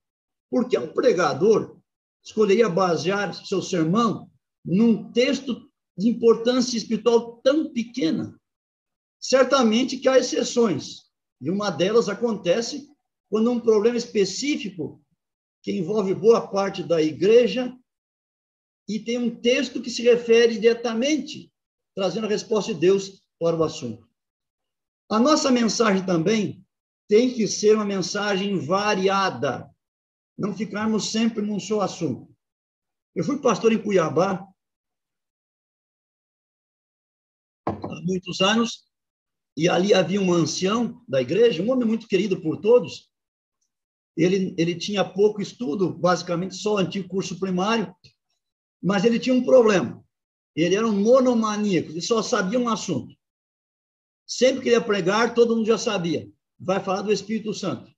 por 0.50 0.70
que 0.70 0.78
um 0.78 0.94
pregador 0.94 1.78
escolheria 2.24 2.70
basear 2.70 3.34
seu 3.34 3.62
sermão 3.62 4.32
num 4.64 5.12
texto 5.12 5.70
de 5.98 6.10
importância 6.10 6.78
espiritual 6.78 7.42
tão 7.44 7.72
pequena? 7.72 8.40
Certamente 9.20 9.98
que 9.98 10.10
há 10.10 10.18
exceções, 10.18 11.04
e 11.40 11.50
uma 11.50 11.70
delas 11.70 12.10
acontece 12.10 12.90
quando 13.30 13.52
um 13.52 13.60
problema 13.60 13.98
específico 13.98 15.04
que 15.62 15.72
envolve 15.72 16.14
boa 16.14 16.48
parte 16.48 16.84
da 16.84 17.02
igreja 17.02 17.76
e 18.88 19.00
tem 19.00 19.18
um 19.18 19.34
texto 19.34 19.82
que 19.82 19.90
se 19.90 20.02
refere 20.04 20.60
diretamente, 20.60 21.52
trazendo 21.96 22.28
a 22.28 22.30
resposta 22.30 22.74
de 22.74 22.80
Deus 22.80 23.24
para 23.40 23.56
o 23.56 23.64
assunto. 23.64 24.08
A 25.10 25.20
nossa 25.20 25.50
mensagem 25.52 26.06
também 26.06 26.66
tem 27.08 27.34
que 27.34 27.48
ser 27.48 27.76
uma 27.76 27.86
mensagem 27.86 28.58
variada, 28.58 29.70
não 30.38 30.56
ficarmos 30.56 31.12
sempre 31.12 31.42
num 31.42 31.60
só 31.60 31.82
assunto. 31.82 32.34
Eu 33.16 33.24
fui 33.24 33.40
pastor 33.40 33.72
em 33.72 33.82
Cuiabá 33.82 34.48
muitos 38.06 38.42
anos, 38.42 38.84
e 39.56 39.70
ali 39.70 39.94
havia 39.94 40.22
um 40.22 40.34
ancião 40.34 41.02
da 41.08 41.22
igreja, 41.22 41.62
um 41.62 41.72
homem 41.72 41.88
muito 41.88 42.08
querido 42.08 42.42
por 42.42 42.58
todos. 42.60 43.12
Ele, 44.18 44.54
ele 44.58 44.76
tinha 44.76 45.04
pouco 45.04 45.42
estudo, 45.42 45.94
basicamente 45.94 46.56
só 46.56 46.76
o 46.76 46.78
antigo 46.78 47.08
curso 47.08 47.40
primário, 47.40 47.94
mas 48.82 49.06
ele 49.06 49.20
tinha 49.20 49.36
um 49.36 49.44
problema. 49.44 50.04
Ele 50.56 50.76
era 50.76 50.88
um 50.88 51.02
monomaníaco, 51.02 51.90
ele 51.90 52.02
só 52.02 52.22
sabia 52.22 52.60
um 52.60 52.70
assunto. 52.70 53.16
Sempre 54.26 54.62
que 54.62 54.70
ele 54.70 54.76
ia 54.76 54.82
pregar, 54.82 55.34
todo 55.34 55.56
mundo 55.56 55.66
já 55.66 55.78
sabia. 55.78 56.30
Vai 56.60 56.80
falar 56.80 57.02
do 57.02 57.12
Espírito 57.12 57.54
Santo. 57.54 57.92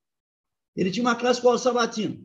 Ele 0.76 0.92
tinha 0.92 1.04
uma 1.04 1.16
classe 1.16 1.40
escola 1.40 1.58
sabatina. 1.58 2.22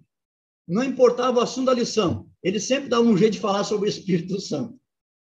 Não 0.67 0.85
importava 0.85 1.39
o 1.39 1.43
assunto 1.43 1.67
da 1.67 1.75
lição, 1.75 2.29
ele 2.43 2.61
sempre 2.61 2.89
dava 2.89 3.03
um 3.03 3.17
jeito 3.17 3.33
de 3.35 3.41
falar 3.41 3.65
sobre 3.65 3.89
o 3.89 3.91
Espírito 3.91 4.41
Santo. 4.41 4.79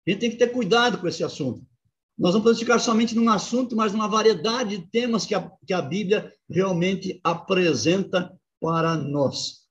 A 0.07 0.11
gente 0.11 0.21
tem 0.21 0.31
que 0.31 0.37
ter 0.37 0.49
cuidado 0.49 0.99
com 0.99 1.07
esse 1.07 1.23
assunto. 1.23 1.65
Nós 2.19 2.33
não 2.33 2.41
podemos 2.41 2.61
ficar 2.61 2.79
somente 2.79 3.15
num 3.15 3.29
assunto, 3.29 3.77
mas 3.77 3.93
numa 3.93 4.09
variedade 4.09 4.79
de 4.79 4.87
temas 4.89 5.27
que 5.27 5.35
a, 5.35 5.51
que 5.67 5.73
a 5.75 5.83
Bíblia 5.83 6.33
realmente 6.49 7.21
apresenta 7.23 8.35
para 8.59 8.97
nós. 8.97 9.67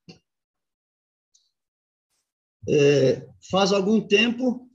É, 2.68 3.28
faz 3.50 3.72
algum 3.72 4.00
tempo, 4.00 4.70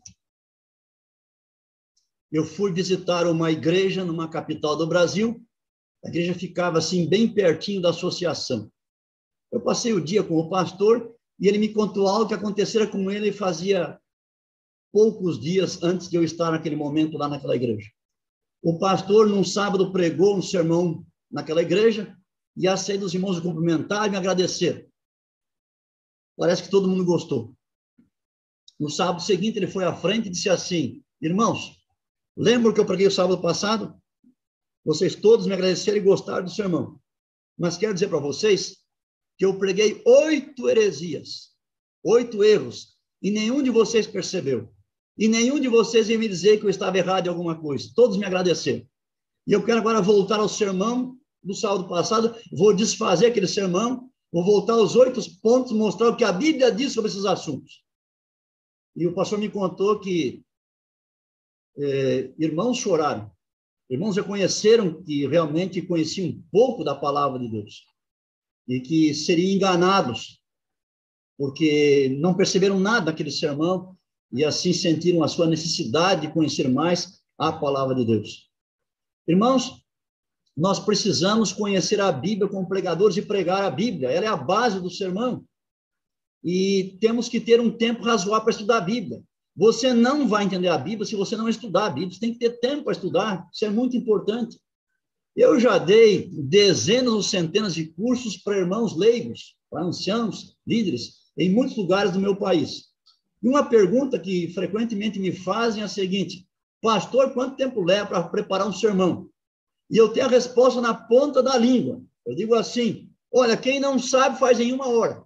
eu 2.30 2.44
fui 2.44 2.72
visitar 2.72 3.26
uma 3.26 3.52
igreja 3.52 4.04
numa 4.04 4.28
capital 4.28 4.76
do 4.76 4.86
Brasil. 4.86 5.44
A 6.04 6.08
igreja 6.08 6.34
ficava 6.34 6.78
assim, 6.78 7.08
bem 7.08 7.32
pertinho 7.32 7.80
da 7.80 7.90
associação. 7.90 8.70
Eu 9.52 9.60
passei 9.60 9.92
o 9.92 10.00
dia 10.00 10.22
com 10.22 10.36
o 10.38 10.48
pastor 10.48 11.14
e 11.38 11.48
ele 11.48 11.58
me 11.58 11.72
contou 11.72 12.08
algo 12.08 12.28
que 12.28 12.34
acontecera 12.34 12.86
com 12.86 13.10
ele 13.10 13.32
fazia 13.32 14.00
poucos 14.92 15.40
dias 15.40 15.82
antes 15.82 16.08
de 16.08 16.16
eu 16.16 16.24
estar 16.24 16.50
naquele 16.50 16.76
momento 16.76 17.16
lá 17.16 17.28
naquela 17.28 17.56
igreja. 17.56 17.90
O 18.62 18.78
pastor, 18.78 19.28
num 19.28 19.44
sábado, 19.44 19.92
pregou 19.92 20.36
um 20.36 20.42
sermão 20.42 21.04
naquela 21.30 21.62
igreja 21.62 22.16
e 22.56 22.68
a 22.68 22.76
saída 22.76 23.04
dos 23.04 23.14
irmãos 23.14 23.36
me 23.36 23.42
cumprimentaram 23.42 24.06
e 24.06 24.10
me 24.10 24.16
agradeceram. 24.16 24.84
Parece 26.36 26.62
que 26.64 26.70
todo 26.70 26.88
mundo 26.88 27.04
gostou. 27.04 27.54
No 28.78 28.88
sábado 28.88 29.22
seguinte, 29.22 29.58
ele 29.58 29.66
foi 29.66 29.84
à 29.84 29.94
frente 29.94 30.26
e 30.26 30.30
disse 30.30 30.48
assim: 30.48 31.02
Irmãos, 31.20 31.78
lembram 32.36 32.72
que 32.72 32.80
eu 32.80 32.86
preguei 32.86 33.06
o 33.06 33.10
sábado 33.10 33.40
passado? 33.40 33.94
Vocês 34.84 35.14
todos 35.14 35.46
me 35.46 35.52
agradeceram 35.52 35.98
e 35.98 36.02
gostaram 36.02 36.44
do 36.44 36.50
sermão. 36.50 36.98
Mas 37.58 37.76
quero 37.76 37.92
dizer 37.92 38.08
para 38.08 38.18
vocês 38.18 38.78
que 39.36 39.44
eu 39.44 39.58
preguei 39.58 40.02
oito 40.04 40.68
heresias, 40.68 41.50
oito 42.02 42.42
erros, 42.42 42.96
e 43.22 43.30
nenhum 43.30 43.62
de 43.62 43.70
vocês 43.70 44.06
percebeu. 44.06 44.72
E 45.20 45.28
nenhum 45.28 45.60
de 45.60 45.68
vocês 45.68 46.08
ia 46.08 46.18
me 46.18 46.26
dizer 46.26 46.58
que 46.58 46.64
eu 46.64 46.70
estava 46.70 46.96
errado 46.96 47.26
em 47.26 47.28
alguma 47.28 47.54
coisa. 47.54 47.92
Todos 47.94 48.16
me 48.16 48.24
agradeceram. 48.24 48.88
E 49.46 49.52
eu 49.52 49.62
quero 49.62 49.78
agora 49.78 50.00
voltar 50.00 50.40
ao 50.40 50.48
sermão 50.48 51.14
do 51.42 51.54
sábado 51.54 51.86
passado, 51.86 52.34
vou 52.50 52.74
desfazer 52.74 53.26
aquele 53.26 53.46
sermão, 53.46 54.10
vou 54.32 54.42
voltar 54.42 54.74
aos 54.74 54.96
oito 54.96 55.20
pontos, 55.42 55.72
mostrar 55.72 56.08
o 56.08 56.16
que 56.16 56.24
a 56.24 56.32
Bíblia 56.32 56.72
diz 56.72 56.94
sobre 56.94 57.10
esses 57.10 57.26
assuntos. 57.26 57.84
E 58.96 59.06
o 59.06 59.12
pastor 59.12 59.38
me 59.38 59.50
contou 59.50 60.00
que 60.00 60.42
é, 61.76 62.32
irmãos 62.38 62.78
choraram. 62.78 63.30
Irmãos 63.90 64.16
reconheceram 64.16 65.02
que 65.02 65.26
realmente 65.26 65.82
conheciam 65.82 66.28
um 66.28 66.42
pouco 66.50 66.82
da 66.82 66.94
palavra 66.94 67.38
de 67.38 67.48
Deus 67.48 67.84
e 68.66 68.80
que 68.80 69.12
seriam 69.12 69.54
enganados 69.54 70.40
porque 71.36 72.16
não 72.20 72.34
perceberam 72.34 72.78
nada 72.78 73.06
daquele 73.06 73.30
sermão 73.30 73.96
e 74.32 74.44
assim 74.44 74.72
sentiram 74.72 75.22
a 75.22 75.28
sua 75.28 75.46
necessidade 75.46 76.22
de 76.22 76.32
conhecer 76.32 76.68
mais 76.68 77.20
a 77.38 77.52
palavra 77.52 77.94
de 77.94 78.04
Deus. 78.04 78.48
Irmãos, 79.26 79.82
nós 80.56 80.78
precisamos 80.78 81.52
conhecer 81.52 82.00
a 82.00 82.12
Bíblia 82.12 82.48
como 82.48 82.68
pregadores 82.68 83.16
e 83.16 83.22
pregar 83.22 83.64
a 83.64 83.70
Bíblia. 83.70 84.10
Ela 84.10 84.26
é 84.26 84.28
a 84.28 84.36
base 84.36 84.80
do 84.80 84.90
sermão 84.90 85.44
e 86.42 86.96
temos 87.00 87.28
que 87.28 87.40
ter 87.40 87.60
um 87.60 87.70
tempo 87.70 88.02
razoável 88.02 88.42
para 88.42 88.52
estudar 88.52 88.78
a 88.78 88.82
Bíblia. 88.82 89.22
Você 89.56 89.92
não 89.92 90.26
vai 90.26 90.44
entender 90.44 90.68
a 90.68 90.78
Bíblia 90.78 91.06
se 91.06 91.16
você 91.16 91.36
não 91.36 91.48
estudar 91.48 91.86
a 91.86 91.90
Bíblia. 91.90 92.12
Você 92.12 92.20
tem 92.20 92.32
que 92.32 92.38
ter 92.38 92.60
tempo 92.60 92.84
para 92.84 92.92
estudar. 92.92 93.48
Isso 93.52 93.64
é 93.64 93.70
muito 93.70 93.96
importante. 93.96 94.58
Eu 95.36 95.60
já 95.60 95.78
dei 95.78 96.28
dezenas 96.32 97.12
ou 97.12 97.22
centenas 97.22 97.74
de 97.74 97.86
cursos 97.86 98.36
para 98.36 98.58
irmãos 98.58 98.96
leigos, 98.96 99.56
para 99.70 99.84
anciãos, 99.84 100.56
líderes, 100.66 101.20
em 101.36 101.50
muitos 101.50 101.76
lugares 101.76 102.12
do 102.12 102.20
meu 102.20 102.36
país. 102.36 102.89
E 103.42 103.48
uma 103.48 103.64
pergunta 103.64 104.18
que 104.18 104.48
frequentemente 104.52 105.18
me 105.18 105.32
fazem 105.32 105.82
é 105.82 105.86
a 105.86 105.88
seguinte: 105.88 106.46
Pastor, 106.80 107.32
quanto 107.32 107.56
tempo 107.56 107.82
leva 107.82 108.06
para 108.06 108.28
preparar 108.28 108.68
um 108.68 108.72
sermão? 108.72 109.28
E 109.90 109.96
eu 109.96 110.12
tenho 110.12 110.26
a 110.26 110.30
resposta 110.30 110.80
na 110.80 110.94
ponta 110.94 111.42
da 111.42 111.56
língua. 111.56 112.02
Eu 112.26 112.34
digo 112.34 112.54
assim: 112.54 113.10
Olha, 113.32 113.56
quem 113.56 113.80
não 113.80 113.98
sabe 113.98 114.38
faz 114.38 114.60
em 114.60 114.72
uma 114.72 114.88
hora. 114.88 115.24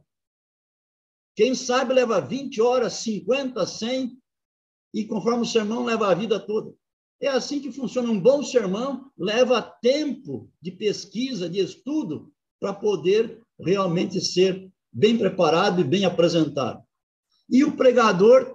Quem 1.37 1.55
sabe 1.55 1.93
leva 1.93 2.21
20 2.21 2.61
horas, 2.61 2.93
50, 2.95 3.67
100, 3.67 4.17
e 4.95 5.05
conforme 5.05 5.43
o 5.43 5.47
sermão 5.47 5.85
leva 5.85 6.09
a 6.09 6.15
vida 6.15 6.39
toda. 6.39 6.73
É 7.21 7.29
assim 7.29 7.61
que 7.61 7.73
funciona. 7.73 8.11
Um 8.11 8.21
bom 8.21 8.43
sermão 8.43 9.11
leva 9.19 9.61
tempo 9.61 10.51
de 10.61 10.71
pesquisa, 10.71 11.49
de 11.49 11.59
estudo, 11.59 12.33
para 12.61 12.73
poder 12.73 13.43
realmente 13.59 14.21
ser 14.21 14.71
bem 14.93 15.19
preparado 15.19 15.81
e 15.81 15.85
bem 15.85 16.05
apresentado. 16.05 16.84
E 17.51 17.65
o 17.65 17.77
pregador, 17.77 18.55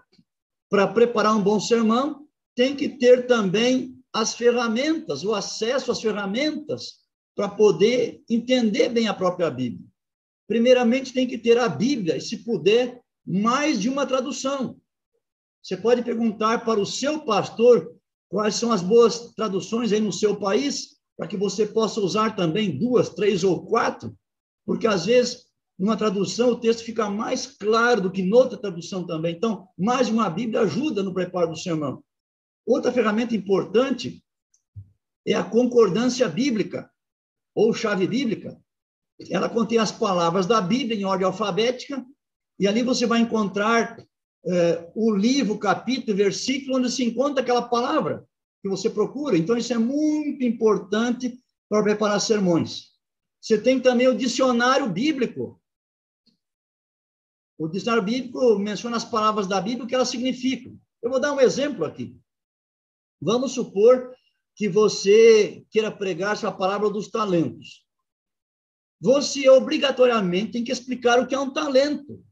para 0.70 0.88
preparar 0.88 1.36
um 1.36 1.42
bom 1.42 1.60
sermão, 1.60 2.28
tem 2.56 2.76
que 2.76 2.90
ter 2.90 3.28
também 3.28 3.96
as 4.14 4.34
ferramentas, 4.34 5.24
o 5.24 5.34
acesso 5.34 5.92
às 5.92 6.02
ferramentas 6.02 7.00
para 7.36 7.48
poder 7.48 8.22
entender 8.30 8.90
bem 8.90 9.08
a 9.08 9.14
própria 9.14 9.50
Bíblia. 9.50 9.88
Primeiramente, 10.48 11.14
tem 11.14 11.28
que 11.28 11.38
ter 11.38 11.58
a 11.58 11.70
Bíblia, 11.70 12.18
e 12.18 12.22
se 12.22 12.38
puder, 12.44 13.02
mais 13.26 13.80
de 13.80 13.88
uma 13.88 14.06
tradução. 14.06 14.78
Você 15.62 15.78
pode 15.78 16.02
perguntar 16.02 16.66
para 16.66 16.80
o 16.80 16.86
seu 16.86 17.22
pastor 17.22 17.96
quais 18.28 18.56
são 18.56 18.72
as 18.72 18.82
boas 18.82 19.34
traduções 19.36 19.92
aí 19.92 20.00
no 20.00 20.12
seu 20.12 20.36
país, 20.38 20.98
para 21.16 21.28
que 21.28 21.38
você 21.38 21.66
possa 21.66 22.00
usar 22.00 22.36
também 22.36 22.78
duas, 22.78 23.10
três 23.10 23.44
ou 23.44 23.66
quatro, 23.66 24.18
porque 24.66 24.88
às 24.88 25.06
vezes 25.06 25.49
numa 25.80 25.96
tradução 25.96 26.50
o 26.50 26.60
texto 26.60 26.84
fica 26.84 27.10
mais 27.10 27.48
claro 27.48 28.02
do 28.02 28.12
que 28.12 28.22
noutra 28.22 28.58
tradução 28.58 29.08
também. 29.08 29.34
Então, 29.34 29.70
mais 29.78 30.10
uma 30.10 30.30
Bíblia 30.30 30.62
ajuda 30.62 31.02
no 31.02 31.14
preparo 31.14 31.52
do 31.52 31.58
sermão. 31.58 32.04
Outra 32.66 32.92
ferramenta 32.92 33.34
importante 33.34 34.22
é 35.26 35.34
a 35.34 35.44
concordância 35.44 36.28
bíblica, 36.28 36.92
ou 37.56 37.74
chave 37.74 38.06
bíblica. 38.06 38.60
Ela 39.30 39.50
contém 39.50 39.78
as 39.78 39.92
palavras 39.92 40.46
da 40.46 40.60
Bíblia 40.60 41.00
em 41.00 41.06
ordem 41.06 41.26
alfabética, 41.26 42.06
e 42.60 42.68
ali 42.68 42.84
você 42.84 43.06
vai 43.06 43.22
encontrar 43.22 43.98
é, 44.46 44.92
o 44.94 45.16
livro, 45.16 45.58
capítulo, 45.58 46.16
versículo, 46.16 46.78
onde 46.78 46.92
se 46.92 47.04
encontra 47.04 47.42
aquela 47.42 47.62
palavra 47.62 48.26
que 48.62 48.70
você 48.70 48.90
procura. 48.90 49.38
Então, 49.38 49.56
isso 49.56 49.74
é 49.74 49.78
muito 49.78 50.44
importante 50.44 51.40
para 51.70 51.84
preparar 51.84 52.20
sermões. 52.20 52.90
Você 53.42 53.58
tem 53.58 53.80
também 53.80 54.08
o 54.08 54.18
dicionário 54.18 54.90
bíblico. 54.90 55.59
O 57.60 57.68
dicionário 57.68 58.04
bíblico 58.04 58.58
menciona 58.58 58.98
as 58.98 59.06
palavras 59.06 59.46
da 59.46 59.62
Bíblia, 59.62 59.84
o 59.84 59.88
que 59.88 59.94
elas 59.94 60.10
significam. 60.10 60.80
Eu 61.02 61.12
vou 61.12 61.20
dar 61.20 61.34
um 61.34 61.40
exemplo 61.40 61.86
aqui. 61.86 62.18
Vamos 63.22 63.52
supor 63.52 64.16
que 64.56 64.68
você 64.68 65.66
queira 65.70 65.92
pregar 65.92 66.38
sua 66.38 66.52
palavra 66.52 66.90
dos 66.90 67.10
talentos. 67.10 67.86
Você 69.02 69.48
obrigatoriamente 69.50 70.54
tem 70.54 70.64
que 70.64 70.72
explicar 70.72 71.20
o 71.20 71.28
que 71.28 71.36
é 71.36 71.40
um 71.40 71.54
talento 71.54 72.24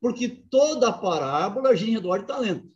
porque 0.00 0.28
toda 0.28 0.92
parábola 0.92 1.74
gira 1.74 1.90
em 1.90 1.94
redor 1.94 2.18
de 2.18 2.26
talento. 2.26 2.72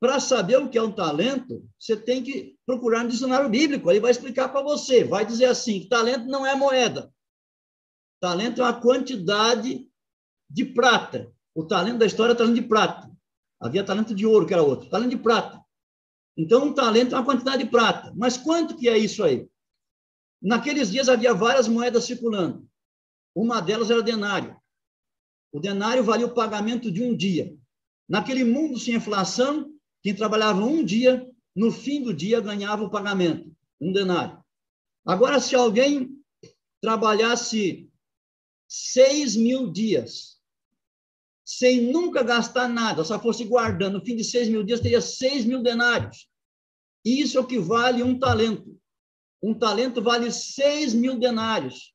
Para 0.00 0.20
saber 0.20 0.58
o 0.58 0.68
que 0.68 0.78
é 0.78 0.82
um 0.82 0.92
talento, 0.92 1.68
você 1.78 1.96
tem 1.96 2.22
que 2.22 2.56
procurar 2.64 3.02
no 3.02 3.10
dicionário 3.10 3.48
bíblico. 3.48 3.90
Ele 3.90 4.00
vai 4.00 4.10
explicar 4.10 4.48
para 4.48 4.62
você. 4.62 5.02
Vai 5.02 5.26
dizer 5.26 5.46
assim: 5.46 5.88
talento 5.88 6.26
não 6.26 6.46
é 6.46 6.54
moeda. 6.54 7.12
Talento 8.20 8.60
é 8.60 8.64
uma 8.64 8.80
quantidade 8.80 9.87
de 10.48 10.64
prata. 10.64 11.32
O 11.54 11.64
talento 11.64 11.98
da 11.98 12.06
história 12.06 12.32
é 12.32 12.36
talento 12.36 12.54
de 12.54 12.62
prata. 12.62 13.10
Havia 13.60 13.84
talento 13.84 14.14
de 14.14 14.24
ouro, 14.24 14.46
que 14.46 14.52
era 14.52 14.62
outro. 14.62 14.88
Talento 14.88 15.10
de 15.10 15.18
prata. 15.18 15.60
Então, 16.36 16.66
um 16.66 16.72
talento 16.72 17.14
é 17.14 17.18
uma 17.18 17.24
quantidade 17.24 17.64
de 17.64 17.70
prata. 17.70 18.12
Mas 18.16 18.36
quanto 18.36 18.76
que 18.76 18.88
é 18.88 18.96
isso 18.96 19.24
aí? 19.24 19.48
Naqueles 20.40 20.90
dias 20.90 21.08
havia 21.08 21.34
várias 21.34 21.66
moedas 21.66 22.04
circulando. 22.04 22.68
Uma 23.34 23.60
delas 23.60 23.90
era 23.90 24.02
denário. 24.02 24.56
O 25.52 25.58
denário 25.58 26.04
valia 26.04 26.26
o 26.26 26.34
pagamento 26.34 26.92
de 26.92 27.02
um 27.02 27.16
dia. 27.16 27.56
Naquele 28.08 28.44
mundo 28.44 28.78
sem 28.78 28.94
inflação, 28.94 29.72
quem 30.02 30.14
trabalhava 30.14 30.62
um 30.64 30.84
dia, 30.84 31.28
no 31.54 31.72
fim 31.72 32.02
do 32.02 32.14
dia 32.14 32.40
ganhava 32.40 32.84
o 32.84 32.90
pagamento, 32.90 33.52
um 33.80 33.92
denário. 33.92 34.42
Agora, 35.04 35.40
se 35.40 35.54
alguém 35.54 36.10
trabalhasse 36.80 37.90
seis 38.68 39.34
mil 39.34 39.70
dias, 39.72 40.37
sem 41.50 41.80
nunca 41.80 42.22
gastar 42.22 42.68
nada, 42.68 43.02
só 43.02 43.18
fosse 43.18 43.42
guardando, 43.42 43.94
no 43.98 44.04
fim 44.04 44.14
de 44.14 44.22
seis 44.22 44.50
mil 44.50 44.62
dias, 44.62 44.80
teria 44.80 45.00
seis 45.00 45.46
mil 45.46 45.62
denários. 45.62 46.28
Isso 47.02 47.38
equivale 47.38 48.02
a 48.02 48.04
um 48.04 48.18
talento. 48.18 48.78
Um 49.42 49.58
talento 49.58 50.02
vale 50.02 50.30
seis 50.30 50.92
mil 50.92 51.18
denários. 51.18 51.94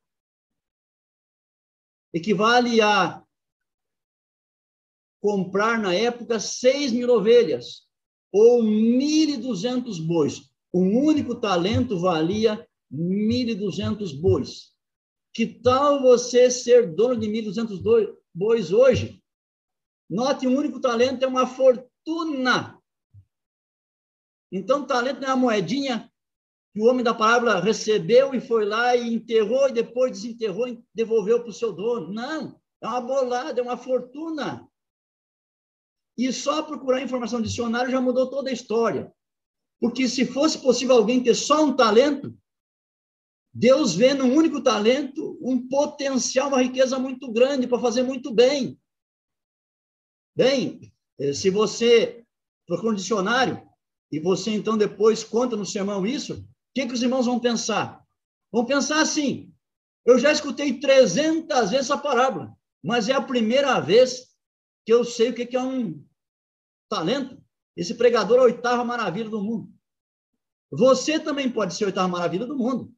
Equivale 2.11 2.81
a 2.81 3.23
comprar 5.21 5.77
na 5.77 5.93
época 5.93 6.39
6 6.39 6.91
mil 6.91 7.09
ovelhas 7.09 7.83
ou 8.31 8.61
1.200 8.63 10.01
bois. 10.05 10.49
Um 10.73 10.97
único 10.97 11.35
talento 11.35 11.99
valia 11.99 12.67
1.200 12.91 14.19
bois. 14.19 14.73
Que 15.31 15.45
tal 15.45 16.01
você 16.01 16.49
ser 16.51 16.93
dono 16.93 17.15
de 17.15 17.27
1.200 17.27 18.15
bois 18.33 18.73
hoje? 18.73 19.22
Note, 20.13 20.47
um 20.47 20.55
único 20.55 20.79
talento 20.79 21.23
é 21.23 21.27
uma 21.27 21.47
fortuna. 21.47 22.79
Então, 24.51 24.85
talento 24.85 25.19
não 25.19 25.27
é 25.27 25.31
a 25.31 25.35
moedinha 25.35 26.07
que 26.71 26.79
o 26.79 26.85
homem 26.85 27.03
da 27.03 27.15
palavra 27.15 27.59
recebeu 27.59 28.31
e 28.35 28.39
foi 28.39 28.63
lá 28.63 28.95
e 28.95 29.11
enterrou 29.11 29.67
e 29.67 29.73
depois 29.73 30.11
desenterrou 30.11 30.67
e 30.67 30.83
devolveu 30.93 31.39
para 31.41 31.49
o 31.49 31.53
seu 31.53 31.73
dono. 31.73 32.13
Não, 32.13 32.61
é 32.79 32.87
uma 32.87 33.01
bolada, 33.01 33.59
é 33.59 33.63
uma 33.63 33.75
fortuna. 33.75 34.69
E 36.15 36.31
só 36.31 36.61
procurar 36.61 37.01
informação 37.01 37.39
no 37.39 37.45
dicionário 37.45 37.89
já 37.89 37.99
mudou 37.99 38.29
toda 38.29 38.51
a 38.51 38.53
história. 38.53 39.11
Porque 39.81 40.07
se 40.07 40.27
fosse 40.27 40.59
possível 40.59 40.95
alguém 40.95 41.23
ter 41.23 41.33
só 41.33 41.65
um 41.65 41.75
talento, 41.75 42.37
Deus 43.51 43.95
vê 43.95 44.13
num 44.13 44.35
único 44.35 44.61
talento 44.61 45.39
um 45.41 45.67
potencial, 45.67 46.49
uma 46.49 46.61
riqueza 46.61 46.99
muito 46.99 47.31
grande 47.31 47.65
para 47.65 47.79
fazer 47.79 48.03
muito 48.03 48.31
bem. 48.31 48.79
Bem, 50.35 50.93
eh, 51.19 51.33
se 51.33 51.49
você 51.49 52.25
procura 52.65 52.93
um 52.93 52.95
dicionário 52.95 53.61
e 54.11 54.19
você 54.19 54.51
então 54.51 54.77
depois 54.77 55.23
conta 55.23 55.55
no 55.55 55.65
sermão 55.65 56.05
isso, 56.05 56.35
o 56.35 56.45
que, 56.73 56.87
que 56.87 56.93
os 56.93 57.03
irmãos 57.03 57.25
vão 57.25 57.39
pensar? 57.39 58.03
Vão 58.51 58.65
pensar 58.65 59.01
assim: 59.01 59.53
eu 60.05 60.19
já 60.19 60.31
escutei 60.31 60.79
300 60.79 61.71
vezes 61.71 61.85
essa 61.85 61.97
parábola, 61.97 62.55
mas 62.83 63.09
é 63.09 63.13
a 63.13 63.21
primeira 63.21 63.79
vez 63.79 64.33
que 64.85 64.93
eu 64.93 65.05
sei 65.05 65.29
o 65.29 65.33
que 65.33 65.55
é 65.55 65.61
um 65.61 66.03
talento. 66.89 67.41
Esse 67.75 67.95
pregador 67.95 68.37
é 68.37 68.41
a 68.41 68.43
oitava 68.43 68.83
maravilha 68.83 69.29
do 69.29 69.41
mundo. 69.41 69.71
Você 70.71 71.19
também 71.19 71.49
pode 71.49 71.73
ser 71.73 71.85
a 71.85 71.87
oitava 71.87 72.07
maravilha 72.07 72.45
do 72.45 72.57
mundo. 72.57 72.93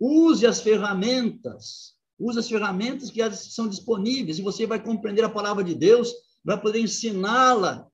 Use 0.00 0.46
as 0.46 0.60
ferramentas, 0.60 1.94
use 2.18 2.38
as 2.38 2.48
ferramentas 2.48 3.10
que 3.10 3.20
são 3.32 3.68
disponíveis 3.68 4.38
e 4.38 4.42
você 4.42 4.66
vai 4.66 4.82
compreender 4.82 5.24
a 5.24 5.30
palavra 5.30 5.62
de 5.62 5.74
Deus, 5.74 6.12
vai 6.44 6.60
poder 6.60 6.80
ensiná-la 6.80 7.88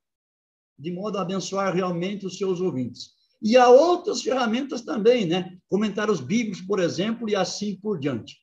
de 0.78 0.90
modo 0.90 1.18
a 1.18 1.22
abençoar 1.22 1.74
realmente 1.74 2.26
os 2.26 2.38
seus 2.38 2.60
ouvintes. 2.60 3.10
E 3.42 3.56
há 3.56 3.68
outras 3.68 4.22
ferramentas 4.22 4.82
também, 4.82 5.26
né? 5.26 5.58
Comentários 5.68 6.20
bíblicos, 6.20 6.60
por 6.60 6.78
exemplo, 6.78 7.28
e 7.28 7.36
assim 7.36 7.76
por 7.76 7.98
diante. 7.98 8.38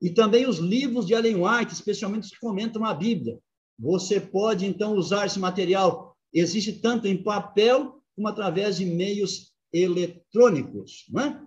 E 0.00 0.10
também 0.10 0.46
os 0.46 0.58
livros 0.58 1.06
de 1.06 1.14
Ellen 1.14 1.36
White, 1.36 1.72
especialmente 1.72 2.24
os 2.24 2.30
que 2.30 2.38
comentam 2.38 2.84
a 2.84 2.94
Bíblia. 2.94 3.38
Você 3.78 4.20
pode, 4.20 4.66
então, 4.66 4.94
usar 4.94 5.26
esse 5.26 5.38
material. 5.38 6.16
Existe 6.32 6.72
tanto 6.74 7.06
em 7.06 7.22
papel 7.22 8.00
como 8.14 8.28
através 8.28 8.76
de 8.76 8.84
meios 8.84 9.52
eletrônicos. 9.72 11.06
Não 11.10 11.22
é? 11.22 11.42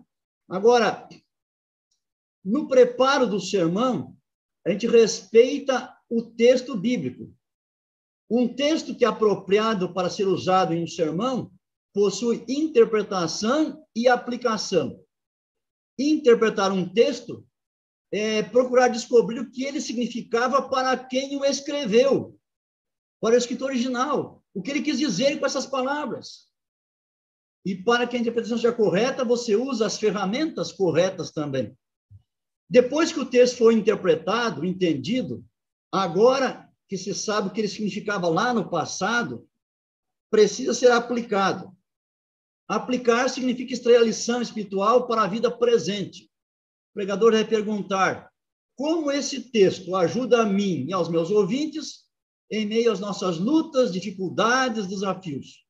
Agora, 0.50 1.08
no 2.44 2.68
preparo 2.68 3.28
do 3.28 3.40
sermão, 3.40 4.16
a 4.66 4.72
gente 4.72 4.88
respeita 4.88 5.96
o 6.10 6.22
texto 6.22 6.76
bíblico. 6.76 7.34
Um 8.36 8.48
texto 8.48 8.96
que 8.96 9.06
é 9.06 9.08
apropriado 9.08 9.94
para 9.94 10.10
ser 10.10 10.28
usado 10.28 10.74
em 10.74 10.84
um 10.84 10.88
sermão 10.88 11.52
possui 11.94 12.44
interpretação 12.50 13.86
e 13.96 14.08
aplicação. 14.08 15.00
Interpretar 16.00 16.72
um 16.72 16.90
texto 16.90 17.48
é, 18.12 18.42
procurar 18.42 18.88
descobrir 18.88 19.40
o 19.40 19.52
que 19.52 19.64
ele 19.64 19.80
significava 19.80 20.68
para 20.68 20.98
quem 20.98 21.38
o 21.38 21.46
escreveu, 21.46 22.36
para 23.22 23.36
o 23.36 23.38
escritor 23.38 23.70
original, 23.70 24.44
o 24.52 24.64
que 24.64 24.72
ele 24.72 24.82
quis 24.82 24.98
dizer 24.98 25.40
com 25.40 25.46
essas 25.46 25.68
palavras. 25.68 26.50
E 27.64 27.76
para 27.76 28.08
que 28.08 28.18
a 28.18 28.20
interpretação 28.20 28.58
seja 28.58 28.74
correta, 28.74 29.24
você 29.24 29.56
usa 29.56 29.86
as 29.86 30.00
ferramentas 30.00 30.72
corretas 30.72 31.30
também. 31.32 31.78
Depois 32.68 33.12
que 33.12 33.20
o 33.20 33.30
texto 33.30 33.60
foi 33.60 33.76
interpretado, 33.76 34.66
entendido, 34.66 35.46
agora 35.92 36.73
que 36.94 36.98
se 37.00 37.16
sabe 37.16 37.48
o 37.48 37.52
que 37.52 37.60
ele 37.60 37.68
significava 37.68 38.28
lá 38.28 38.54
no 38.54 38.70
passado, 38.70 39.50
precisa 40.30 40.76
ser 40.76 40.92
aplicado. 40.92 41.76
Aplicar 42.68 43.28
significa 43.30 43.74
extrair 43.74 43.96
a 43.96 44.04
lição 44.04 44.44
espiritual 44.44 45.08
para 45.08 45.24
a 45.24 45.28
vida 45.28 45.50
presente. 45.50 46.26
O 46.26 46.94
pregador 46.94 47.32
vai 47.32 47.44
perguntar 47.44 48.32
como 48.76 49.12
esse 49.12 49.50
texto 49.50 49.96
ajuda 49.96 50.44
a 50.44 50.46
mim 50.46 50.86
e 50.88 50.94
aos 50.94 51.10
meus 51.10 51.32
ouvintes 51.32 52.04
em 52.52 52.64
meio 52.68 52.92
às 52.92 53.00
nossas 53.00 53.40
lutas, 53.40 53.92
dificuldades, 53.92 54.86
desafios. 54.86 55.66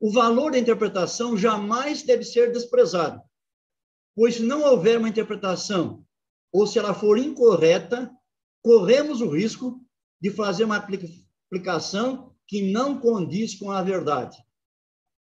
O 0.00 0.10
valor 0.10 0.50
da 0.50 0.58
interpretação 0.58 1.36
jamais 1.36 2.02
deve 2.02 2.24
ser 2.24 2.50
desprezado, 2.50 3.22
pois 4.16 4.34
se 4.34 4.42
não 4.42 4.64
houver 4.64 4.98
uma 4.98 5.08
interpretação, 5.08 6.04
ou 6.52 6.66
se 6.66 6.80
ela 6.80 6.92
for 6.92 7.16
incorreta, 7.16 8.12
corremos 8.68 9.22
o 9.22 9.30
risco 9.30 9.82
de 10.20 10.30
fazer 10.30 10.64
uma 10.64 10.76
aplicação 10.76 12.34
que 12.46 12.70
não 12.70 13.00
condiz 13.00 13.54
com 13.54 13.70
a 13.70 13.82
verdade. 13.82 14.36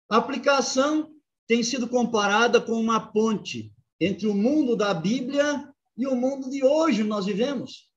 A 0.10 0.16
aplicação 0.16 1.14
tem 1.46 1.62
sido 1.62 1.90
comparada 1.90 2.62
com 2.62 2.72
uma 2.72 3.12
ponte 3.12 3.76
entre 4.00 4.28
o 4.28 4.34
mundo 4.34 4.78
da 4.78 4.94
Bíblia 4.94 5.70
e 5.98 6.08
o 6.08 6.16
mundo 6.16 6.50
de 6.50 6.64
hoje 6.64 7.04
nós 7.04 7.26
vivemos. 7.26 7.92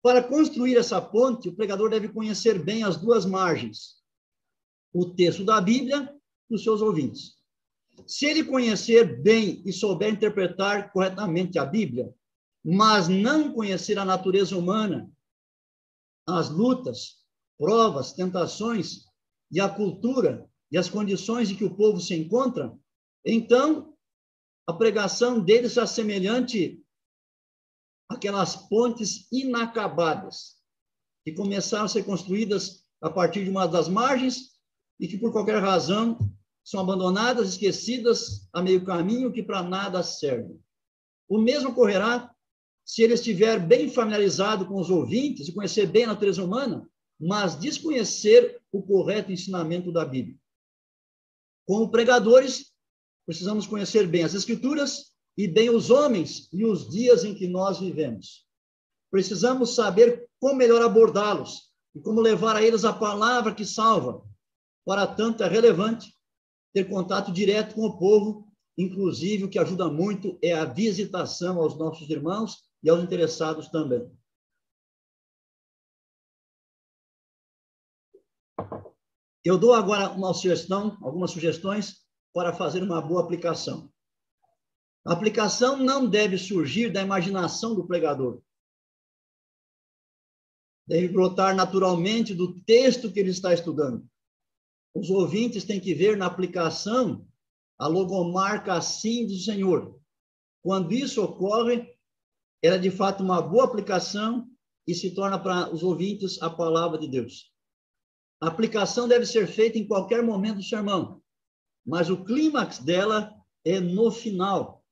Para 0.00 0.22
construir 0.22 0.76
essa 0.76 1.02
ponte, 1.02 1.48
o 1.48 1.56
pregador 1.56 1.90
deve 1.90 2.10
conhecer 2.10 2.62
bem 2.62 2.84
as 2.84 2.96
duas 2.96 3.26
margens, 3.26 3.96
o 4.92 5.06
texto 5.06 5.42
da 5.42 5.60
Bíblia 5.60 6.08
e 6.48 6.54
os 6.54 6.62
seus 6.62 6.80
ouvintes. 6.80 7.32
Se 8.06 8.26
ele 8.26 8.44
conhecer 8.44 9.20
bem 9.20 9.60
e 9.66 9.72
souber 9.72 10.12
interpretar 10.12 10.92
corretamente 10.92 11.58
a 11.58 11.64
Bíblia, 11.64 12.14
mas 12.70 13.08
não 13.08 13.50
conhecer 13.50 13.98
a 13.98 14.04
natureza 14.04 14.54
humana, 14.54 15.10
as 16.26 16.50
lutas, 16.50 17.24
provas, 17.56 18.12
tentações 18.12 19.06
e 19.50 19.58
a 19.58 19.70
cultura 19.70 20.46
e 20.70 20.76
as 20.76 20.86
condições 20.86 21.50
em 21.50 21.56
que 21.56 21.64
o 21.64 21.74
povo 21.74 21.98
se 21.98 22.14
encontra, 22.14 22.78
então 23.24 23.96
a 24.66 24.74
pregação 24.74 25.40
dele 25.40 25.66
será 25.66 25.86
semelhante 25.86 26.84
àquelas 28.06 28.54
pontes 28.54 29.26
inacabadas 29.32 30.58
que 31.24 31.32
começaram 31.32 31.86
a 31.86 31.88
ser 31.88 32.04
construídas 32.04 32.84
a 33.00 33.08
partir 33.08 33.44
de 33.44 33.50
uma 33.50 33.66
das 33.66 33.88
margens 33.88 34.58
e 35.00 35.08
que 35.08 35.16
por 35.16 35.32
qualquer 35.32 35.62
razão 35.62 36.18
são 36.62 36.80
abandonadas, 36.80 37.48
esquecidas 37.48 38.46
a 38.52 38.60
meio 38.60 38.84
caminho 38.84 39.32
que 39.32 39.42
para 39.42 39.62
nada 39.62 40.02
servem. 40.02 40.62
O 41.26 41.38
mesmo 41.38 41.70
ocorrerá 41.70 42.34
se 42.88 43.02
ele 43.02 43.12
estiver 43.12 43.60
bem 43.60 43.90
familiarizado 43.90 44.64
com 44.64 44.80
os 44.80 44.88
ouvintes 44.88 45.46
e 45.46 45.52
conhecer 45.52 45.84
bem 45.84 46.04
a 46.04 46.06
natureza 46.06 46.42
humana, 46.42 46.88
mas 47.20 47.54
desconhecer 47.54 48.62
o 48.72 48.80
correto 48.80 49.30
ensinamento 49.30 49.92
da 49.92 50.06
Bíblia. 50.06 50.38
Como 51.66 51.90
pregadores, 51.90 52.72
precisamos 53.26 53.66
conhecer 53.66 54.06
bem 54.06 54.24
as 54.24 54.32
Escrituras 54.32 55.12
e 55.36 55.46
bem 55.46 55.68
os 55.68 55.90
homens 55.90 56.48
e 56.50 56.64
os 56.64 56.88
dias 56.88 57.24
em 57.24 57.34
que 57.34 57.46
nós 57.46 57.78
vivemos. 57.78 58.46
Precisamos 59.10 59.74
saber 59.74 60.26
como 60.40 60.54
melhor 60.54 60.80
abordá-los 60.80 61.70
e 61.94 62.00
como 62.00 62.22
levar 62.22 62.56
a 62.56 62.62
eles 62.62 62.86
a 62.86 62.92
palavra 62.92 63.54
que 63.54 63.66
salva. 63.66 64.24
Para 64.86 65.06
tanto, 65.06 65.42
é 65.42 65.48
relevante 65.48 66.10
ter 66.72 66.88
contato 66.88 67.32
direto 67.32 67.74
com 67.74 67.82
o 67.82 67.98
povo, 67.98 68.48
inclusive 68.78 69.44
o 69.44 69.48
que 69.50 69.58
ajuda 69.58 69.90
muito 69.90 70.38
é 70.40 70.54
a 70.54 70.64
visitação 70.64 71.58
aos 71.58 71.76
nossos 71.76 72.08
irmãos 72.08 72.66
e 72.82 72.90
aos 72.90 73.02
interessados 73.02 73.68
também. 73.68 74.10
Eu 79.44 79.58
dou 79.58 79.72
agora 79.72 80.10
uma 80.10 80.34
sugestão, 80.34 80.98
algumas 81.02 81.30
sugestões 81.30 82.04
para 82.34 82.52
fazer 82.52 82.82
uma 82.82 83.00
boa 83.00 83.22
aplicação. 83.22 83.90
A 85.06 85.12
aplicação 85.12 85.78
não 85.78 86.06
deve 86.06 86.36
surgir 86.36 86.92
da 86.92 87.00
imaginação 87.00 87.74
do 87.74 87.86
pregador. 87.86 88.42
Deve 90.86 91.08
brotar 91.08 91.54
naturalmente 91.54 92.34
do 92.34 92.60
texto 92.62 93.10
que 93.10 93.20
ele 93.20 93.30
está 93.30 93.54
estudando. 93.54 94.06
Os 94.94 95.08
ouvintes 95.08 95.64
têm 95.64 95.80
que 95.80 95.94
ver 95.94 96.16
na 96.16 96.26
aplicação 96.26 97.26
a 97.78 97.86
logomarca 97.86 98.74
assim 98.74 99.26
do 99.26 99.38
Senhor. 99.38 99.98
Quando 100.62 100.92
isso 100.92 101.22
ocorre, 101.22 101.97
ela 102.62 102.76
é 102.76 102.78
de 102.78 102.90
fato 102.90 103.22
uma 103.22 103.40
boa 103.40 103.64
aplicação 103.64 104.48
e 104.86 104.94
se 104.94 105.14
torna 105.14 105.38
para 105.38 105.72
os 105.72 105.82
ouvintes 105.82 106.40
a 106.42 106.50
palavra 106.50 106.98
de 106.98 107.08
Deus. 107.08 107.52
A 108.40 108.48
aplicação 108.48 109.06
deve 109.06 109.26
ser 109.26 109.46
feita 109.46 109.78
em 109.78 109.86
qualquer 109.86 110.22
momento 110.22 110.56
do 110.56 110.62
sermão, 110.62 111.22
mas 111.86 112.08
o 112.08 112.24
clímax 112.24 112.78
dela 112.78 113.34
é 113.64 113.80
no 113.80 114.10
final. 114.10 114.84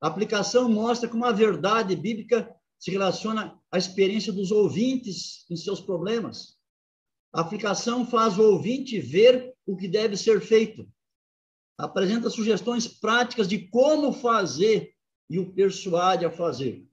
A 0.00 0.06
aplicação 0.06 0.68
mostra 0.68 1.08
como 1.08 1.24
a 1.24 1.32
verdade 1.32 1.94
bíblica 1.96 2.54
se 2.78 2.90
relaciona 2.90 3.60
à 3.70 3.76
experiência 3.76 4.32
dos 4.32 4.52
ouvintes 4.52 5.44
em 5.50 5.56
seus 5.56 5.80
problemas. 5.80 6.56
A 7.32 7.40
aplicação 7.40 8.06
faz 8.06 8.38
o 8.38 8.42
ouvinte 8.42 9.00
ver 9.00 9.54
o 9.66 9.76
que 9.76 9.88
deve 9.88 10.16
ser 10.16 10.40
feito. 10.40 10.88
Apresenta 11.76 12.30
sugestões 12.30 12.88
práticas 12.88 13.46
de 13.46 13.68
como 13.68 14.12
fazer 14.12 14.94
e 15.28 15.38
o 15.38 15.52
persuade 15.52 16.24
a 16.24 16.30
fazer. 16.30 16.87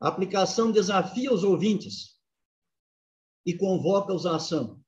A 0.00 0.08
aplicação 0.08 0.72
desafia 0.72 1.32
os 1.32 1.44
ouvintes 1.44 2.16
e 3.44 3.54
convoca-os 3.54 4.24
à 4.24 4.36
ação. 4.36 4.80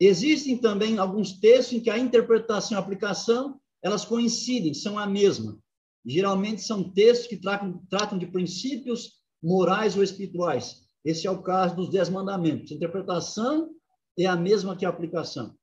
Existem 0.00 0.58
também 0.58 0.98
alguns 0.98 1.38
textos 1.38 1.78
em 1.78 1.80
que 1.80 1.90
a 1.90 1.98
interpretação 1.98 2.76
e 2.76 2.76
a 2.76 2.82
aplicação, 2.82 3.60
elas 3.80 4.04
coincidem, 4.04 4.74
são 4.74 4.98
a 4.98 5.06
mesma. 5.06 5.58
Geralmente 6.04 6.62
são 6.62 6.90
textos 6.92 7.28
que 7.28 7.36
tratam, 7.36 7.80
tratam 7.88 8.18
de 8.18 8.26
princípios 8.26 9.22
morais 9.40 9.96
ou 9.96 10.02
espirituais. 10.02 10.82
Esse 11.04 11.28
é 11.28 11.30
o 11.30 11.42
caso 11.42 11.76
dos 11.76 11.88
Dez 11.88 12.08
Mandamentos. 12.08 12.72
A 12.72 12.74
interpretação 12.74 13.70
é 14.18 14.26
a 14.26 14.36
mesma 14.36 14.76
que 14.76 14.84
a 14.84 14.88
aplicação. 14.88 15.56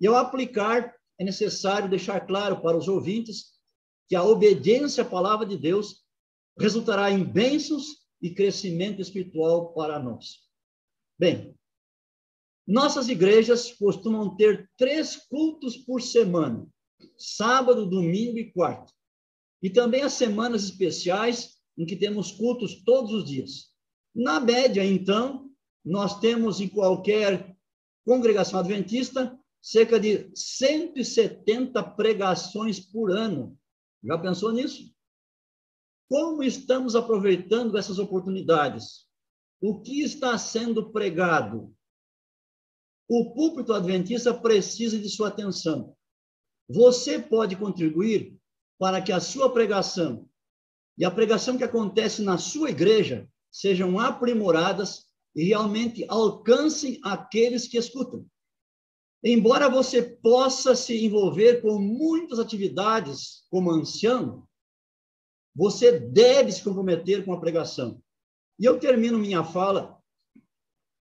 E 0.00 0.06
ao 0.06 0.16
aplicar, 0.16 0.94
é 1.18 1.24
necessário 1.24 1.88
deixar 1.88 2.20
claro 2.26 2.60
para 2.60 2.76
os 2.76 2.88
ouvintes 2.88 3.58
que 4.08 4.16
a 4.16 4.24
obediência 4.24 5.02
à 5.02 5.06
palavra 5.06 5.46
de 5.46 5.56
Deus 5.56 6.04
resultará 6.58 7.10
em 7.10 7.24
bênçãos 7.24 8.08
e 8.20 8.30
crescimento 8.30 9.00
espiritual 9.00 9.72
para 9.72 9.98
nós. 9.98 10.48
Bem, 11.18 11.54
nossas 12.66 13.08
igrejas 13.08 13.72
costumam 13.72 14.36
ter 14.36 14.70
três 14.76 15.16
cultos 15.16 15.76
por 15.76 16.02
semana: 16.02 16.66
sábado, 17.16 17.86
domingo 17.86 18.38
e 18.38 18.52
quarta. 18.52 18.92
E 19.62 19.70
também 19.70 20.02
as 20.02 20.12
semanas 20.12 20.64
especiais, 20.64 21.58
em 21.76 21.86
que 21.86 21.96
temos 21.96 22.32
cultos 22.32 22.82
todos 22.84 23.12
os 23.12 23.24
dias. 23.24 23.72
Na 24.14 24.38
média, 24.40 24.84
então, 24.84 25.50
nós 25.84 26.20
temos 26.20 26.60
em 26.60 26.68
qualquer 26.68 27.56
congregação 28.04 28.60
adventista 28.60 29.38
cerca 29.60 29.98
de 29.98 30.30
170 30.34 31.82
pregações 31.82 32.80
por 32.80 33.10
ano. 33.10 33.58
Já 34.02 34.18
pensou 34.18 34.52
nisso? 34.52 34.94
Como 36.08 36.42
estamos 36.42 36.96
aproveitando 36.96 37.76
essas 37.76 37.98
oportunidades? 37.98 39.06
O 39.60 39.80
que 39.80 40.02
está 40.02 40.38
sendo 40.38 40.90
pregado? 40.90 41.74
O 43.06 43.34
púlpito 43.34 43.72
adventista 43.72 44.32
precisa 44.32 44.98
de 44.98 45.08
sua 45.08 45.28
atenção. 45.28 45.94
Você 46.68 47.18
pode 47.18 47.56
contribuir 47.56 48.38
para 48.78 49.02
que 49.02 49.12
a 49.12 49.20
sua 49.20 49.52
pregação 49.52 50.28
e 50.96 51.04
a 51.04 51.10
pregação 51.10 51.58
que 51.58 51.64
acontece 51.64 52.22
na 52.22 52.38
sua 52.38 52.70
igreja 52.70 53.28
sejam 53.50 53.98
aprimoradas 53.98 55.06
e 55.34 55.44
realmente 55.44 56.04
alcancem 56.08 56.98
aqueles 57.02 57.68
que 57.68 57.78
escutam. 57.78 58.26
Embora 59.22 59.68
você 59.68 60.02
possa 60.02 60.74
se 60.74 61.04
envolver 61.04 61.60
com 61.60 61.78
muitas 61.78 62.38
atividades 62.38 63.44
como 63.50 63.70
ancião, 63.70 64.46
você 65.54 65.98
deve 65.98 66.52
se 66.52 66.62
comprometer 66.62 67.24
com 67.24 67.32
a 67.32 67.40
pregação. 67.40 68.02
E 68.58 68.64
eu 68.64 68.78
termino 68.78 69.18
minha 69.18 69.44
fala 69.44 69.98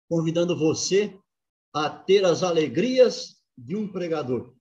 convidando 0.08 0.58
você 0.58 1.18
a 1.74 1.90
ter 1.90 2.24
as 2.24 2.42
alegrias 2.42 3.40
de 3.56 3.76
um 3.76 3.90
pregador. 3.90 4.54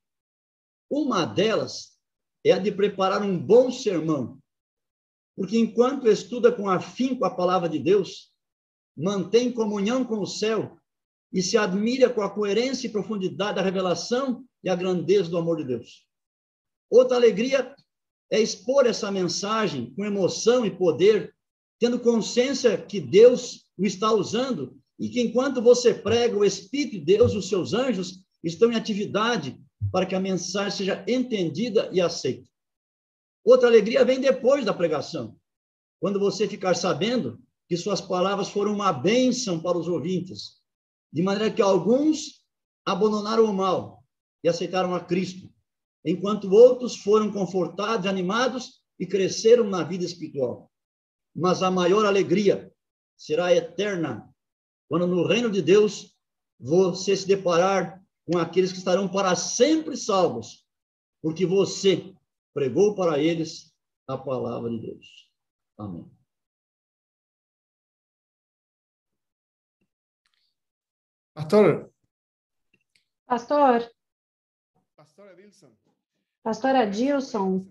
Uma 0.89 1.25
delas 1.25 1.97
é 2.43 2.51
a 2.51 2.59
de 2.59 2.71
preparar 2.71 3.21
um 3.21 3.37
bom 3.37 3.71
sermão. 3.71 4.39
Porque 5.35 5.57
enquanto 5.57 6.07
estuda 6.07 6.51
com 6.51 6.69
afinco 6.69 7.25
a 7.25 7.33
palavra 7.33 7.67
de 7.67 7.79
Deus, 7.79 8.31
mantém 8.95 9.51
comunhão 9.51 10.05
com 10.05 10.19
o 10.19 10.27
céu 10.27 10.77
e 11.31 11.41
se 11.41 11.57
admira 11.57 12.09
com 12.09 12.21
a 12.21 12.29
coerência 12.29 12.87
e 12.87 12.91
profundidade 12.91 13.55
da 13.55 13.61
revelação 13.61 14.45
e 14.63 14.69
a 14.69 14.75
grandeza 14.75 15.29
do 15.29 15.37
amor 15.37 15.57
de 15.57 15.63
Deus. 15.63 16.07
Outra 16.89 17.17
alegria 17.17 17.75
é 18.33 18.41
expor 18.41 18.87
essa 18.87 19.11
mensagem 19.11 19.93
com 19.93 20.03
emoção 20.03 20.65
e 20.65 20.71
poder, 20.71 21.35
tendo 21.79 21.99
consciência 21.99 22.75
que 22.75 22.99
Deus 22.99 23.67
o 23.77 23.85
está 23.85 24.11
usando 24.11 24.75
e 24.99 25.07
que 25.07 25.21
enquanto 25.21 25.61
você 25.61 25.93
prega, 25.93 26.35
o 26.35 26.43
Espírito 26.43 26.93
de 26.93 27.05
Deus, 27.05 27.35
os 27.35 27.47
seus 27.47 27.73
anjos, 27.75 28.23
estão 28.43 28.71
em 28.71 28.75
atividade 28.75 29.61
para 29.91 30.07
que 30.07 30.15
a 30.15 30.19
mensagem 30.19 30.71
seja 30.71 31.05
entendida 31.07 31.91
e 31.93 32.01
aceita. 32.01 32.49
Outra 33.45 33.67
alegria 33.67 34.03
vem 34.03 34.19
depois 34.19 34.65
da 34.65 34.73
pregação, 34.73 35.37
quando 35.99 36.19
você 36.19 36.47
ficar 36.47 36.75
sabendo 36.75 37.39
que 37.69 37.77
suas 37.77 38.01
palavras 38.01 38.49
foram 38.49 38.73
uma 38.73 38.91
bênção 38.91 39.59
para 39.59 39.77
os 39.77 39.87
ouvintes, 39.87 40.59
de 41.11 41.21
maneira 41.21 41.53
que 41.53 41.61
alguns 41.61 42.43
abandonaram 42.83 43.45
o 43.45 43.53
mal 43.53 44.03
e 44.43 44.49
aceitaram 44.49 44.95
a 44.95 44.99
Cristo, 44.99 45.52
enquanto 46.05 46.51
outros 46.51 46.97
foram 46.97 47.31
confortados, 47.31 48.05
animados 48.05 48.81
e 48.99 49.05
cresceram 49.05 49.63
na 49.63 49.83
vida 49.83 50.03
espiritual. 50.03 50.71
Mas 51.35 51.63
a 51.63 51.71
maior 51.71 52.05
alegria 52.05 52.71
será 53.17 53.53
eterna 53.53 54.29
quando 54.87 55.07
no 55.07 55.25
reino 55.25 55.49
de 55.49 55.61
Deus 55.61 56.15
você 56.59 57.15
se 57.15 57.27
deparar 57.27 58.03
com 58.25 58.37
aqueles 58.37 58.71
que 58.71 58.77
estarão 58.77 59.07
para 59.07 59.35
sempre 59.35 59.97
salvos, 59.97 60.65
porque 61.21 61.45
você 61.45 62.13
pregou 62.53 62.95
para 62.95 63.19
eles 63.19 63.73
a 64.07 64.17
palavra 64.17 64.69
de 64.69 64.79
Deus. 64.79 65.29
Amém. 65.77 66.09
Pastor. 71.33 71.91
Pastor. 73.25 73.91
Pastora 76.43 76.85
Dilson. 76.85 77.65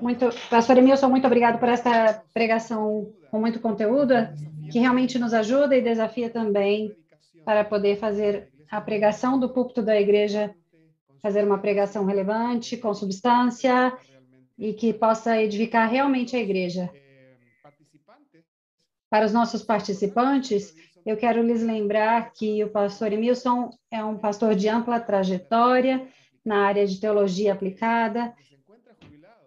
Muito, 0.00 0.30
Pastor 0.48 0.78
Emilson, 0.78 1.10
muito 1.10 1.26
obrigado 1.26 1.58
por 1.58 1.68
esta 1.68 2.24
pregação 2.32 3.12
com 3.30 3.38
muito 3.38 3.60
conteúdo, 3.60 4.14
que 4.70 4.78
realmente 4.78 5.18
nos 5.18 5.34
ajuda 5.34 5.76
e 5.76 5.82
desafia 5.82 6.30
também 6.30 6.96
para 7.44 7.62
poder 7.62 7.98
fazer 7.98 8.48
a 8.70 8.80
pregação 8.80 9.38
do 9.38 9.50
púlpito 9.50 9.82
da 9.82 10.00
igreja, 10.00 10.54
fazer 11.20 11.44
uma 11.44 11.58
pregação 11.58 12.06
relevante, 12.06 12.78
com 12.78 12.94
substância 12.94 13.92
e 14.58 14.72
que 14.72 14.94
possa 14.94 15.40
edificar 15.40 15.90
realmente 15.90 16.34
a 16.34 16.40
igreja. 16.40 16.88
Para 19.10 19.26
os 19.26 19.32
nossos 19.32 19.62
participantes, 19.62 20.74
eu 21.04 21.18
quero 21.18 21.42
lhes 21.42 21.62
lembrar 21.62 22.32
que 22.32 22.64
o 22.64 22.70
pastor 22.70 23.12
Emilson 23.12 23.68
é 23.90 24.02
um 24.02 24.16
pastor 24.16 24.54
de 24.54 24.68
ampla 24.68 24.98
trajetória 24.98 26.08
na 26.44 26.66
área 26.66 26.86
de 26.86 27.00
teologia 27.00 27.52
aplicada. 27.52 28.34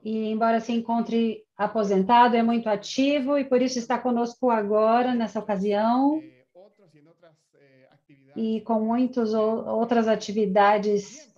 E, 0.04 0.30
embora 0.30 0.60
se 0.60 0.72
encontre 0.72 1.44
aposentado, 1.58 2.36
é 2.36 2.44
muito 2.44 2.70
ativo 2.70 3.38
e 3.38 3.44
por 3.44 3.62
isso 3.62 3.80
está 3.80 3.98
conosco 3.98 4.50
agora, 4.50 5.16
nessa 5.16 5.40
ocasião, 5.40 6.22
e 8.36 8.62
com 8.62 8.80
muitas 8.80 9.34
outras 9.34 10.08
atividades. 10.08 11.34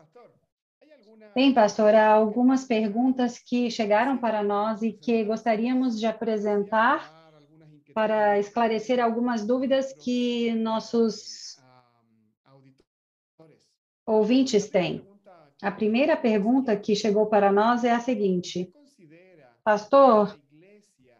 Bem, 1.33 1.53
pastor, 1.53 1.93
há 1.93 2.09
algumas 2.09 2.65
perguntas 2.65 3.37
que 3.37 3.69
chegaram 3.69 4.17
para 4.17 4.43
nós 4.43 4.81
e 4.81 4.91
que 4.91 5.23
gostaríamos 5.23 5.99
de 5.99 6.07
apresentar 6.07 7.15
para 7.93 8.39
esclarecer 8.39 8.99
algumas 8.99 9.45
dúvidas 9.45 9.93
que 9.93 10.53
nossos 10.55 11.57
ouvintes 14.05 14.69
têm. 14.69 15.05
A 15.61 15.71
primeira 15.71 16.15
pergunta 16.15 16.77
que 16.77 16.95
chegou 16.95 17.25
para 17.25 17.51
nós 17.51 17.83
é 17.83 17.91
a 17.91 17.99
seguinte: 17.99 18.71
Pastor, 19.63 20.39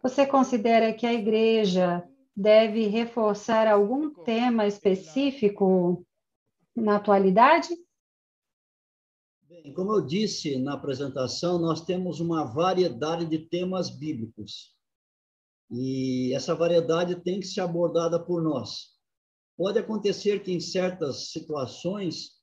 você 0.02 0.24
considera 0.24 0.92
que 0.92 1.04
a 1.04 1.12
igreja 1.12 2.08
deve 2.36 2.86
reforçar 2.86 3.66
algum 3.66 4.10
tema 4.22 4.66
específico 4.66 6.06
na 6.74 6.96
atualidade? 6.96 7.68
Bem, 9.42 9.72
como 9.74 9.92
eu 9.92 10.06
disse 10.06 10.56
na 10.56 10.74
apresentação, 10.74 11.58
nós 11.58 11.84
temos 11.84 12.20
uma 12.20 12.44
variedade 12.44 13.26
de 13.26 13.40
temas 13.40 13.90
bíblicos. 13.90 14.72
E 15.68 16.32
essa 16.32 16.54
variedade 16.54 17.16
tem 17.16 17.40
que 17.40 17.46
ser 17.46 17.60
abordada 17.60 18.24
por 18.24 18.40
nós. 18.40 18.96
Pode 19.56 19.80
acontecer 19.80 20.44
que 20.44 20.52
em 20.52 20.60
certas 20.60 21.32
situações 21.32 22.37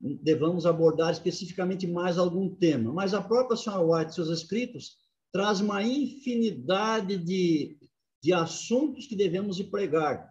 devamos 0.00 0.66
abordar 0.66 1.12
especificamente 1.12 1.86
mais 1.86 2.18
algum 2.18 2.54
tema, 2.54 2.92
mas 2.92 3.14
a 3.14 3.22
própria 3.22 3.56
senhora 3.56 3.82
White, 3.82 4.14
seus 4.14 4.28
escritos, 4.28 4.98
traz 5.32 5.60
uma 5.60 5.82
infinidade 5.82 7.16
de, 7.16 7.78
de 8.22 8.32
assuntos 8.32 9.06
que 9.06 9.16
devemos 9.16 9.60
pregar. 9.62 10.30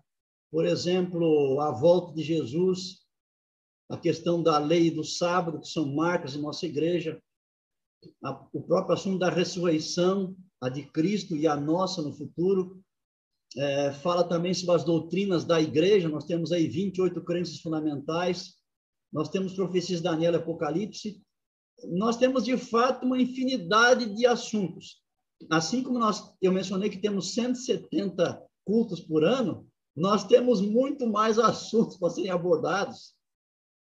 Por 0.51 0.65
exemplo, 0.65 1.59
a 1.59 1.71
volta 1.71 2.13
de 2.13 2.23
Jesus, 2.23 3.05
a 3.89 3.97
questão 3.97 4.41
da 4.41 4.57
lei 4.57 4.89
do 4.89 5.03
sábado, 5.03 5.59
que 5.59 5.67
são 5.67 5.93
marcas 5.93 6.33
de 6.33 6.39
nossa 6.39 6.65
igreja, 6.65 7.21
a, 8.23 8.47
o 8.53 8.61
próprio 8.61 8.93
assunto 8.93 9.19
da 9.19 9.29
ressurreição, 9.29 10.35
a 10.61 10.69
de 10.69 10.83
Cristo 10.83 11.35
e 11.35 11.47
a 11.47 11.55
nossa 11.55 12.01
no 12.01 12.13
futuro. 12.13 12.81
É, 13.57 13.93
fala 13.93 14.23
também 14.23 14.53
sobre 14.53 14.75
as 14.75 14.83
doutrinas 14.83 15.45
da 15.45 15.61
igreja, 15.61 16.09
nós 16.09 16.25
temos 16.25 16.51
aí 16.51 16.67
28 16.67 17.23
crenças 17.23 17.59
fundamentais, 17.61 18.55
nós 19.15 19.29
temos 19.29 19.53
profecias 19.53 20.01
Daniel 20.01 20.33
e 20.33 20.35
Apocalipse, 20.35 21.23
nós 21.85 22.17
temos 22.17 22.43
de 22.43 22.57
fato 22.57 23.05
uma 23.05 23.17
infinidade 23.17 24.13
de 24.13 24.25
assuntos. 24.25 25.01
Assim 25.49 25.81
como 25.81 25.97
nós, 25.97 26.33
eu 26.41 26.51
mencionei 26.51 26.89
que 26.89 26.97
temos 26.97 27.33
170 27.33 28.43
cultos 28.65 28.99
por 28.99 29.23
ano, 29.23 29.65
nós 29.95 30.25
temos 30.25 30.59
muito 30.59 31.07
mais 31.07 31.39
assuntos 31.39 31.95
para 31.95 32.09
serem 32.09 32.29
abordados. 32.29 33.15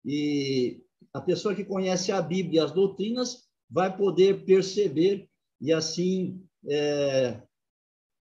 E 0.04 0.80
a 1.12 1.20
pessoa 1.20 1.52
que 1.52 1.64
conhece 1.64 2.12
a 2.12 2.22
Bíblia 2.22 2.60
e 2.60 2.64
as 2.64 2.70
doutrinas 2.70 3.48
vai 3.68 3.96
poder 3.96 4.44
perceber 4.44 5.28
e 5.60 5.72
assim 5.72 6.46
é, 6.70 7.42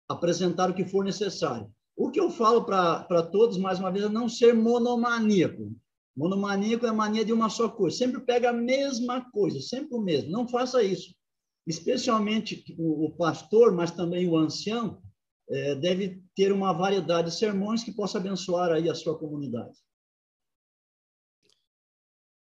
apresentar 0.08 0.70
o 0.70 0.74
que 0.74 0.86
for 0.86 1.04
necessário. 1.04 1.70
O 1.94 2.10
que 2.10 2.18
eu 2.18 2.30
falo 2.30 2.64
para 2.64 3.22
todos, 3.24 3.58
mais 3.58 3.78
uma 3.78 3.92
vez, 3.92 4.06
é 4.06 4.08
não 4.08 4.26
ser 4.26 4.54
monomaníaco. 4.54 5.70
Monomaníaco 6.16 6.86
é 6.86 6.88
a 6.88 6.94
mania 6.94 7.24
de 7.24 7.32
uma 7.32 7.50
só 7.50 7.68
coisa. 7.68 7.96
Sempre 7.96 8.20
pega 8.20 8.50
a 8.50 8.52
mesma 8.52 9.28
coisa, 9.30 9.60
sempre 9.60 9.96
o 9.96 10.00
mesmo. 10.00 10.30
Não 10.30 10.46
faça 10.46 10.82
isso. 10.82 11.14
Especialmente 11.66 12.64
o, 12.78 13.06
o 13.06 13.10
pastor, 13.16 13.72
mas 13.72 13.90
também 13.90 14.28
o 14.28 14.36
ancião, 14.36 15.02
é, 15.48 15.74
deve 15.74 16.22
ter 16.34 16.52
uma 16.52 16.72
variedade 16.72 17.30
de 17.30 17.36
sermões 17.36 17.82
que 17.82 17.92
possa 17.92 18.18
abençoar 18.18 18.70
aí 18.70 18.88
a 18.88 18.94
sua 18.94 19.18
comunidade. 19.18 19.76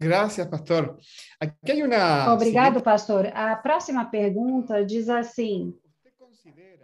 Graças, 0.01 0.47
pastor. 0.47 0.97
Aqui 1.41 1.83
uma... 1.83 2.33
Obrigado, 2.33 2.81
pastor. 2.81 3.27
A 3.35 3.57
próxima 3.57 4.05
pergunta 4.05 4.85
diz 4.85 5.09
assim: 5.09 5.77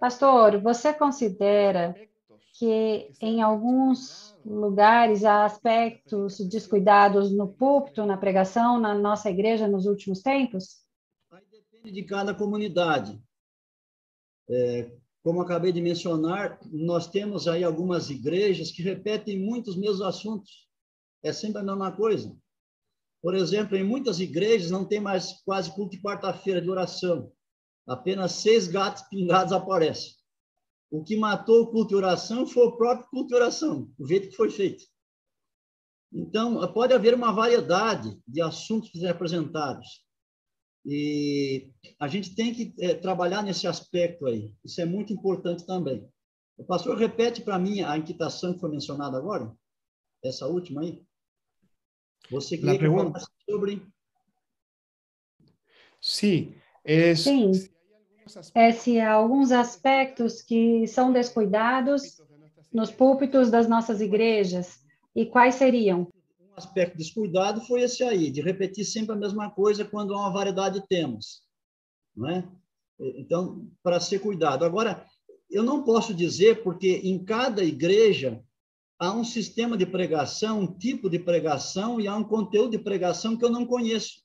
Pastor, 0.01 0.61
você 0.61 0.93
considera 0.93 1.95
que 2.55 3.11
em 3.20 3.42
alguns 3.42 4.34
lugares 4.44 5.24
há 5.24 5.44
aspectos 5.44 6.38
descuidados 6.48 7.32
no 7.32 7.48
púlpito, 7.48 8.07
na 8.07 8.16
pregação, 8.16 8.78
na 8.78 8.94
nossa 8.94 9.28
igreja 9.28 9.66
nos 9.66 9.86
últimos 9.86 10.22
tempos? 10.22 10.84
Aí 11.32 11.42
depende 11.50 11.92
de 11.92 12.05
cada 12.05 12.32
comunidade. 12.32 13.20
É, 14.48 14.90
como 15.22 15.40
acabei 15.40 15.72
de 15.72 15.80
mencionar, 15.80 16.61
nós 16.70 17.09
temos 17.09 17.48
aí 17.48 17.64
algumas 17.64 18.09
igrejas 18.09 18.70
que 18.70 18.82
repetem 18.82 19.38
muitos 19.38 19.76
mesmos 19.76 20.02
assuntos. 20.02 20.68
É 21.24 21.32
sempre 21.32 21.61
a 21.61 21.64
mesma 21.64 21.90
coisa. 21.90 22.36
Por 23.20 23.34
exemplo, 23.34 23.76
em 23.76 23.82
muitas 23.82 24.20
igrejas 24.20 24.70
não 24.70 24.84
tem 24.84 25.00
mais 25.00 25.42
quase 25.44 25.74
culto 25.74 25.96
de 25.96 26.02
quarta-feira 26.02 26.61
de 26.61 26.70
oração. 26.70 27.32
Apenas 27.86 28.32
seis 28.32 28.68
gatos 28.68 29.02
pingados 29.09 29.52
aparecem. 29.52 30.12
O 30.95 31.03
que 31.03 31.16
matou 31.16 31.62
o 31.62 31.66
culto 31.72 31.88
de 31.88 31.97
oração 31.97 32.47
foi 32.47 32.68
o 32.68 32.76
próprio 32.76 33.09
culto 33.09 33.30
de 33.30 33.34
oração, 33.34 33.92
o 33.99 34.07
jeito 34.07 34.28
que 34.28 34.36
foi 34.36 34.49
feito. 34.49 34.84
Então, 36.12 36.72
pode 36.72 36.95
haver 36.95 37.12
uma 37.14 37.32
variedade 37.32 38.16
de 38.28 38.40
assuntos 38.40 38.90
que 38.90 39.05
apresentados. 39.05 40.07
E 40.86 41.72
a 41.99 42.07
gente 42.07 42.36
tem 42.36 42.55
que 42.55 42.72
é, 42.78 42.95
trabalhar 42.95 43.42
nesse 43.42 43.66
aspecto 43.66 44.24
aí. 44.26 44.55
Isso 44.64 44.80
é 44.80 44.84
muito 44.84 45.12
importante 45.12 45.66
também. 45.66 46.09
O 46.57 46.62
pastor 46.62 46.97
repete 46.97 47.42
para 47.42 47.59
mim 47.59 47.80
a 47.80 47.99
inquietação 47.99 48.55
que 48.55 48.61
foi 48.61 48.70
mencionada 48.70 49.18
agora, 49.18 49.53
essa 50.22 50.47
última 50.47 50.82
aí. 50.82 51.05
Você 52.30 52.57
queria 52.57 52.78
pergunta... 52.78 53.18
sobre... 53.51 53.84
Sim, 56.01 56.55
é... 56.84 57.16
Sim. 57.16 57.51
É 58.55 58.72
se 58.72 59.01
há 59.01 59.12
alguns 59.12 59.53
aspectos 59.53 60.41
que 60.41 60.87
são 60.87 61.12
descuidados 61.12 62.20
nos 62.72 62.91
púlpitos 62.91 63.51
das 63.51 63.68
nossas 63.68 64.01
igrejas, 64.01 64.81
e 65.14 65.25
quais 65.25 65.55
seriam? 65.55 66.09
Um 66.41 66.55
aspecto 66.57 66.97
descuidado 66.97 67.61
foi 67.61 67.83
esse 67.83 68.03
aí, 68.03 68.31
de 68.31 68.41
repetir 68.41 68.85
sempre 68.85 69.14
a 69.14 69.18
mesma 69.18 69.51
coisa 69.51 69.85
quando 69.85 70.14
há 70.14 70.18
uma 70.18 70.33
variedade 70.33 70.81
de 70.81 70.87
temas. 70.89 71.43
Não 72.16 72.29
é? 72.29 72.49
Então, 72.99 73.68
para 73.83 74.01
ser 74.01 74.20
cuidado. 74.20 74.64
Agora, 74.64 75.05
eu 75.51 75.62
não 75.62 75.85
posso 75.85 76.14
dizer, 76.14 76.62
porque 76.62 77.01
em 77.05 77.22
cada 77.25 77.62
igreja 77.62 78.43
há 78.99 79.12
um 79.12 79.25
sistema 79.25 79.77
de 79.77 79.87
pregação, 79.87 80.61
um 80.61 80.66
tipo 80.66 81.11
de 81.11 81.18
pregação 81.18 82.01
e 82.01 82.09
há 82.09 82.16
um 82.16 82.25
conteúdo 82.25 82.70
de 82.72 82.79
pregação 82.79 83.37
que 83.37 83.45
eu 83.45 83.51
não 83.51 83.66
conheço. 83.66 84.24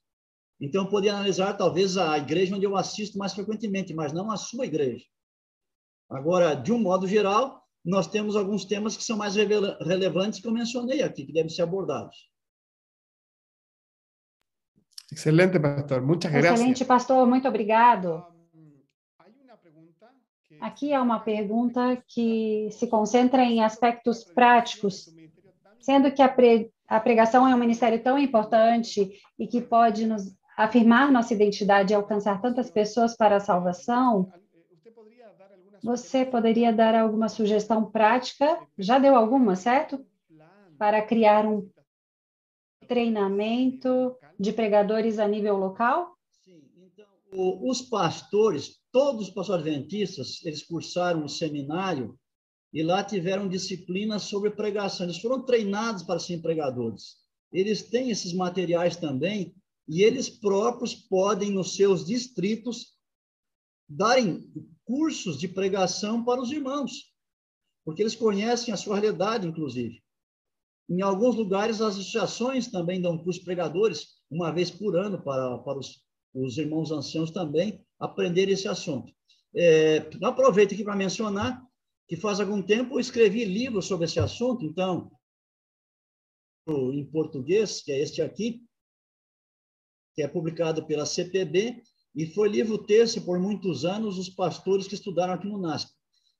Então, 0.59 0.83
eu 0.83 0.89
poderia 0.89 1.15
analisar 1.15 1.53
talvez 1.53 1.97
a 1.97 2.17
igreja 2.17 2.55
onde 2.55 2.65
eu 2.65 2.75
assisto 2.75 3.17
mais 3.17 3.33
frequentemente, 3.33 3.93
mas 3.93 4.11
não 4.11 4.29
a 4.29 4.37
sua 4.37 4.65
igreja. 4.65 5.05
Agora, 6.09 6.53
de 6.53 6.71
um 6.73 6.79
modo 6.79 7.07
geral, 7.07 7.63
nós 7.85 8.07
temos 8.07 8.35
alguns 8.35 8.65
temas 8.65 8.97
que 8.97 9.03
são 9.03 9.15
mais 9.15 9.35
relevantes 9.35 10.39
que 10.39 10.47
eu 10.47 10.51
mencionei 10.51 11.01
aqui, 11.01 11.25
que 11.25 11.31
devem 11.31 11.49
ser 11.49 11.61
abordados. 11.61 12.29
Excelente, 15.11 15.59
pastor. 15.59 16.01
Muitas 16.01 16.31
graças. 16.31 16.51
Excelente, 16.59 16.85
pastor. 16.85 17.27
Muito 17.27 17.47
obrigado. 17.47 18.25
Aqui 20.59 20.91
é 20.91 20.99
uma 20.99 21.19
pergunta 21.19 22.03
que 22.07 22.69
se 22.71 22.87
concentra 22.87 23.43
em 23.43 23.63
aspectos 23.63 24.23
práticos, 24.23 25.09
sendo 25.79 26.11
que 26.11 26.21
a, 26.21 26.27
pre, 26.27 26.71
a 26.85 26.99
pregação 26.99 27.47
é 27.47 27.55
um 27.55 27.57
ministério 27.57 28.03
tão 28.03 28.19
importante 28.19 29.09
e 29.37 29.47
que 29.47 29.61
pode 29.61 30.05
nos 30.05 30.35
afirmar 30.59 31.09
nossa 31.09 31.33
identidade 31.33 31.93
e 31.93 31.95
alcançar 31.95 32.41
tantas 32.41 32.69
pessoas 32.69 33.15
para 33.15 33.37
a 33.37 33.39
salvação. 33.39 34.29
Você 35.81 36.25
poderia 36.25 36.73
dar 36.73 36.93
alguma 36.93 37.29
sugestão 37.29 37.89
prática? 37.89 38.59
Já 38.77 38.99
deu 38.99 39.15
alguma, 39.15 39.55
certo? 39.55 40.05
Para 40.77 41.01
criar 41.01 41.45
um 41.45 41.69
treinamento 42.89 44.17
de 44.37 44.51
pregadores 44.51 45.17
a 45.17 45.25
nível 45.29 45.55
local? 45.55 46.13
Sim, 46.43 46.61
então, 46.75 47.07
os 47.31 47.81
pastores, 47.81 48.81
todos 48.91 49.29
os 49.29 49.33
pastores 49.33 49.65
adventistas, 49.65 50.43
eles 50.43 50.61
cursaram 50.63 51.23
o 51.23 51.29
seminário 51.29 52.19
e 52.73 52.83
lá 52.83 53.01
tiveram 53.01 53.47
disciplinas 53.47 54.23
sobre 54.23 54.51
pregação. 54.51 55.05
Eles 55.05 55.19
foram 55.19 55.41
treinados 55.41 56.03
para 56.03 56.19
serem 56.19 56.41
pregadores. 56.41 57.15
Eles 57.49 57.89
têm 57.89 58.09
esses 58.11 58.33
materiais 58.33 58.97
também 58.97 59.55
e 59.89 60.03
eles 60.03 60.29
próprios 60.29 60.93
podem, 60.93 61.49
nos 61.49 61.75
seus 61.75 62.05
distritos, 62.05 62.95
darem 63.89 64.47
cursos 64.85 65.39
de 65.39 65.47
pregação 65.47 66.23
para 66.23 66.39
os 66.39 66.51
irmãos, 66.51 67.11
porque 67.83 68.03
eles 68.03 68.15
conhecem 68.15 68.71
a 68.71 68.77
sua 68.77 68.99
realidade, 68.99 69.47
inclusive. 69.47 69.99
Em 70.87 71.01
alguns 71.01 71.35
lugares, 71.35 71.81
as 71.81 71.95
associações 71.97 72.67
também 72.67 73.01
dão 73.01 73.17
cursos 73.17 73.43
pregadores, 73.43 74.19
uma 74.29 74.51
vez 74.51 74.69
por 74.69 74.95
ano, 74.95 75.19
para, 75.23 75.57
para 75.57 75.79
os, 75.79 76.03
os 76.35 76.59
irmãos 76.59 76.91
anciãos 76.91 77.31
também 77.31 77.83
aprender 77.99 78.47
esse 78.47 78.67
assunto. 78.67 79.11
É, 79.55 80.07
aproveito 80.21 80.75
aqui 80.75 80.83
para 80.83 80.95
mencionar 80.95 81.67
que 82.07 82.15
faz 82.15 82.39
algum 82.39 82.61
tempo 82.61 82.95
eu 82.95 82.99
escrevi 82.99 83.43
livros 83.43 83.85
sobre 83.85 84.05
esse 84.05 84.19
assunto, 84.19 84.63
então, 84.63 85.11
em 86.67 87.03
português, 87.05 87.81
que 87.81 87.91
é 87.91 87.99
este 87.99 88.21
aqui, 88.21 88.68
que 90.19 90.23
é 90.23 90.27
publicado 90.27 90.85
pela 90.85 91.05
CPB, 91.05 91.81
e 92.13 92.25
foi 92.25 92.49
livro 92.49 92.77
terço 92.77 93.21
por 93.21 93.39
muitos 93.39 93.85
anos 93.85 94.17
os 94.17 94.27
pastores 94.27 94.85
que 94.85 94.93
estudaram 94.93 95.33
aqui 95.33 95.47
no 95.47 95.57
NASP. 95.57 95.91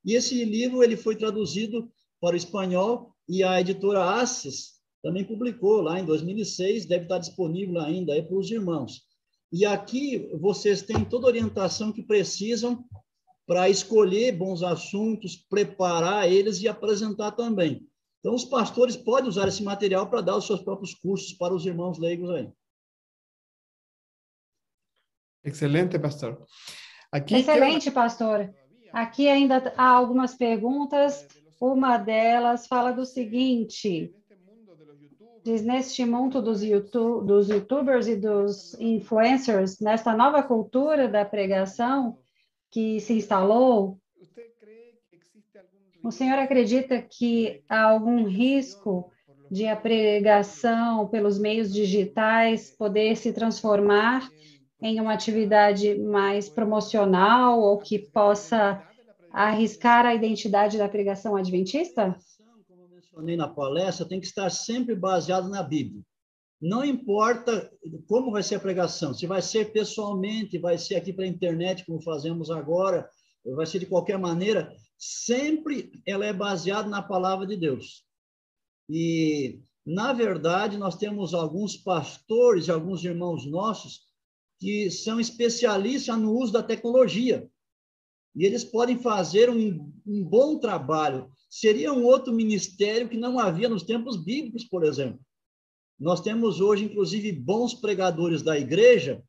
E 0.03 0.15
esse 0.15 0.43
livro 0.43 0.83
ele 0.83 0.97
foi 0.97 1.15
traduzido 1.15 1.89
para 2.19 2.33
o 2.33 2.37
espanhol 2.37 3.15
e 3.25 3.41
a 3.41 3.61
editora 3.61 4.19
Assis 4.19 4.71
também 5.01 5.23
publicou 5.23 5.79
lá 5.79 5.97
em 5.97 6.03
2006, 6.03 6.87
deve 6.87 7.03
estar 7.03 7.19
disponível 7.19 7.79
ainda 7.79 8.11
aí 8.11 8.21
para 8.21 8.35
os 8.35 8.51
irmãos. 8.51 9.03
E 9.49 9.65
aqui 9.65 10.29
vocês 10.41 10.81
têm 10.81 11.05
toda 11.05 11.27
a 11.27 11.29
orientação 11.29 11.93
que 11.93 12.03
precisam 12.03 12.83
para 13.47 13.69
escolher 13.69 14.33
bons 14.33 14.61
assuntos, 14.61 15.37
preparar 15.37 16.29
eles 16.29 16.61
e 16.61 16.67
apresentar 16.67 17.31
também. 17.31 17.87
Então, 18.19 18.35
os 18.35 18.43
pastores 18.43 18.97
podem 18.97 19.29
usar 19.29 19.47
esse 19.47 19.63
material 19.63 20.09
para 20.09 20.19
dar 20.19 20.35
os 20.35 20.45
seus 20.45 20.61
próprios 20.61 20.93
cursos 20.93 21.31
para 21.31 21.55
os 21.55 21.65
irmãos 21.65 21.97
leigos 21.97 22.29
aí. 22.29 22.51
Excelente, 25.49 25.97
pastor. 25.97 26.45
Aqui 27.11 27.35
Excelente, 27.35 27.91
pastor. 27.91 28.53
Aqui 28.93 29.27
ainda 29.27 29.73
há 29.75 29.87
algumas 29.87 30.35
perguntas. 30.35 31.27
Uma 31.59 31.97
delas 31.97 32.67
fala 32.67 32.91
do 32.91 33.05
seguinte: 33.05 34.13
diz 35.43 35.61
neste 35.61 36.05
mundo 36.05 36.41
dos, 36.41 36.63
YouTube, 36.63 37.25
dos 37.25 37.49
youtubers 37.49 38.07
e 38.07 38.15
dos 38.15 38.79
influencers, 38.79 39.79
nesta 39.79 40.15
nova 40.15 40.43
cultura 40.43 41.07
da 41.07 41.25
pregação, 41.25 42.17
que 42.71 42.99
se 42.99 43.13
instalou, 43.13 43.99
o 46.03 46.11
senhor 46.11 46.39
acredita 46.39 47.01
que 47.01 47.61
há 47.67 47.83
algum 47.83 48.25
risco 48.25 49.11
de 49.51 49.65
a 49.65 49.75
pregação 49.75 51.07
pelos 51.07 51.39
meios 51.39 51.73
digitais 51.73 52.69
poder 52.69 53.17
se 53.17 53.33
transformar 53.33 54.29
em 54.81 54.99
uma 54.99 55.13
atividade 55.13 55.97
mais 55.99 56.47
promocional 56.47 57.59
ou 57.59 57.77
que 57.77 57.99
possa 57.99 58.81
arriscar 59.31 60.05
a 60.05 60.15
identidade 60.15 60.77
da 60.77 60.87
pregação 60.87 61.35
adventista? 61.35 62.15
Como 62.67 62.83
eu 62.83 62.89
mencionei 62.89 63.35
na 63.35 63.47
palestra, 63.47 64.07
tem 64.07 64.19
que 64.19 64.27
estar 64.27 64.49
sempre 64.49 64.95
baseado 64.95 65.49
na 65.49 65.61
Bíblia. 65.61 66.01
Não 66.61 66.83
importa 66.83 67.71
como 68.07 68.31
vai 68.31 68.43
ser 68.43 68.55
a 68.55 68.59
pregação, 68.59 69.13
se 69.13 69.25
vai 69.25 69.41
ser 69.41 69.71
pessoalmente, 69.71 70.57
vai 70.57 70.77
ser 70.77 70.95
aqui 70.95 71.13
pela 71.13 71.27
internet, 71.27 71.85
como 71.85 72.01
fazemos 72.01 72.51
agora, 72.51 73.09
vai 73.55 73.65
ser 73.65 73.79
de 73.79 73.85
qualquer 73.85 74.17
maneira, 74.17 74.73
sempre 74.97 75.91
ela 76.05 76.25
é 76.25 76.33
baseada 76.33 76.89
na 76.89 77.01
palavra 77.01 77.47
de 77.47 77.55
Deus. 77.55 78.03
E, 78.89 79.61
na 79.85 80.11
verdade, 80.11 80.77
nós 80.77 80.97
temos 80.97 81.33
alguns 81.33 81.77
pastores 81.77 82.67
e 82.67 82.71
alguns 82.71 83.05
irmãos 83.05 83.45
nossos 83.45 84.08
que 84.59 84.91
são 84.91 85.19
especialistas 85.19 86.17
no 86.17 86.33
uso 86.33 86.51
da 86.51 86.61
tecnologia. 86.61 87.49
E 88.35 88.45
eles 88.45 88.63
podem 88.63 88.97
fazer 88.99 89.49
um, 89.49 89.91
um 90.05 90.23
bom 90.23 90.59
trabalho. 90.59 91.31
Seria 91.49 91.93
um 91.93 92.03
outro 92.03 92.33
ministério 92.33 93.09
que 93.09 93.17
não 93.17 93.39
havia 93.39 93.69
nos 93.69 93.83
tempos 93.83 94.17
bíblicos, 94.17 94.65
por 94.65 94.83
exemplo. 94.83 95.19
Nós 95.99 96.21
temos 96.21 96.61
hoje, 96.61 96.85
inclusive, 96.85 97.31
bons 97.31 97.73
pregadores 97.73 98.41
da 98.41 98.57
igreja 98.57 99.23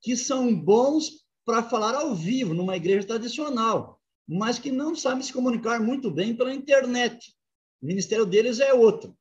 que 0.00 0.16
são 0.16 0.54
bons 0.54 1.26
para 1.44 1.62
falar 1.62 1.94
ao 1.94 2.14
vivo, 2.14 2.54
numa 2.54 2.76
igreja 2.76 3.06
tradicional, 3.06 4.00
mas 4.26 4.58
que 4.58 4.70
não 4.70 4.94
sabem 4.94 5.22
se 5.22 5.32
comunicar 5.32 5.80
muito 5.80 6.10
bem 6.10 6.34
pela 6.34 6.54
internet. 6.54 7.34
O 7.82 7.86
ministério 7.86 8.24
deles 8.24 8.60
é 8.60 8.72
outro. 8.72 9.16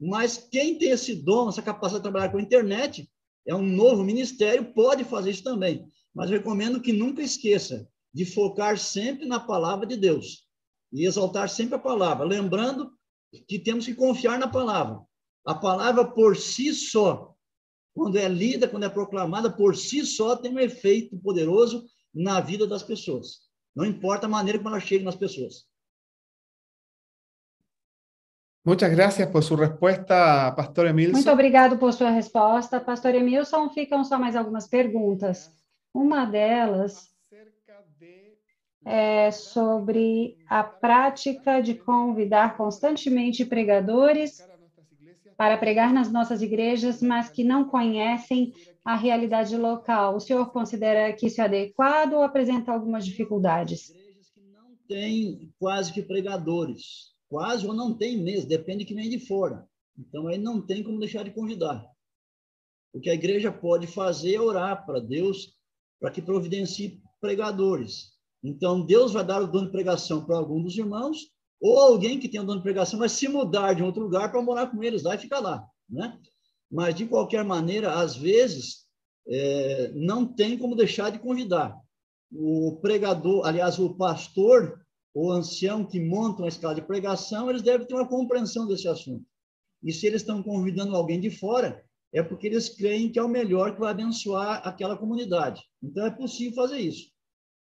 Mas 0.00 0.36
quem 0.36 0.78
tem 0.78 0.90
esse 0.90 1.14
dom, 1.14 1.48
essa 1.48 1.62
capacidade 1.62 2.00
de 2.00 2.02
trabalhar 2.02 2.30
com 2.30 2.38
a 2.38 2.42
internet, 2.42 3.08
é 3.48 3.54
um 3.54 3.62
novo 3.62 4.04
ministério, 4.04 4.72
pode 4.74 5.04
fazer 5.04 5.30
isso 5.30 5.42
também. 5.42 5.88
Mas 6.14 6.28
recomendo 6.28 6.82
que 6.82 6.92
nunca 6.92 7.22
esqueça 7.22 7.88
de 8.12 8.26
focar 8.26 8.78
sempre 8.78 9.24
na 9.24 9.40
palavra 9.40 9.86
de 9.86 9.96
Deus 9.96 10.46
e 10.92 11.06
exaltar 11.06 11.48
sempre 11.48 11.76
a 11.76 11.78
palavra, 11.78 12.26
lembrando 12.26 12.92
que 13.46 13.58
temos 13.58 13.86
que 13.86 13.94
confiar 13.94 14.38
na 14.38 14.48
palavra. 14.48 15.00
A 15.46 15.54
palavra 15.54 16.04
por 16.04 16.36
si 16.36 16.74
só, 16.74 17.34
quando 17.94 18.18
é 18.18 18.28
lida, 18.28 18.68
quando 18.68 18.84
é 18.84 18.88
proclamada, 18.88 19.50
por 19.50 19.74
si 19.74 20.04
só 20.04 20.36
tem 20.36 20.52
um 20.54 20.58
efeito 20.58 21.18
poderoso 21.18 21.86
na 22.14 22.40
vida 22.40 22.66
das 22.66 22.82
pessoas. 22.82 23.40
Não 23.74 23.84
importa 23.84 24.26
a 24.26 24.28
maneira 24.28 24.58
como 24.58 24.70
ela 24.70 24.80
chega 24.80 25.04
nas 25.04 25.16
pessoas. 25.16 25.66
Muchas 28.64 28.90
gracias 28.90 29.28
por 29.30 29.42
sua 29.42 29.66
resposta, 29.66 30.52
Pastor 30.52 30.86
Emilson. 30.86 31.12
Muito 31.12 31.30
obrigado 31.30 31.78
por 31.78 31.92
sua 31.92 32.10
resposta, 32.10 32.80
Pastor 32.80 33.14
Emilson. 33.14 33.70
Ficam 33.70 34.04
só 34.04 34.18
mais 34.18 34.36
algumas 34.36 34.68
perguntas. 34.68 35.50
Uma 35.94 36.24
delas 36.26 37.08
é 38.84 39.30
sobre 39.30 40.36
a 40.48 40.62
prática 40.62 41.60
de 41.60 41.74
convidar 41.74 42.56
constantemente 42.56 43.44
pregadores 43.44 44.42
para 45.36 45.56
pregar 45.56 45.92
nas 45.92 46.10
nossas 46.10 46.42
igrejas, 46.42 47.00
mas 47.00 47.28
que 47.28 47.44
não 47.44 47.64
conhecem 47.64 48.52
a 48.84 48.96
realidade 48.96 49.56
local. 49.56 50.16
O 50.16 50.20
senhor 50.20 50.50
considera 50.50 51.12
que 51.12 51.26
isso 51.26 51.40
é 51.40 51.44
adequado 51.44 52.14
ou 52.14 52.22
apresenta 52.22 52.72
algumas 52.72 53.04
dificuldades? 53.04 53.90
Igrejas 53.90 54.30
que 54.30 54.40
não 54.40 54.74
têm 54.88 55.52
quase 55.58 55.92
que 55.92 56.02
pregadores, 56.02 57.14
quase 57.28 57.66
ou 57.66 57.74
não 57.74 57.96
tem 57.96 58.16
mesmo, 58.16 58.48
depende 58.48 58.80
de 58.80 58.86
quem 58.86 58.96
vem 58.96 59.10
de 59.10 59.18
fora. 59.18 59.68
Então 59.98 60.28
aí 60.28 60.38
não 60.38 60.60
tem 60.60 60.82
como 60.82 60.98
deixar 60.98 61.22
de 61.24 61.30
convidar. 61.30 61.84
O 62.92 63.00
que 63.00 63.10
a 63.10 63.14
igreja 63.14 63.52
pode 63.52 63.86
fazer 63.86 64.34
é 64.34 64.40
orar 64.40 64.86
para 64.86 65.00
Deus 65.00 65.54
para 66.00 66.10
que 66.10 66.22
providencie 66.22 67.02
pregadores. 67.20 68.12
Então 68.42 68.84
Deus 68.84 69.12
vai 69.12 69.24
dar 69.24 69.42
o 69.42 69.46
dom 69.46 69.66
de 69.66 69.72
pregação 69.72 70.24
para 70.24 70.36
algum 70.36 70.62
dos 70.62 70.76
irmãos 70.76 71.30
ou 71.60 71.78
alguém 71.78 72.20
que 72.20 72.28
tem 72.28 72.40
um 72.40 72.44
dono 72.44 72.58
de 72.58 72.62
pregação 72.62 72.98
vai 72.98 73.08
se 73.08 73.26
mudar 73.28 73.74
de 73.74 73.82
outro 73.82 74.02
lugar 74.02 74.30
para 74.30 74.40
morar 74.40 74.68
com 74.68 74.82
eles 74.82 75.02
lá 75.02 75.16
e 75.16 75.18
ficar 75.18 75.40
lá, 75.40 75.66
né? 75.88 76.18
Mas, 76.70 76.94
de 76.94 77.06
qualquer 77.06 77.44
maneira, 77.44 77.94
às 77.94 78.16
vezes, 78.16 78.86
é, 79.26 79.90
não 79.94 80.26
tem 80.26 80.58
como 80.58 80.76
deixar 80.76 81.10
de 81.10 81.18
convidar. 81.18 81.76
O 82.30 82.78
pregador, 82.80 83.46
aliás, 83.46 83.78
o 83.78 83.94
pastor 83.94 84.78
ou 85.18 85.32
ancião 85.32 85.84
que 85.84 85.98
montam 85.98 86.44
a 86.44 86.48
escala 86.48 86.76
de 86.76 86.82
pregação, 86.82 87.50
eles 87.50 87.60
devem 87.60 87.84
ter 87.84 87.94
uma 87.94 88.06
compreensão 88.06 88.68
desse 88.68 88.86
assunto. 88.86 89.26
E 89.82 89.92
se 89.92 90.06
eles 90.06 90.22
estão 90.22 90.44
convidando 90.44 90.94
alguém 90.94 91.18
de 91.18 91.28
fora, 91.28 91.84
é 92.12 92.22
porque 92.22 92.46
eles 92.46 92.68
creem 92.68 93.10
que 93.10 93.18
é 93.18 93.22
o 93.22 93.28
melhor 93.28 93.74
que 93.74 93.80
vai 93.80 93.90
abençoar 93.90 94.62
aquela 94.64 94.96
comunidade. 94.96 95.60
Então, 95.82 96.06
é 96.06 96.10
possível 96.12 96.54
fazer 96.54 96.78
isso. 96.78 97.10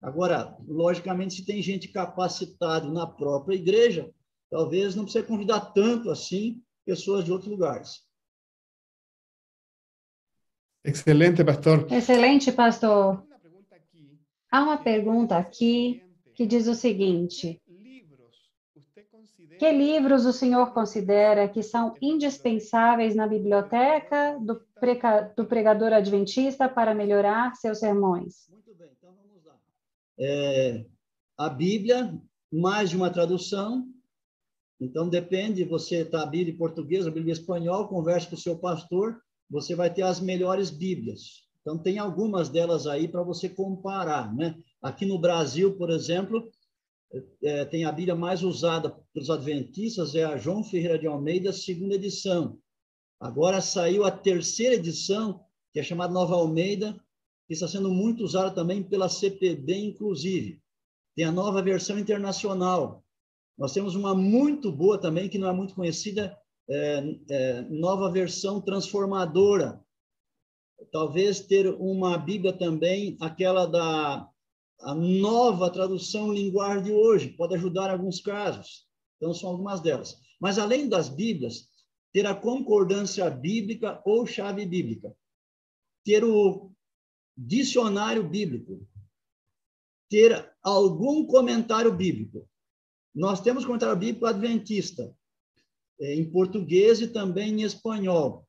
Agora, 0.02 0.58
logicamente, 0.68 1.36
se 1.36 1.46
tem 1.46 1.62
gente 1.62 1.90
capacitada 1.90 2.90
na 2.90 3.06
própria 3.06 3.56
igreja, 3.56 4.12
talvez 4.50 4.96
não 4.96 5.04
precise 5.04 5.24
convidar 5.28 5.60
tanto 5.74 6.10
assim 6.10 6.60
pessoas 6.84 7.24
de 7.24 7.32
outros 7.32 7.52
lugares. 7.52 8.02
Excelente, 10.84 11.44
pastor. 11.44 11.86
Excelente, 11.92 12.52
pastor. 12.52 13.24
Há 14.50 14.64
uma 14.64 14.78
pergunta 14.78 15.38
aqui 15.38 16.04
que 16.34 16.46
diz 16.46 16.68
o 16.68 16.76
seguinte: 16.76 17.62
Que 19.60 19.72
livros 19.72 20.26
o 20.26 20.34
senhor 20.34 20.74
considera 20.74 21.48
que 21.48 21.62
são 21.64 21.94
indispensáveis 22.02 23.16
na 23.16 23.28
biblioteca 23.28 24.38
do, 24.40 24.62
do 25.36 25.46
pregador 25.46 25.94
adventista 25.94 26.68
para 26.68 26.96
melhorar 26.96 27.56
seus 27.56 27.80
sermões? 27.80 28.48
Muito 28.50 28.76
bem, 28.76 28.90
então 28.98 29.14
vamos 29.16 29.44
lá. 29.46 29.56
É, 30.20 30.86
a 31.38 31.50
Bíblia, 31.50 32.20
mais 32.52 32.90
de 32.90 32.98
uma 32.98 33.10
tradução. 33.10 33.88
Então, 34.80 35.08
depende, 35.08 35.64
você 35.64 36.02
está 36.02 36.24
a 36.24 36.26
Bíblia 36.26 36.54
em 36.54 36.58
português, 36.58 37.08
a 37.08 37.12
Bíblia 37.12 37.32
em 37.32 37.38
espanhol, 37.38 37.88
converse 37.88 38.28
com 38.28 38.36
o 38.36 38.40
seu 38.40 38.58
pastor, 38.58 39.22
você 39.50 39.76
vai 39.76 39.94
ter 39.94 40.02
as 40.02 40.20
melhores 40.20 40.70
Bíblias. 40.70 41.43
Então, 41.64 41.78
tem 41.78 41.98
algumas 41.98 42.50
delas 42.50 42.86
aí 42.86 43.08
para 43.08 43.24
você 43.24 43.48
comparar, 43.48 44.36
né? 44.36 44.56
Aqui 44.82 45.06
no 45.06 45.18
Brasil, 45.18 45.78
por 45.78 45.90
exemplo, 45.90 46.52
é, 47.42 47.64
tem 47.64 47.86
a 47.86 47.92
Bíblia 47.92 48.16
mais 48.16 48.44
usada 48.44 48.94
pelos 49.14 49.30
adventistas, 49.30 50.14
é 50.14 50.26
a 50.26 50.38
João 50.38 50.64
Ferreira 50.64 51.00
de 51.00 51.08
Almeida, 51.08 51.54
segunda 51.54 51.96
edição. 51.96 52.60
Agora 53.18 53.62
saiu 53.62 54.04
a 54.04 54.12
terceira 54.12 54.76
edição, 54.76 55.46
que 55.72 55.80
é 55.80 55.84
chamada 55.84 56.14
Nova 56.14 56.36
Almeida, 56.36 57.00
que 57.48 57.54
está 57.54 57.68
sendo 57.68 57.90
muito 57.90 58.24
usada 58.24 58.52
também 58.52 58.84
pela 58.84 59.08
CPB, 59.08 59.76
inclusive. 59.78 60.62
Tem 61.16 61.24
a 61.24 61.32
nova 61.32 61.62
versão 61.62 61.98
internacional. 61.98 63.04
Nós 63.58 63.72
temos 63.72 63.96
uma 63.96 64.14
muito 64.16 64.72
boa 64.72 64.98
também, 64.98 65.30
que 65.30 65.38
não 65.38 65.48
é 65.48 65.54
muito 65.54 65.76
conhecida, 65.76 66.38
é, 66.70 67.16
é, 67.30 67.62
nova 67.70 68.12
versão 68.12 68.60
transformadora. 68.60 69.82
Talvez 70.92 71.42
ter 71.42 71.68
uma 71.68 72.18
Bíblia 72.18 72.54
também, 72.54 73.18
aquela 73.20 73.66
da 73.66 74.30
a 74.82 74.94
nova 74.94 75.70
tradução 75.70 76.34
linguagem 76.34 76.84
de 76.84 76.92
hoje, 76.92 77.30
pode 77.30 77.56
ajudar 77.56 77.90
em 77.90 77.94
alguns 77.94 78.20
casos. 78.20 78.86
Então, 79.16 79.34
são 79.34 79.50
algumas 79.50 79.80
delas. 79.80 80.20
Mas, 80.40 80.58
além 80.58 80.90
das 80.90 81.08
Bíblias, 81.08 81.70
ter 82.12 82.26
a 82.28 82.36
concordância 82.36 83.30
bíblica 83.30 84.02
ou 84.06 84.26
chave 84.28 84.66
bíblica, 84.66 85.16
ter 86.04 86.24
o 86.24 86.72
dicionário 87.36 88.28
bíblico, 88.28 88.86
ter 90.10 90.54
algum 90.62 91.26
comentário 91.26 91.92
bíblico. 91.92 92.48
Nós 93.16 93.42
temos 93.42 93.66
comentário 93.66 93.96
bíblico 93.96 94.26
adventista, 94.26 95.16
é, 96.00 96.14
em 96.14 96.30
português 96.30 97.02
e 97.02 97.08
também 97.08 97.54
em 97.54 97.64
espanhol. 97.64 98.48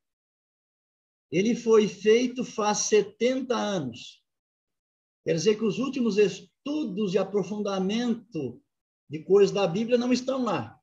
Ele 1.31 1.55
foi 1.55 1.89
feito 1.89 2.45
faz 2.45 2.79
70 2.79 3.57
anos. 3.57 4.23
Quer 5.25 5.35
dizer 5.35 5.57
que 5.57 5.65
os 5.65 5.79
últimos 5.79 6.19
estudos 6.19 7.13
de 7.13 7.19
aprofundamento 7.19 8.61
de 9.09 9.21
coisas 9.21 9.51
da 9.51 9.67
Bíblia 9.67 9.99
não 9.99 10.13
estão 10.13 10.45
lá. 10.45 10.79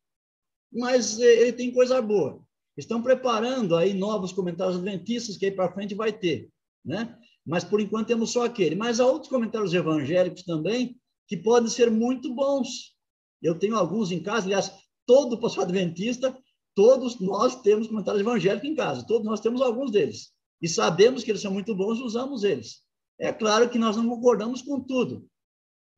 Mas 0.72 1.20
é, 1.20 1.42
ele 1.42 1.54
tem 1.54 1.72
coisa 1.72 2.02
boa. 2.02 2.42
Estão 2.78 3.02
preparando 3.02 3.76
aí 3.76 3.94
novos 3.94 4.32
comentários 4.32 4.78
adventistas 4.78 5.38
que 5.38 5.46
aí 5.46 5.52
para 5.52 5.72
frente 5.72 5.94
vai 5.94 6.12
ter, 6.12 6.50
né? 6.84 7.18
Mas 7.46 7.64
por 7.64 7.82
enquanto 7.82 8.08
temos 8.08 8.32
só 8.32 8.46
aquele. 8.46 8.76
Mas 8.76 9.00
há 9.00 9.06
outros 9.06 9.30
comentários 9.30 9.74
evangélicos 9.74 10.44
também 10.44 11.00
que 11.28 11.38
podem 11.38 11.70
ser 11.70 11.92
muito 11.92 12.34
bons. 12.34 12.96
Eu 13.42 13.58
tenho 13.58 13.76
alguns 13.76 14.12
em 14.12 14.22
casa, 14.22 14.46
aliás, 14.46 14.72
todo 15.06 15.40
pastor 15.40 15.64
adventista, 15.64 16.38
todos 16.76 17.20
nós 17.20 17.62
temos 17.62 17.88
comentários 17.88 18.22
evangélicos 18.22 18.70
em 18.70 18.76
casa, 18.76 19.06
todos 19.06 19.26
nós 19.26 19.40
temos 19.40 19.62
alguns 19.62 19.92
deles. 19.92 20.32
E 20.62 20.68
sabemos 20.68 21.24
que 21.24 21.32
eles 21.32 21.42
são 21.42 21.52
muito 21.52 21.76
bons 21.76 22.00
e 22.00 22.04
usamos 22.04 22.44
eles. 22.44 22.82
É 23.20 23.32
claro 23.32 23.70
que 23.70 23.80
nós 23.80 23.98
não 23.98 24.08
concordamos 24.08 24.62
com 24.62 24.80
tudo. 24.80 25.28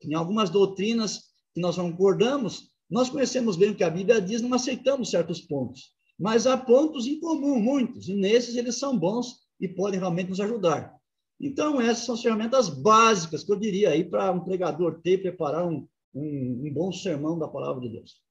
Em 0.02 0.14
algumas 0.14 0.50
doutrinas 0.50 1.34
que 1.54 1.62
nós 1.62 1.78
não 1.78 1.92
concordamos, 1.92 2.70
nós 2.90 3.10
conhecemos 3.10 3.56
bem 3.56 3.72
o 3.72 3.76
que 3.76 3.84
a 3.84 3.90
Bíblia 3.90 4.22
diz, 4.22 4.42
não 4.42 4.54
aceitamos 4.54 5.10
certos 5.10 5.42
pontos. 5.42 5.92
Mas 6.20 6.46
há 6.46 6.58
pontos 6.58 7.08
em 7.08 7.20
comum, 7.20 7.60
muitos, 7.60 8.08
e 8.08 8.14
nesses 8.14 8.56
eles 8.56 8.78
são 8.78 8.98
bons 8.98 9.44
e 9.60 9.68
podem 9.68 10.00
realmente 10.00 10.30
nos 10.30 10.40
ajudar. 10.40 10.96
Então, 11.40 11.82
essas 11.82 12.06
são 12.06 12.16
as 12.16 12.22
ferramentas 12.22 12.70
básicas 12.70 13.44
que 13.44 13.52
eu 13.52 13.60
diria 13.60 13.90
aí 13.90 14.04
para 14.04 14.32
um 14.32 14.40
pregador 14.40 15.02
ter, 15.02 15.22
preparar 15.22 15.66
um, 15.66 15.88
um, 16.14 16.64
um 16.66 16.74
bom 16.74 16.92
sermão 16.92 17.38
da 17.38 17.48
palavra 17.48 17.82
de 17.82 17.90
Deus. 17.90 18.22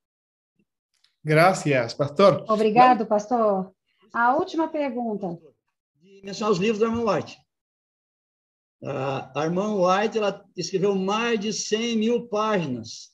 Graças, 1.25 1.95
pastor. 1.95 2.45
Obrigado, 2.49 3.07
pastor. 3.07 3.73
A 4.13 4.35
última 4.35 4.69
pergunta. 4.69 5.39
De 6.01 6.21
mencionar 6.25 6.53
os 6.53 6.59
livros 6.59 6.81
da 6.81 6.87
Irmã 6.87 7.15
White. 7.15 7.39
A 8.83 9.45
irmã 9.45 9.77
White 9.77 10.19
ela 10.19 10.45
escreveu 10.57 10.97
mais 10.97 11.39
de 11.39 11.53
100 11.53 11.97
mil 11.97 12.29
páginas. 12.29 13.13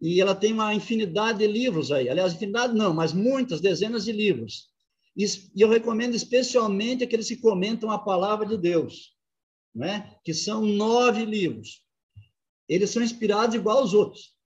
E 0.00 0.20
ela 0.20 0.34
tem 0.34 0.52
uma 0.52 0.72
infinidade 0.72 1.38
de 1.38 1.46
livros 1.46 1.90
aí. 1.90 2.08
Aliás, 2.08 2.32
infinidade 2.32 2.74
não, 2.74 2.94
mas 2.94 3.12
muitas, 3.12 3.60
dezenas 3.60 4.04
de 4.04 4.12
livros. 4.12 4.70
E 5.16 5.26
eu 5.56 5.68
recomendo 5.68 6.14
especialmente 6.14 7.02
aqueles 7.02 7.28
que 7.28 7.36
comentam 7.36 7.90
a 7.90 7.98
palavra 7.98 8.46
de 8.46 8.56
Deus, 8.56 9.16
né? 9.74 10.16
que 10.24 10.32
são 10.32 10.64
nove 10.64 11.24
livros. 11.24 11.82
Eles 12.68 12.90
são 12.90 13.02
inspirados 13.02 13.56
igual 13.56 13.78
aos 13.78 13.92
outros, 13.92 14.36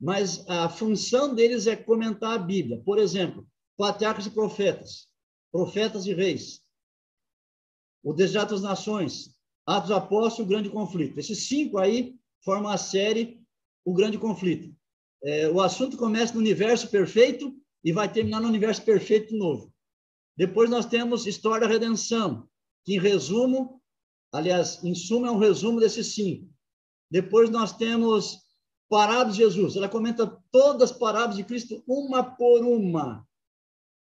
mas 0.00 0.48
a 0.48 0.68
função 0.68 1.34
deles 1.34 1.66
é 1.66 1.74
comentar 1.74 2.34
a 2.34 2.42
Bíblia. 2.42 2.80
Por 2.84 2.98
exemplo, 2.98 3.46
Patriarcas 3.76 4.26
e 4.26 4.30
Profetas, 4.30 5.08
Profetas 5.50 6.06
e 6.06 6.14
Reis, 6.14 6.62
O 8.02 8.12
Desejo 8.12 8.46
das 8.46 8.62
Nações, 8.62 9.34
Atos 9.66 9.90
Apóstolos, 9.90 10.46
o 10.46 10.50
Grande 10.50 10.70
Conflito. 10.70 11.18
Esses 11.18 11.48
cinco 11.48 11.78
aí 11.78 12.16
formam 12.44 12.70
a 12.70 12.76
série 12.76 13.42
O 13.84 13.92
Grande 13.92 14.18
Conflito. 14.18 14.74
É, 15.24 15.48
o 15.48 15.60
assunto 15.60 15.96
começa 15.96 16.34
no 16.34 16.40
universo 16.40 16.88
perfeito 16.88 17.56
e 17.82 17.92
vai 17.92 18.12
terminar 18.12 18.40
no 18.40 18.48
universo 18.48 18.82
perfeito 18.82 19.34
novo. 19.34 19.72
Depois 20.36 20.68
nós 20.68 20.86
temos 20.86 21.26
História 21.26 21.66
da 21.66 21.72
Redenção, 21.72 22.48
que 22.84 22.94
em 22.94 23.00
resumo, 23.00 23.82
aliás, 24.32 24.84
em 24.84 24.94
suma 24.94 25.28
é 25.28 25.30
um 25.30 25.38
resumo 25.38 25.80
desses 25.80 26.14
cinco. 26.14 26.48
Depois 27.10 27.48
nós 27.48 27.76
temos 27.76 28.45
Parábolas 28.88 29.36
de 29.36 29.42
Jesus. 29.42 29.76
Ela 29.76 29.88
comenta 29.88 30.26
todas 30.50 30.90
as 30.90 30.96
parábolas 30.96 31.36
de 31.36 31.44
Cristo, 31.44 31.82
uma 31.86 32.22
por 32.22 32.64
uma. 32.64 33.26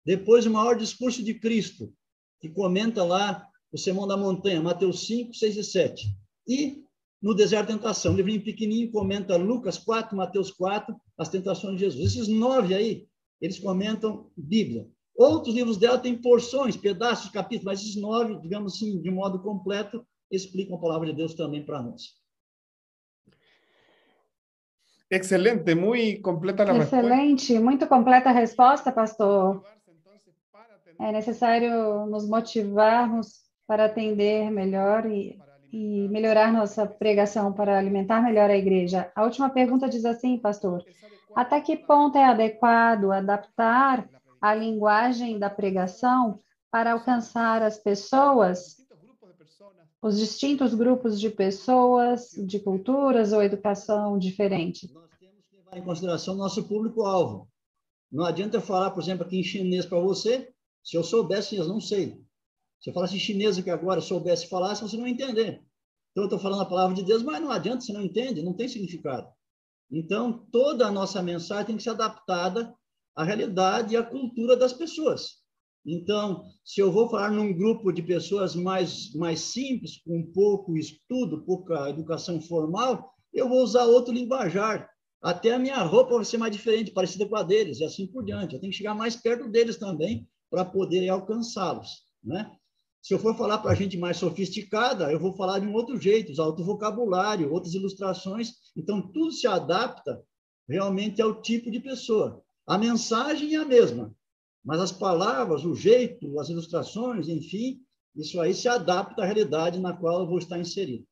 Depois 0.05 0.45
o 0.45 0.51
maior 0.51 0.77
discurso 0.77 1.23
de 1.23 1.33
Cristo, 1.33 1.93
que 2.39 2.49
comenta 2.49 3.03
lá 3.03 3.47
o 3.71 3.77
Sermão 3.77 4.07
da 4.07 4.15
Montanha, 4.15 4.61
Mateus 4.61 5.05
5, 5.07 5.33
6 5.33 5.57
e 5.57 5.63
7. 5.63 6.07
E 6.47 6.83
no 7.21 7.33
Deserto 7.33 7.69
da 7.69 7.73
Tentação, 7.73 8.13
um 8.13 8.15
livrinho 8.15 8.43
pequenininho, 8.43 8.91
comenta 8.91 9.35
Lucas 9.35 9.77
4, 9.77 10.15
Mateus 10.15 10.51
4, 10.51 10.95
as 11.17 11.29
tentações 11.29 11.73
de 11.73 11.79
Jesus. 11.79 12.13
Esses 12.13 12.27
nove 12.27 12.75
aí, 12.75 13.07
eles 13.41 13.59
comentam 13.59 14.29
Bíblia. 14.37 14.87
Outros 15.17 15.55
livros 15.55 15.77
dela 15.77 15.97
têm 15.97 16.21
porções, 16.21 16.75
pedaços, 16.77 17.31
capítulos, 17.31 17.65
mas 17.65 17.81
esses 17.81 17.95
nove, 17.95 18.39
digamos 18.41 18.75
assim, 18.75 19.01
de 19.01 19.09
modo 19.09 19.41
completo, 19.41 20.05
explicam 20.29 20.75
a 20.75 20.79
palavra 20.81 21.07
de 21.07 21.13
Deus 21.13 21.33
também 21.33 21.65
para 21.65 21.81
nós. 21.81 22.13
Excelente, 25.15 25.75
muito 25.75 26.21
completa 26.21 26.63
a 26.63 26.65
resposta. 26.65 26.97
Excelente, 26.97 27.59
muito 27.59 27.87
completa 27.87 28.29
a 28.29 28.33
resposta, 28.33 28.91
pastor. 28.91 29.63
É 30.99 31.11
necessário 31.11 32.05
nos 32.05 32.27
motivarmos 32.27 33.43
para 33.67 33.85
atender 33.85 34.49
melhor 34.51 35.05
e, 35.05 35.37
e 35.71 36.07
melhorar 36.09 36.53
nossa 36.53 36.85
pregação, 36.85 37.51
para 37.51 37.77
alimentar 37.77 38.21
melhor 38.21 38.49
a 38.49 38.57
igreja. 38.57 39.11
A 39.15 39.23
última 39.23 39.49
pergunta 39.49 39.89
diz 39.89 40.05
assim, 40.05 40.37
pastor: 40.37 40.83
até 41.35 41.59
que 41.59 41.75
ponto 41.75 42.17
é 42.17 42.23
adequado 42.23 43.11
adaptar 43.11 44.07
a 44.41 44.53
linguagem 44.53 45.37
da 45.37 45.49
pregação 45.49 46.39
para 46.71 46.93
alcançar 46.93 47.61
as 47.61 47.77
pessoas, 47.77 48.77
os 50.01 50.17
distintos 50.17 50.73
grupos 50.73 51.19
de 51.19 51.29
pessoas, 51.29 52.29
de 52.31 52.59
culturas 52.59 53.33
ou 53.33 53.43
educação 53.43 54.17
diferente? 54.17 54.93
Nós 54.93 55.09
temos 55.19 55.45
que 55.49 55.57
levar 55.57 55.64
em 55.77 55.83
consideração 55.83 56.35
nosso 56.35 56.67
público-alvo. 56.67 57.49
Não 58.11 58.23
adianta 58.23 58.57
eu 58.57 58.61
falar, 58.61 58.91
por 58.91 59.01
exemplo, 59.01 59.25
aqui 59.25 59.37
em 59.37 59.43
chinês 59.43 59.85
para 59.85 59.99
você, 59.99 60.53
se 60.83 60.95
eu 60.95 61.03
soubesse, 61.03 61.55
eu 61.55 61.67
não 61.67 61.81
sei. 61.81 62.23
Se 62.79 62.89
eu 62.89 62.93
falasse 62.93 63.19
chinês 63.19 63.57
aqui 63.57 63.69
agora, 63.69 64.01
soubesse 64.01 64.47
falar, 64.47 64.75
você 64.75 64.95
não 64.95 65.07
entender. 65.07 65.63
Então, 66.11 66.23
eu 66.23 66.25
estou 66.25 66.39
falando 66.39 66.61
a 66.61 66.65
palavra 66.65 66.95
de 66.95 67.03
Deus, 67.03 67.23
mas 67.23 67.41
não 67.41 67.51
adianta, 67.51 67.81
você 67.81 67.91
não 67.91 68.01
entende, 68.01 68.41
não 68.41 68.53
tem 68.53 68.67
significado. 68.67 69.27
Então, 69.91 70.47
toda 70.51 70.87
a 70.87 70.91
nossa 70.91 71.21
mensagem 71.21 71.65
tem 71.65 71.77
que 71.77 71.83
ser 71.83 71.89
adaptada 71.89 72.73
à 73.15 73.23
realidade 73.23 73.93
e 73.93 73.97
à 73.97 74.03
cultura 74.03 74.55
das 74.55 74.73
pessoas. 74.73 75.43
Então, 75.85 76.43
se 76.63 76.81
eu 76.81 76.91
vou 76.91 77.09
falar 77.09 77.29
num 77.29 77.53
grupo 77.53 77.91
de 77.91 78.01
pessoas 78.01 78.55
mais, 78.55 79.13
mais 79.13 79.39
simples, 79.41 80.01
com 80.03 80.31
pouco 80.31 80.77
estudo, 80.77 81.43
pouca 81.45 81.89
educação 81.89 82.41
formal, 82.41 83.13
eu 83.31 83.47
vou 83.47 83.61
usar 83.61 83.85
outro 83.85 84.13
linguajar. 84.13 84.89
Até 85.25 85.55
a 85.55 85.57
minha 85.57 85.81
roupa 85.81 86.13
vai 86.13 86.23
ser 86.23 86.37
mais 86.37 86.55
diferente, 86.55 86.91
parecida 86.91 87.27
com 87.27 87.35
a 87.35 87.41
deles, 87.41 87.79
e 87.79 87.83
assim 87.83 88.05
por 88.05 88.23
diante. 88.23 88.53
Eu 88.53 88.61
tenho 88.61 88.71
que 88.71 88.77
chegar 88.77 88.93
mais 88.93 89.15
perto 89.15 89.49
deles 89.49 89.75
também 89.75 90.29
para 90.51 90.63
poder 90.63 91.09
alcançá-los. 91.09 92.05
Né? 92.23 92.55
Se 93.01 93.11
eu 93.11 93.17
for 93.17 93.35
falar 93.35 93.57
para 93.57 93.71
a 93.71 93.75
gente 93.75 93.97
mais 93.97 94.17
sofisticada, 94.17 95.11
eu 95.11 95.19
vou 95.19 95.33
falar 95.33 95.57
de 95.57 95.65
um 95.65 95.73
outro 95.73 95.99
jeito, 95.99 96.31
usar 96.31 96.45
outro 96.45 96.63
vocabulário, 96.63 97.51
outras 97.51 97.73
ilustrações. 97.73 98.51
Então, 98.77 99.01
tudo 99.01 99.31
se 99.31 99.47
adapta 99.47 100.23
realmente 100.69 101.19
ao 101.23 101.41
tipo 101.41 101.71
de 101.71 101.79
pessoa. 101.79 102.43
A 102.67 102.77
mensagem 102.77 103.55
é 103.55 103.57
a 103.57 103.65
mesma, 103.65 104.15
mas 104.63 104.79
as 104.79 104.91
palavras, 104.91 105.65
o 105.65 105.73
jeito, 105.73 106.39
as 106.39 106.49
ilustrações, 106.49 107.27
enfim, 107.27 107.81
isso 108.15 108.39
aí 108.39 108.53
se 108.53 108.67
adapta 108.67 109.23
à 109.23 109.25
realidade 109.25 109.79
na 109.79 109.91
qual 109.91 110.19
eu 110.19 110.27
vou 110.27 110.37
estar 110.37 110.59
inserido. 110.59 111.03